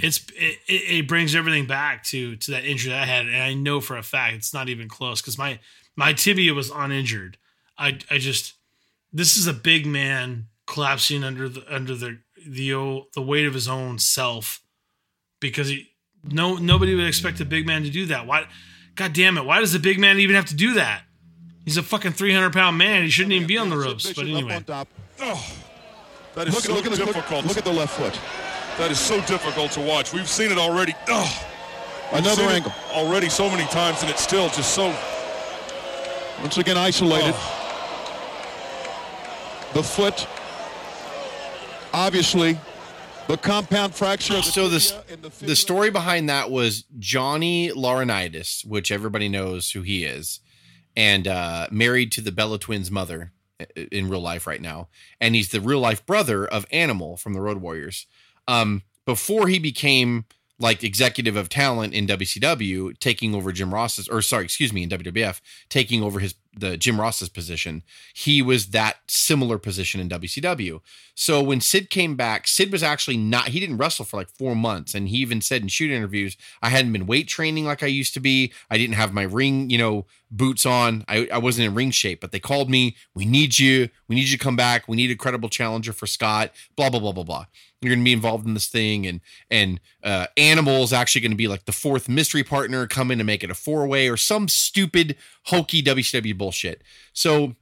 [0.00, 3.26] it's it, it brings everything back to to that injury that i had.
[3.26, 5.58] And i know for a fact it's not even close because my
[5.96, 7.36] my tibia was uninjured.
[7.76, 8.54] I i just
[9.12, 13.68] this is a big man collapsing under the under the the the weight of his
[13.68, 14.62] own self
[15.40, 15.90] because he
[16.24, 18.46] no nobody would expect a big man to do that why
[18.94, 21.02] god damn it why does the big man even have to do that
[21.68, 23.02] He's a fucking 300 pound man.
[23.02, 24.10] He shouldn't even be on the ropes.
[24.10, 24.64] But anyway.
[25.20, 25.46] Oh,
[26.34, 27.44] that is Look, so look, at the, difficult.
[27.44, 28.18] look, look at the left foot.
[28.78, 30.14] That is so difficult to watch.
[30.14, 30.94] We've seen it already.
[31.08, 31.46] Oh,
[32.10, 32.72] Another seen it angle.
[32.92, 34.96] already so many times, and it's still just so.
[36.40, 37.34] Once again isolated.
[37.36, 37.64] Oh.
[39.74, 40.26] The foot,
[41.92, 42.58] obviously,
[43.28, 44.36] the compound fracture.
[44.36, 49.70] Of the So and the, the story behind that was Johnny Laurinaitis, which everybody knows
[49.70, 50.40] who he is,
[50.96, 53.32] and uh, married to the Bella Twins' mother
[53.92, 54.88] in real life right now,
[55.20, 58.06] and he's the real life brother of Animal from the Road Warriors.
[58.46, 60.24] Um, before he became
[60.60, 64.88] like executive of talent in WCW, taking over Jim Ross's, or sorry, excuse me, in
[64.88, 67.82] WWF, taking over his the Jim Ross's position.
[68.12, 70.80] He was that similar position in WCW.
[71.14, 74.54] So when Sid came back, Sid was actually not, he didn't wrestle for like four
[74.54, 74.94] months.
[74.94, 78.14] And he even said in shoot interviews, I hadn't been weight training like I used
[78.14, 78.52] to be.
[78.70, 81.04] I didn't have my ring, you know, boots on.
[81.08, 82.96] I, I wasn't in ring shape, but they called me.
[83.14, 83.88] We need you.
[84.08, 84.88] We need you to come back.
[84.88, 87.46] We need a credible challenger for Scott, blah, blah, blah, blah, blah.
[87.80, 89.06] You're going to be involved in this thing.
[89.06, 89.20] And,
[89.50, 93.26] and, uh, Animal's actually going to be like the fourth mystery partner, come in and
[93.26, 96.82] make it a four way or some stupid, hokey WCW bullshit.
[97.12, 97.54] So,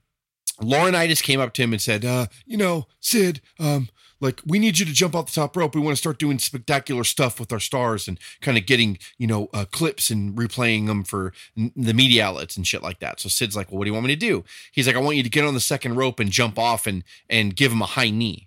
[0.61, 3.89] Laurinaitis came up to him and said, uh, you know, Sid, um,
[4.19, 5.75] like we need you to jump off the top rope.
[5.75, 9.27] We want to start doing spectacular stuff with our stars and kind of getting, you
[9.27, 13.19] know, uh, clips and replaying them for n- the media outlets and shit like that.
[13.19, 14.43] So Sid's like, well, what do you want me to do?
[14.71, 17.03] He's like, I want you to get on the second rope and jump off and
[17.29, 18.46] and give him a high knee.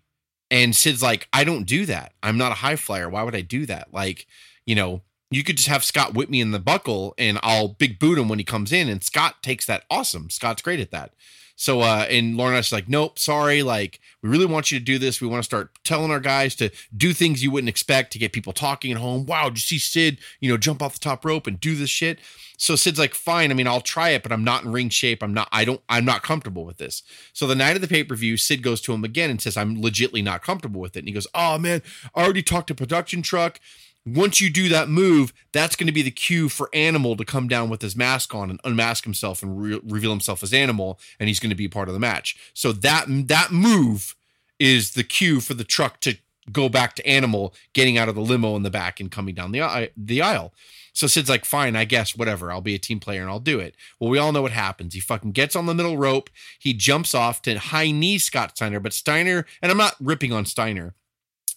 [0.51, 2.13] And Sid's like, I don't do that.
[2.23, 3.09] I'm not a high flyer.
[3.09, 3.93] Why would I do that?
[3.93, 4.27] Like,
[4.67, 7.99] you know, you could just have Scott whip me in the buckle and I'll big
[7.99, 8.89] boot him when he comes in.
[8.89, 10.29] And Scott takes that awesome.
[10.29, 11.13] Scott's great at that.
[11.57, 15.21] So uh and Laurinaitis like, nope, sorry, like we really want you to do this.
[15.21, 18.33] We want to start telling our guys to do things you wouldn't expect to get
[18.33, 19.27] people talking at home.
[19.27, 21.91] Wow, did you see Sid, you know, jump off the top rope and do this
[21.91, 22.19] shit?
[22.57, 25.23] So Sid's like, fine, I mean, I'll try it, but I'm not in ring shape.
[25.23, 27.03] I'm not, I don't, I'm not comfortable with this.
[27.33, 30.23] So the night of the pay-per-view, Sid goes to him again and says, I'm legitly
[30.23, 31.01] not comfortable with it.
[31.01, 31.81] And he goes, Oh man,
[32.15, 33.61] I already talked to production truck
[34.07, 37.49] once you do that move, that's going to be the cue for Animal to come
[37.49, 41.29] down with his mask on and unmask himself and re- reveal himself as Animal, and
[41.29, 42.37] he's going to be part of the match.
[42.55, 44.17] So that that move
[44.59, 46.17] is the cue for the truck to
[46.51, 49.53] go back to Animal, getting out of the limo in the back and coming down
[49.53, 50.53] the the aisle.
[50.93, 52.51] So Sid's like, fine, I guess, whatever.
[52.51, 53.77] I'll be a team player and I'll do it.
[53.99, 54.95] Well, we all know what happens.
[54.95, 56.31] He fucking gets on the middle rope.
[56.59, 60.47] He jumps off to high knee Scott Steiner, but Steiner, and I'm not ripping on
[60.47, 60.95] Steiner.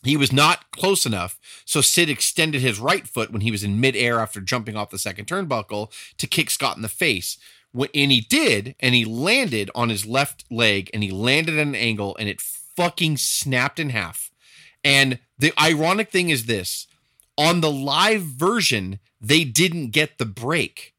[0.03, 3.79] He was not close enough, so Sid extended his right foot when he was in
[3.79, 7.37] midair after jumping off the second turnbuckle to kick Scott in the face.
[7.73, 11.75] And he did, and he landed on his left leg, and he landed at an
[11.75, 14.29] angle, and it fucking snapped in half.
[14.83, 16.87] And the ironic thing is this
[17.37, 20.93] on the live version, they didn't get the break.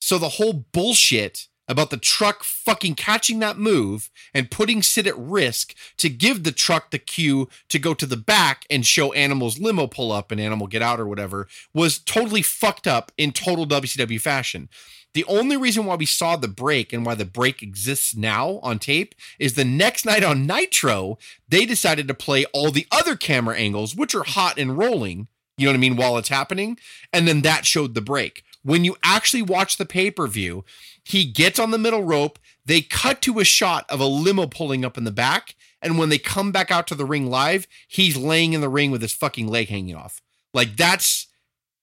[0.00, 5.16] So the whole bullshit about the truck fucking catching that move and putting Sid at
[5.16, 9.60] risk to give the truck the cue to go to the back and show Animal's
[9.60, 13.66] limo pull up and Animal get out or whatever was totally fucked up in total
[13.66, 14.68] WCW fashion.
[15.14, 18.80] The only reason why we saw the break and why the break exists now on
[18.80, 21.18] tape is the next night on Nitro,
[21.48, 25.66] they decided to play all the other camera angles, which are hot and rolling, you
[25.66, 26.78] know what I mean, while it's happening.
[27.12, 28.42] And then that showed the break.
[28.62, 30.64] When you actually watch the pay per view,
[31.10, 32.38] he gets on the middle rope.
[32.64, 35.56] they cut to a shot of a limo pulling up in the back.
[35.82, 38.90] And when they come back out to the ring live, he's laying in the ring
[38.90, 40.20] with his fucking leg hanging off.
[40.52, 41.26] Like that's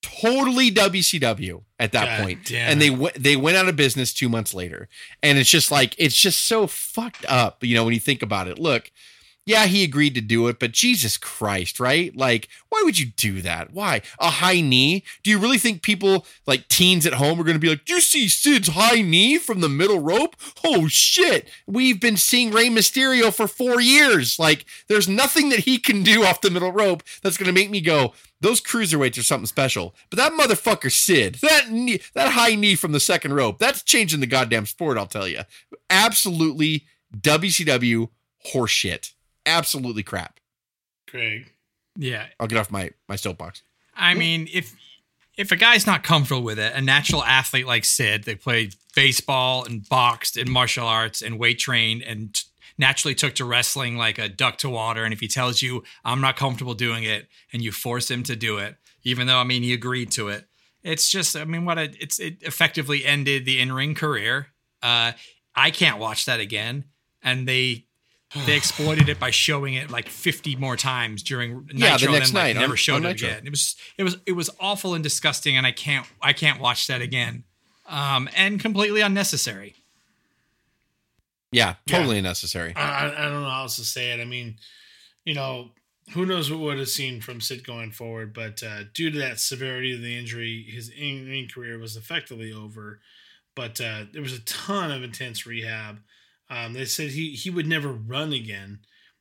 [0.01, 2.51] totally WCW at that God point.
[2.51, 4.87] and they went they went out of business two months later.
[5.23, 8.47] And it's just like it's just so fucked up, you know, when you think about
[8.47, 8.59] it.
[8.59, 8.91] Look,
[9.47, 12.13] yeah, he agreed to do it, but Jesus Christ, right?
[12.15, 13.71] Like, why would you do that?
[13.71, 14.01] Why?
[14.19, 15.05] A high knee?
[15.23, 17.93] Do you really think people like teens at home are going to be like, "Do
[17.93, 20.35] you see Sid's high knee from the middle rope?
[20.65, 21.49] Oh shit.
[21.65, 24.37] We've been seeing Rey Mysterio for 4 years.
[24.37, 27.69] Like, there's nothing that he can do off the middle rope that's going to make
[27.69, 29.95] me go, those cruiserweights are something special.
[30.09, 34.19] But that motherfucker Sid, that knee, that high knee from the second rope, that's changing
[34.19, 35.41] the goddamn sport, I'll tell you.
[35.89, 36.85] Absolutely
[37.17, 38.09] WCW
[38.53, 39.13] horseshit.
[39.47, 40.39] Absolutely crap.
[41.07, 41.51] Craig.
[41.95, 42.27] Yeah.
[42.39, 43.63] I'll get off my my soapbox.
[43.95, 44.75] I mean, if
[45.37, 49.65] if a guy's not comfortable with it, a natural athlete like Sid, they played baseball
[49.65, 52.43] and boxed and martial arts and weight trained and t-
[52.77, 55.03] naturally took to wrestling like a duck to water.
[55.03, 58.35] And if he tells you, I'm not comfortable doing it, and you force him to
[58.35, 60.45] do it, even though, I mean, he agreed to it,
[60.83, 64.47] it's just, I mean, what a, it's, it effectively ended the in ring career.
[64.83, 65.13] Uh,
[65.55, 66.85] I can't watch that again.
[67.23, 67.86] And they,
[68.45, 72.13] they exploited it by showing it like 50 more times during Nitro Yeah, the and
[72.13, 73.29] next then, like, night never on- showed on it Nitro.
[73.29, 73.41] again.
[73.47, 76.87] It was it was it was awful and disgusting, and I can't I can't watch
[76.87, 77.43] that again.
[77.85, 79.75] Um, and completely unnecessary.
[81.51, 82.73] Yeah, totally unnecessary.
[82.75, 84.19] I, I I don't know how else to say it.
[84.19, 84.57] I mean,
[85.23, 85.71] you know,
[86.13, 89.39] who knows what would have seen from Sid going forward, but uh, due to that
[89.39, 92.99] severity of the injury, his in career was effectively over.
[93.55, 95.99] But uh, there was a ton of intense rehab.
[96.49, 98.79] Um, they said he he would never run again.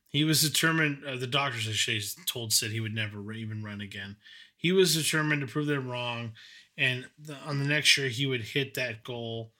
[0.09, 1.03] He was determined.
[1.05, 4.15] Uh, the doctors actually told Sid he would never even run again.
[4.55, 6.31] He was determined to prove them wrong,
[6.77, 9.51] and the, on the next year he would hit that goal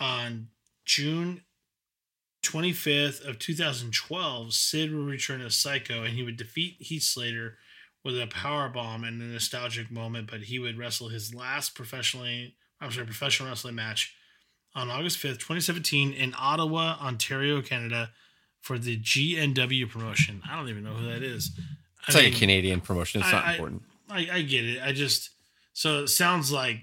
[0.00, 0.48] on
[0.84, 1.42] June
[2.44, 7.56] 25th of 2012, Sid would return as Psycho and he would defeat Heath Slater
[8.04, 12.54] with a power bomb and a nostalgic moment, but he would wrestle his last professionally,
[12.80, 14.14] I'm sorry, professional wrestling match
[14.74, 18.10] on August 5th, 2017 in Ottawa, Ontario, Canada
[18.60, 20.42] for the GNW promotion.
[20.48, 21.52] I don't even know who that is.
[21.58, 21.62] I
[22.08, 23.20] It's like mean, a Canadian promotion.
[23.20, 23.82] It's I- not I- important.
[24.10, 24.82] I, I get it.
[24.82, 25.30] I just
[25.72, 26.80] so it sounds like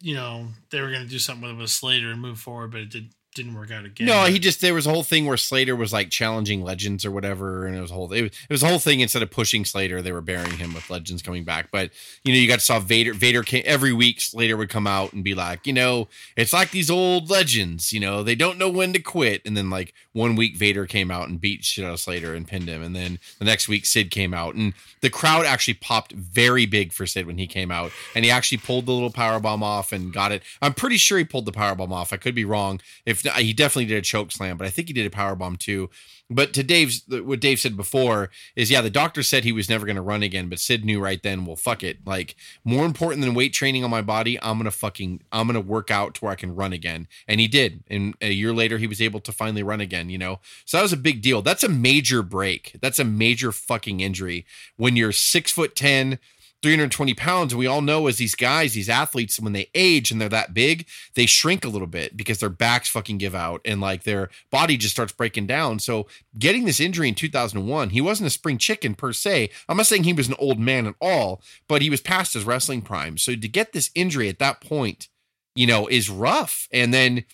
[0.00, 2.80] you know they were going to do something with, with Slater and move forward, but
[2.80, 4.06] it did, didn't work out again.
[4.06, 7.10] No, he just there was a whole thing where Slater was like challenging Legends or
[7.10, 9.00] whatever, and it was a whole it was, it was a whole thing.
[9.00, 11.70] Instead of pushing Slater, they were burying him with Legends coming back.
[11.70, 11.90] But
[12.24, 13.14] you know, you got to saw Vader.
[13.14, 14.20] Vader came every week.
[14.20, 17.92] Slater would come out and be like, you know, it's like these old Legends.
[17.92, 19.42] You know, they don't know when to quit.
[19.44, 22.46] And then like one week, Vader came out and beat shit out of Slater and
[22.46, 22.82] pinned him.
[22.82, 26.92] And then the next week, Sid came out, and the crowd actually popped very big
[26.92, 29.92] for Sid when he came out, and he actually pulled the little power bomb off
[29.92, 30.42] and got it.
[30.60, 32.12] I'm pretty sure he pulled the power bomb off.
[32.12, 32.80] I could be wrong.
[33.06, 35.34] If not, he definitely did a choke slam, but I think he did a power
[35.34, 35.90] bomb too.
[36.30, 39.84] But to Dave's, what Dave said before is, yeah, the doctor said he was never
[39.84, 41.98] going to run again, but Sid knew right then, well, fuck it.
[42.06, 45.90] Like more important than weight training on my body, I'm gonna fucking, I'm gonna work
[45.90, 47.84] out to where I can run again, and he did.
[47.90, 50.08] And a year later, he was able to finally run again.
[50.08, 51.42] You know, so that was a big deal.
[51.42, 52.76] That's a major break.
[52.80, 54.46] That's a major fucking injury
[54.76, 56.18] when you're six foot ten.
[56.62, 57.52] 320 pounds.
[57.52, 60.54] And we all know as these guys, these athletes, when they age and they're that
[60.54, 64.30] big, they shrink a little bit because their backs fucking give out and like their
[64.50, 65.78] body just starts breaking down.
[65.80, 66.06] So
[66.38, 69.50] getting this injury in 2001, he wasn't a spring chicken per se.
[69.68, 72.44] I'm not saying he was an old man at all, but he was past his
[72.44, 73.18] wrestling prime.
[73.18, 75.08] So to get this injury at that point,
[75.54, 76.68] you know, is rough.
[76.72, 77.24] And then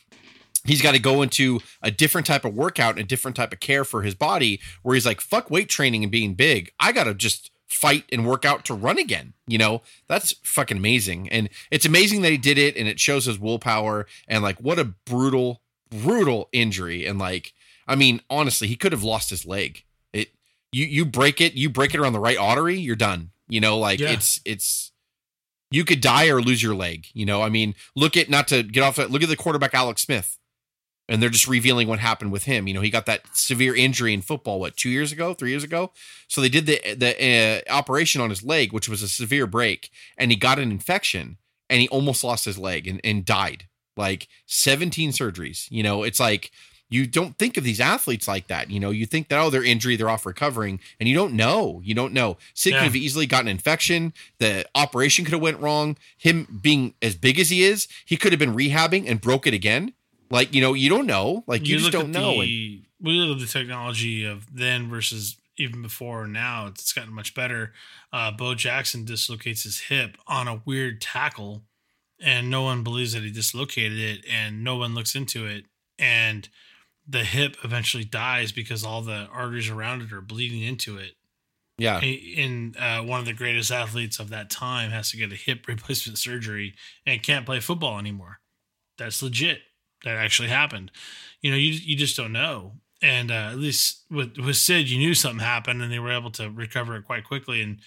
[0.65, 3.61] he's got to go into a different type of workout and a different type of
[3.61, 6.73] care for his body where he's like, fuck weight training and being big.
[6.81, 9.35] I got to just fight and work out to run again.
[9.47, 11.29] You know, that's fucking amazing.
[11.29, 14.79] And it's amazing that he did it and it shows his willpower and like what
[14.79, 17.07] a brutal, brutal injury.
[17.07, 17.53] And like,
[17.87, 19.85] I mean, honestly, he could have lost his leg.
[20.13, 20.31] It,
[20.73, 23.31] you, you break it, you break it around the right artery, you're done.
[23.49, 24.11] You know, like Yeah.
[24.11, 24.93] it's, it's,
[25.71, 27.07] you could die or lose your leg.
[27.13, 29.11] You know, I mean, look at not to get off that.
[29.11, 30.39] Look at the quarterback Alex Smith,
[31.09, 32.69] and they're just revealing what happened with him.
[32.69, 34.61] You know, he got that severe injury in football.
[34.61, 35.93] What two years ago, three years ago?
[36.29, 39.91] So they did the the uh, operation on his leg, which was a severe break,
[40.17, 41.39] and he got an infection,
[41.71, 43.67] and he almost lost his leg and, and died.
[43.97, 45.71] Like seventeen surgeries.
[45.71, 46.51] You know, it's like
[46.91, 48.71] you don't think of these athletes like that.
[48.71, 51.83] You know, you think that, oh, they're injury, they're off recovering, and you don't know.
[51.85, 52.39] You don't know.
[52.55, 52.79] Sid Yeah.
[52.79, 54.15] could have easily gotten an infection.
[54.39, 55.99] The operation could have went wrong.
[56.17, 59.53] Him being as big as he is, he could have been rehabbing and broke it
[59.53, 59.93] again.
[60.31, 61.45] Like, you know, you don't know.
[61.47, 62.41] Like, you, just don't know.
[62.41, 66.67] And- we look at the technology of then versus even before now.
[66.67, 67.73] It's gotten much better.
[68.13, 71.63] Uh, Bo Jackson dislocates his hip on a weird tackle,
[72.21, 75.65] and no one believes that he dislocated it, and no one looks into it.
[75.99, 76.49] And
[77.07, 81.13] the hip eventually dies because all the arteries around it are bleeding into it.
[81.79, 82.01] Yeah.
[82.01, 85.65] And uh, one of the greatest athletes of that time has to get a hip
[85.69, 86.75] replacement surgery
[87.07, 88.41] and can't play football anymore.
[88.99, 89.61] That's legit.
[90.05, 90.91] That actually happened.
[91.41, 92.73] You know, you you just don't know.
[93.01, 96.31] And uh, at least with with Sid, you knew something happened, and they were able
[96.33, 97.63] to recover it quite quickly.
[97.63, 97.79] And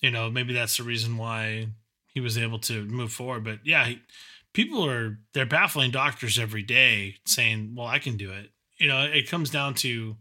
[0.00, 1.68] you know, maybe that's the reason why
[2.06, 3.44] he was able to move forward.
[3.44, 4.00] But yeah, he,
[4.52, 9.02] people are they're baffling doctors every day, saying, "Well, I can do it." You know,
[9.02, 10.16] it comes down to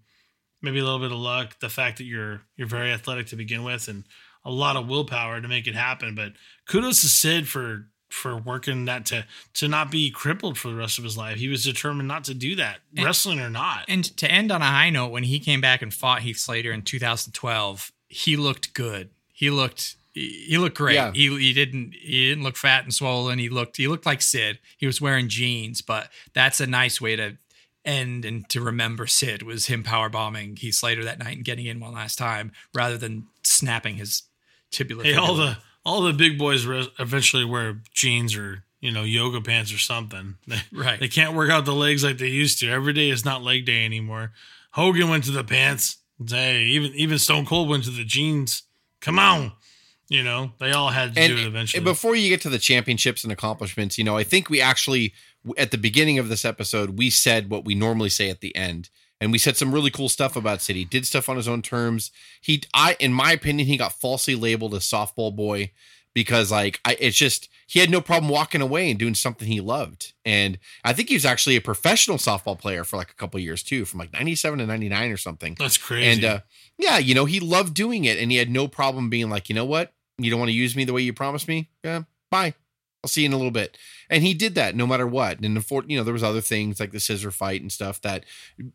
[0.61, 3.63] maybe a little bit of luck, the fact that you're you're very athletic to begin
[3.63, 4.03] with, and
[4.43, 6.15] a lot of willpower to make it happen.
[6.15, 6.33] But
[6.67, 9.25] kudos to Sid for for working that to
[9.55, 11.37] to not be crippled for the rest of his life.
[11.37, 13.85] He was determined not to do that, And- wrestling or not.
[13.87, 16.71] And to end on a high note, when he came back and fought Heath Slater
[16.71, 19.09] in 2012, he looked good.
[19.33, 20.95] He looked he he looked great.
[20.95, 21.11] Yeah.
[21.13, 23.37] He he didn't he didn't look fat and swollen.
[23.39, 24.59] He looked he looked like Sid.
[24.77, 27.37] He was wearing jeans, but that's a nice way to
[27.83, 31.65] end and to remember Sid was him power bombing Heath Slater that night and getting
[31.67, 34.23] in one last time rather than snapping his
[34.71, 35.03] tibula.
[35.03, 39.41] Hey, all the all the big boys re- eventually wear jeans or you know yoga
[39.41, 40.35] pants or something.
[40.47, 40.99] They, Right.
[40.99, 42.69] They can't work out the legs like they used to.
[42.69, 44.31] Every day is not leg day anymore.
[44.71, 45.97] Hogan went to the pants.
[46.27, 48.63] Hey, even even Stone Cold went to the jeans.
[49.01, 49.51] Come on,
[50.09, 51.79] you know they all had to and do it eventually.
[51.79, 55.13] and before you get to the championships and accomplishments, you know, I think we actually
[55.57, 58.89] at the beginning of this episode we said what we normally say at the end,
[59.21, 60.75] and we said some really cool stuff about Sid.
[60.75, 62.11] He did stuff on his own terms.
[62.41, 65.71] He, I, in my opinion, he got falsely labeled a softball boy
[66.13, 69.61] because, like, I, it's just he had no problem walking away and doing something he
[69.61, 73.39] loved, and I think he was actually a professional softball player for like a couple
[73.39, 75.55] years too, from like '97 to '99 or something.
[75.57, 76.07] That's crazy.
[76.07, 76.39] And uh,
[76.77, 79.55] yeah, you know, he loved doing it and he had no problem being like, you
[79.55, 79.93] know what?
[80.17, 81.69] You don't want to use me the way you promised me?
[81.83, 82.53] Yeah, bye.
[83.05, 83.77] I'll see you in a little bit.
[84.09, 85.39] And he did that no matter what.
[85.39, 88.25] And for, you know, there was other things like the scissor fight and stuff that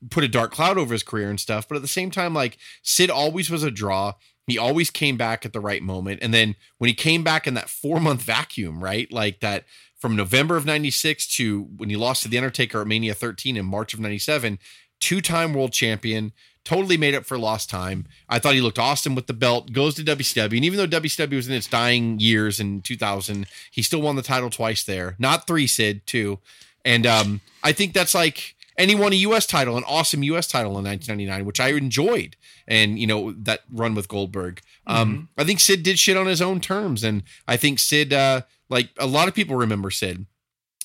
[0.08, 1.66] put a dark cloud over his career and stuff.
[1.66, 4.14] But at the same time, like Sid always was a draw.
[4.46, 6.20] He always came back at the right moment.
[6.22, 9.12] And then when he came back in that four month vacuum, right?
[9.12, 9.64] Like that
[9.98, 13.66] from November of 96 to when he lost to The Undertaker at Mania 13 in
[13.66, 14.60] March of 97,
[15.00, 16.32] two time world champion,
[16.64, 18.06] totally made up for lost time.
[18.28, 20.56] I thought he looked awesome with the belt, goes to WCW.
[20.56, 24.22] And even though WCW was in its dying years in 2000, he still won the
[24.22, 25.16] title twice there.
[25.18, 26.38] Not three, Sid, two.
[26.84, 29.46] And um, I think that's like, and he won a U.S.
[29.46, 30.46] title, an awesome U.S.
[30.46, 32.36] title in 1999, which I enjoyed.
[32.66, 34.62] And, you know, that run with Goldberg.
[34.86, 37.04] Um, I think Sid did shit on his own terms.
[37.04, 40.24] And I think Sid, uh, like a lot of people remember Sid.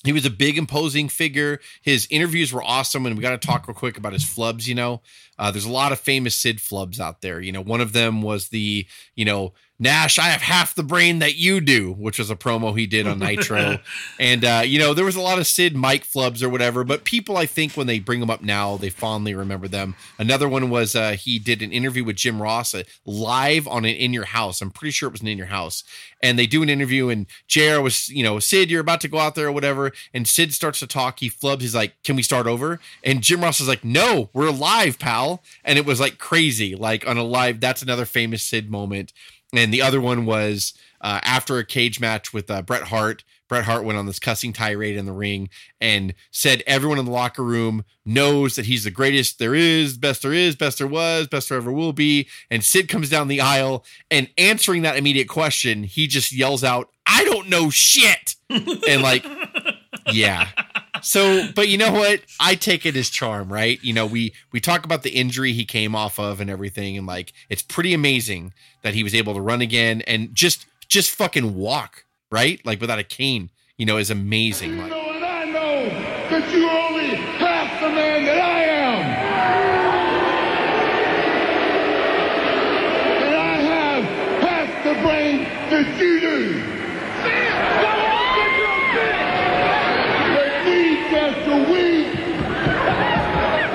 [0.06, 1.60] He was a big, imposing figure.
[1.82, 4.66] His interviews were awesome, and we got to talk real quick about his flubs.
[4.66, 5.02] You know,
[5.38, 7.40] uh, there's a lot of famous Sid flubs out there.
[7.40, 11.18] You know, one of them was the, you know, Nash, I have half the brain
[11.18, 13.78] that you do, which was a promo he did on Nitro.
[14.18, 17.04] and, uh, you know, there was a lot of Sid mic flubs or whatever, but
[17.04, 19.94] people, I think, when they bring them up now, they fondly remember them.
[20.18, 23.94] Another one was uh, he did an interview with Jim Ross uh, live on an
[23.94, 24.62] In Your House.
[24.62, 25.84] I'm pretty sure it was an In Your House.
[26.22, 29.18] And they do an interview, and JR was, you know, Sid, you're about to go
[29.18, 29.92] out there or whatever.
[30.14, 31.20] And Sid starts to talk.
[31.20, 31.60] He flubs.
[31.60, 32.80] He's like, Can we start over?
[33.04, 35.42] And Jim Ross is like, No, we're live, pal.
[35.62, 37.60] And it was like crazy, like on a live.
[37.60, 39.12] That's another famous Sid moment.
[39.56, 43.24] And the other one was uh, after a cage match with uh, Bret Hart.
[43.48, 45.48] Bret Hart went on this cussing tirade in the ring
[45.80, 50.22] and said everyone in the locker room knows that he's the greatest there is, best
[50.22, 52.28] there is, best there was, best there ever will be.
[52.50, 56.90] And Sid comes down the aisle and answering that immediate question, he just yells out,
[57.06, 58.34] I don't know shit.
[58.50, 59.24] and like,
[60.10, 60.48] yeah.
[61.06, 62.22] So, but you know what?
[62.40, 63.78] I take it as charm, right?
[63.80, 67.06] You know, we we talk about the injury he came off of and everything, and
[67.06, 68.52] like it's pretty amazing
[68.82, 72.60] that he was able to run again and just just fucking walk, right?
[72.66, 74.78] Like without a cane, you know, is amazing.
[74.78, 75.88] Like, know and I know
[76.30, 79.02] that you're only half the man that I am.
[83.22, 84.04] And I have
[84.42, 86.62] half the brain that you do.
[90.34, 91.86] But we got to we.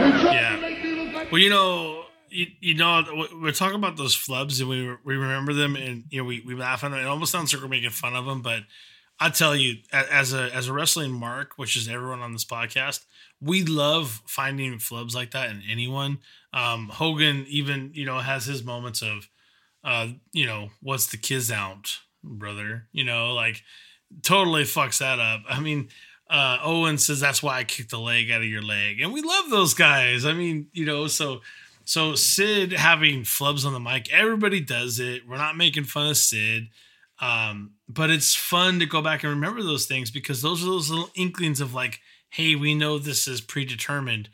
[0.03, 0.55] And try Yeah.
[0.55, 4.15] to make me look like Well, you know, you, you know, we're talking about those
[4.15, 6.99] flubs and we we remember them and you know we, we laugh at them.
[6.99, 8.63] It almost sounds like we're making fun of them, but
[9.19, 13.05] I tell you, as a as a wrestling mark, which is everyone on this podcast,
[13.39, 16.19] we love finding flubs like that in anyone.
[16.53, 19.29] Um, Hogan even you know has his moments of,
[19.83, 22.87] uh, you know, what's the kids out, brother?
[22.91, 23.61] You know, like
[24.23, 25.43] totally fucks that up.
[25.49, 25.89] I mean,
[26.31, 29.21] uh, Owen says that's why I kicked the leg out of your leg, and we
[29.21, 30.25] love those guys.
[30.25, 31.41] I mean, you know, so
[31.85, 35.27] so Sid having flubs on the mic, everybody does it.
[35.27, 36.69] We're not making fun of Sid,
[37.19, 40.89] um, but it's fun to go back and remember those things because those are those
[40.89, 41.99] little inklings of like,
[42.29, 44.29] hey, we know this is predetermined.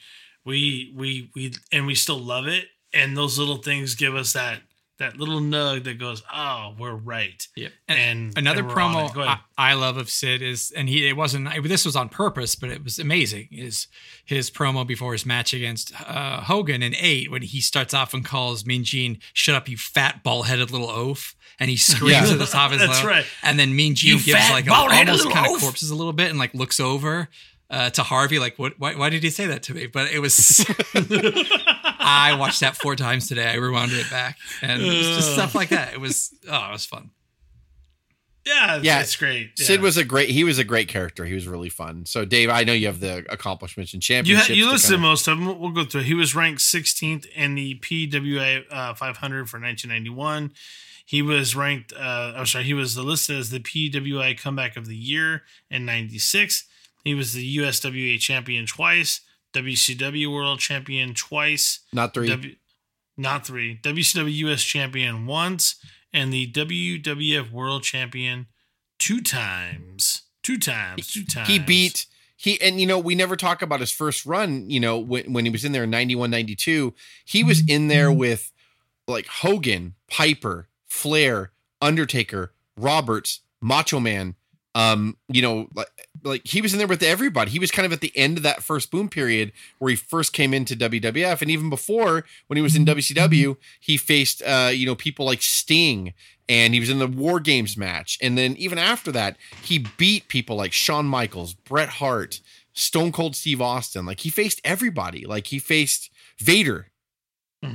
[0.45, 2.65] we we we and we still love it.
[2.93, 4.61] And those little things give us that
[4.99, 7.71] that little nug that goes, "Oh, we're right." Yep.
[7.87, 9.13] And, Another and promo it.
[9.13, 9.37] Go ahead.
[9.57, 12.69] I, I love of Sid is, and he it wasn't this was on purpose, but
[12.69, 13.47] it was amazing.
[13.51, 13.87] Is
[14.25, 18.25] his promo before his match against uh, Hogan in eight when he starts off and
[18.25, 22.33] calls Mean Gene, "Shut up, you fat ball headed little oaf," and he screams Yeah.
[22.33, 23.07] at the top of his That's lungs.
[23.07, 23.25] right.
[23.43, 26.13] And then Mean Gene You gives fat, like a, almost kind of corpses a little
[26.13, 27.29] bit and like looks over.
[27.69, 28.79] Uh, to Harvey, like, what?
[28.79, 29.87] Why, why did he say that to me?
[29.87, 30.65] But it was.
[32.07, 33.47] I watched that four times today.
[33.49, 35.93] I rewound it back, and it was just stuff like that.
[35.93, 37.11] It was oh, it was fun.
[38.45, 39.57] yeah, Yeah, it's great.
[39.59, 40.29] Sid was a great.
[40.29, 41.25] He was a great character.
[41.25, 42.05] He was really fun.
[42.05, 44.57] So, Dave, I know you have the accomplishments and You, ha- championships.
[44.57, 45.59] you listed kinda- most of them.
[45.59, 46.03] We'll go through.
[46.03, 50.51] He was ranked 16th in the PWI uh, 500 for 1991.
[51.05, 51.93] He was ranked.
[51.93, 52.63] Uh, I'm sorry.
[52.65, 56.65] He was listed as the PWI Comeback of the Year in '96.
[57.03, 59.21] He was the USWA champion twice,
[59.57, 62.29] WCW World Champion twice, not three.
[62.29, 62.55] W,
[63.17, 65.75] not three, WCW US Champion once,
[66.13, 68.47] and the WWF World Champion
[68.99, 70.23] two times.
[70.43, 71.07] Two times.
[71.07, 71.47] Two times.
[71.47, 72.05] he beat
[72.37, 75.43] he and you know we never talk about his first run you know when, when
[75.43, 76.93] he was in there in 91 92
[77.25, 78.51] he was in there with
[79.07, 81.51] like hogan piper flair
[81.81, 84.35] undertaker roberts macho man
[84.77, 85.87] um you know like
[86.23, 88.43] like he was in there with everybody he was kind of at the end of
[88.43, 92.61] that first boom period where he first came into wwf and even before when he
[92.61, 96.13] was in wcw he faced uh you know people like sting
[96.49, 98.17] and he was in the War Games match.
[98.21, 102.39] And then even after that, he beat people like Shawn Michaels, Bret Hart,
[102.73, 104.05] Stone Cold Steve Austin.
[104.05, 105.25] Like he faced everybody.
[105.25, 106.09] Like he faced
[106.39, 106.87] Vader.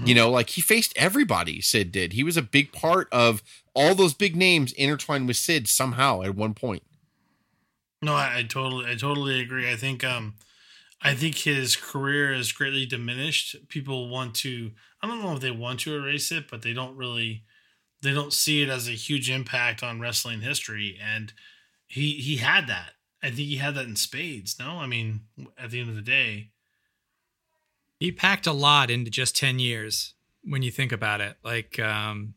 [0.07, 1.61] You know, like he faced everybody.
[1.61, 2.13] Sid did.
[2.13, 3.43] He was a big part of
[3.75, 6.83] all those big names intertwined with Sid somehow at one point.
[8.03, 9.71] No, I, I totally, I totally agree.
[9.71, 10.35] I think, um,
[11.03, 13.57] I think his career is greatly diminished.
[13.69, 14.73] People want to,
[15.03, 17.45] I don't know if they want to erase it, but they don't really,
[18.03, 20.99] they don't see it as a huge impact on wrestling history.
[21.03, 21.33] And
[21.87, 22.93] he, he had that.
[23.23, 24.59] I think he had that in spades.
[24.59, 25.23] No, I mean,
[25.59, 26.51] at the end of the day,
[27.99, 31.37] He packed a lot into just 10 years when you think about it.
[31.45, 32.35] Like, um,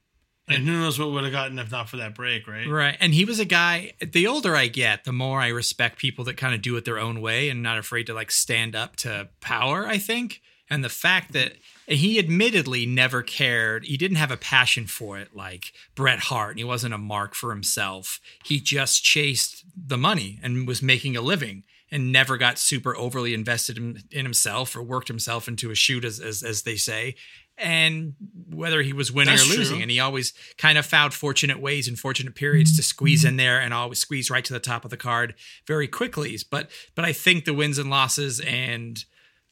[0.48, 2.68] and who knows what would have gotten if not for that break, right?
[2.68, 2.98] right.
[3.00, 6.38] And he was a guy, the older I get, the more I respect people that
[6.38, 9.30] kind of do it their own way and not afraid to like stand up to
[9.42, 10.42] power, I think.
[10.70, 11.54] And the fact that
[11.88, 16.60] he admittedly never cared, he didn't have a passion for it like Bret Hart, and
[16.60, 18.20] he wasn't a mark for himself.
[18.44, 23.34] He just chased the money and was making a living and never got super overly
[23.34, 27.16] invested in, in himself or worked himself into a shoot, as, as, as they say.
[27.58, 28.16] And
[28.50, 29.82] whether he was winning That's or losing, true.
[29.84, 33.62] and he always kind of found fortunate ways and fortunate periods to squeeze in there
[33.62, 36.38] and always squeeze right to the top of the card very quickly.
[36.50, 39.04] But but I think the wins and losses and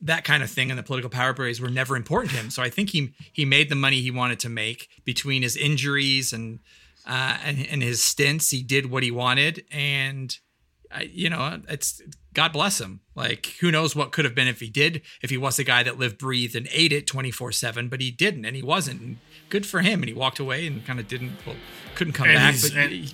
[0.01, 2.49] that kind of thing and the political power plays were never important to him.
[2.49, 6.33] So I think he he made the money he wanted to make between his injuries
[6.33, 6.59] and
[7.07, 8.49] uh, and, and his stints.
[8.49, 10.37] He did what he wanted, and
[10.91, 12.01] I, you know, it's
[12.33, 13.01] God bless him.
[13.15, 15.83] Like who knows what could have been if he did, if he was the guy
[15.83, 17.89] that lived, breathed, and ate it twenty four seven.
[17.89, 19.01] But he didn't, and he wasn't.
[19.01, 19.17] And
[19.49, 20.01] good for him.
[20.01, 21.55] And he walked away and kind of didn't, well,
[21.95, 22.55] couldn't come And back.
[22.61, 23.13] But and- he-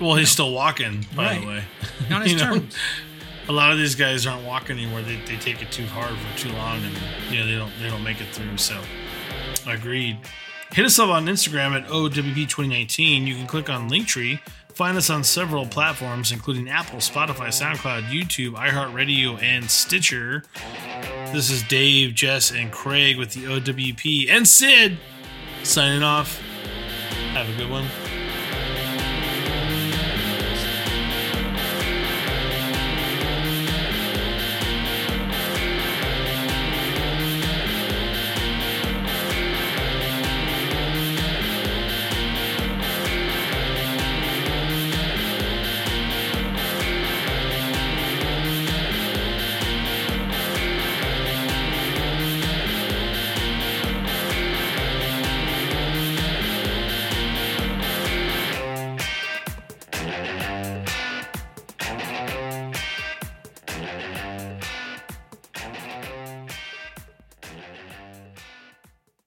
[0.00, 1.40] Well, he's still walking, by Right.
[1.40, 1.64] the way.
[2.14, 2.44] on his You know?
[2.56, 2.76] terms.
[3.48, 5.02] a lot of these guys aren't walking anymore.
[5.02, 6.94] They, they take it too hard for too long, and
[7.32, 8.56] you know they don't they don't make it through.
[8.58, 8.80] So,
[9.66, 10.18] agreed.
[10.72, 13.26] Hit us up on Instagram at OWP2019.
[13.26, 14.40] You can click on Linktree.
[14.74, 20.44] Find us on several platforms, including Apple, Spotify, SoundCloud, YouTube, iHeartRadio, and Stitcher.
[21.32, 24.98] This is Dave, Jess, and Craig with the OWP and Sid
[25.62, 26.40] signing off.
[27.32, 27.86] Have a good one.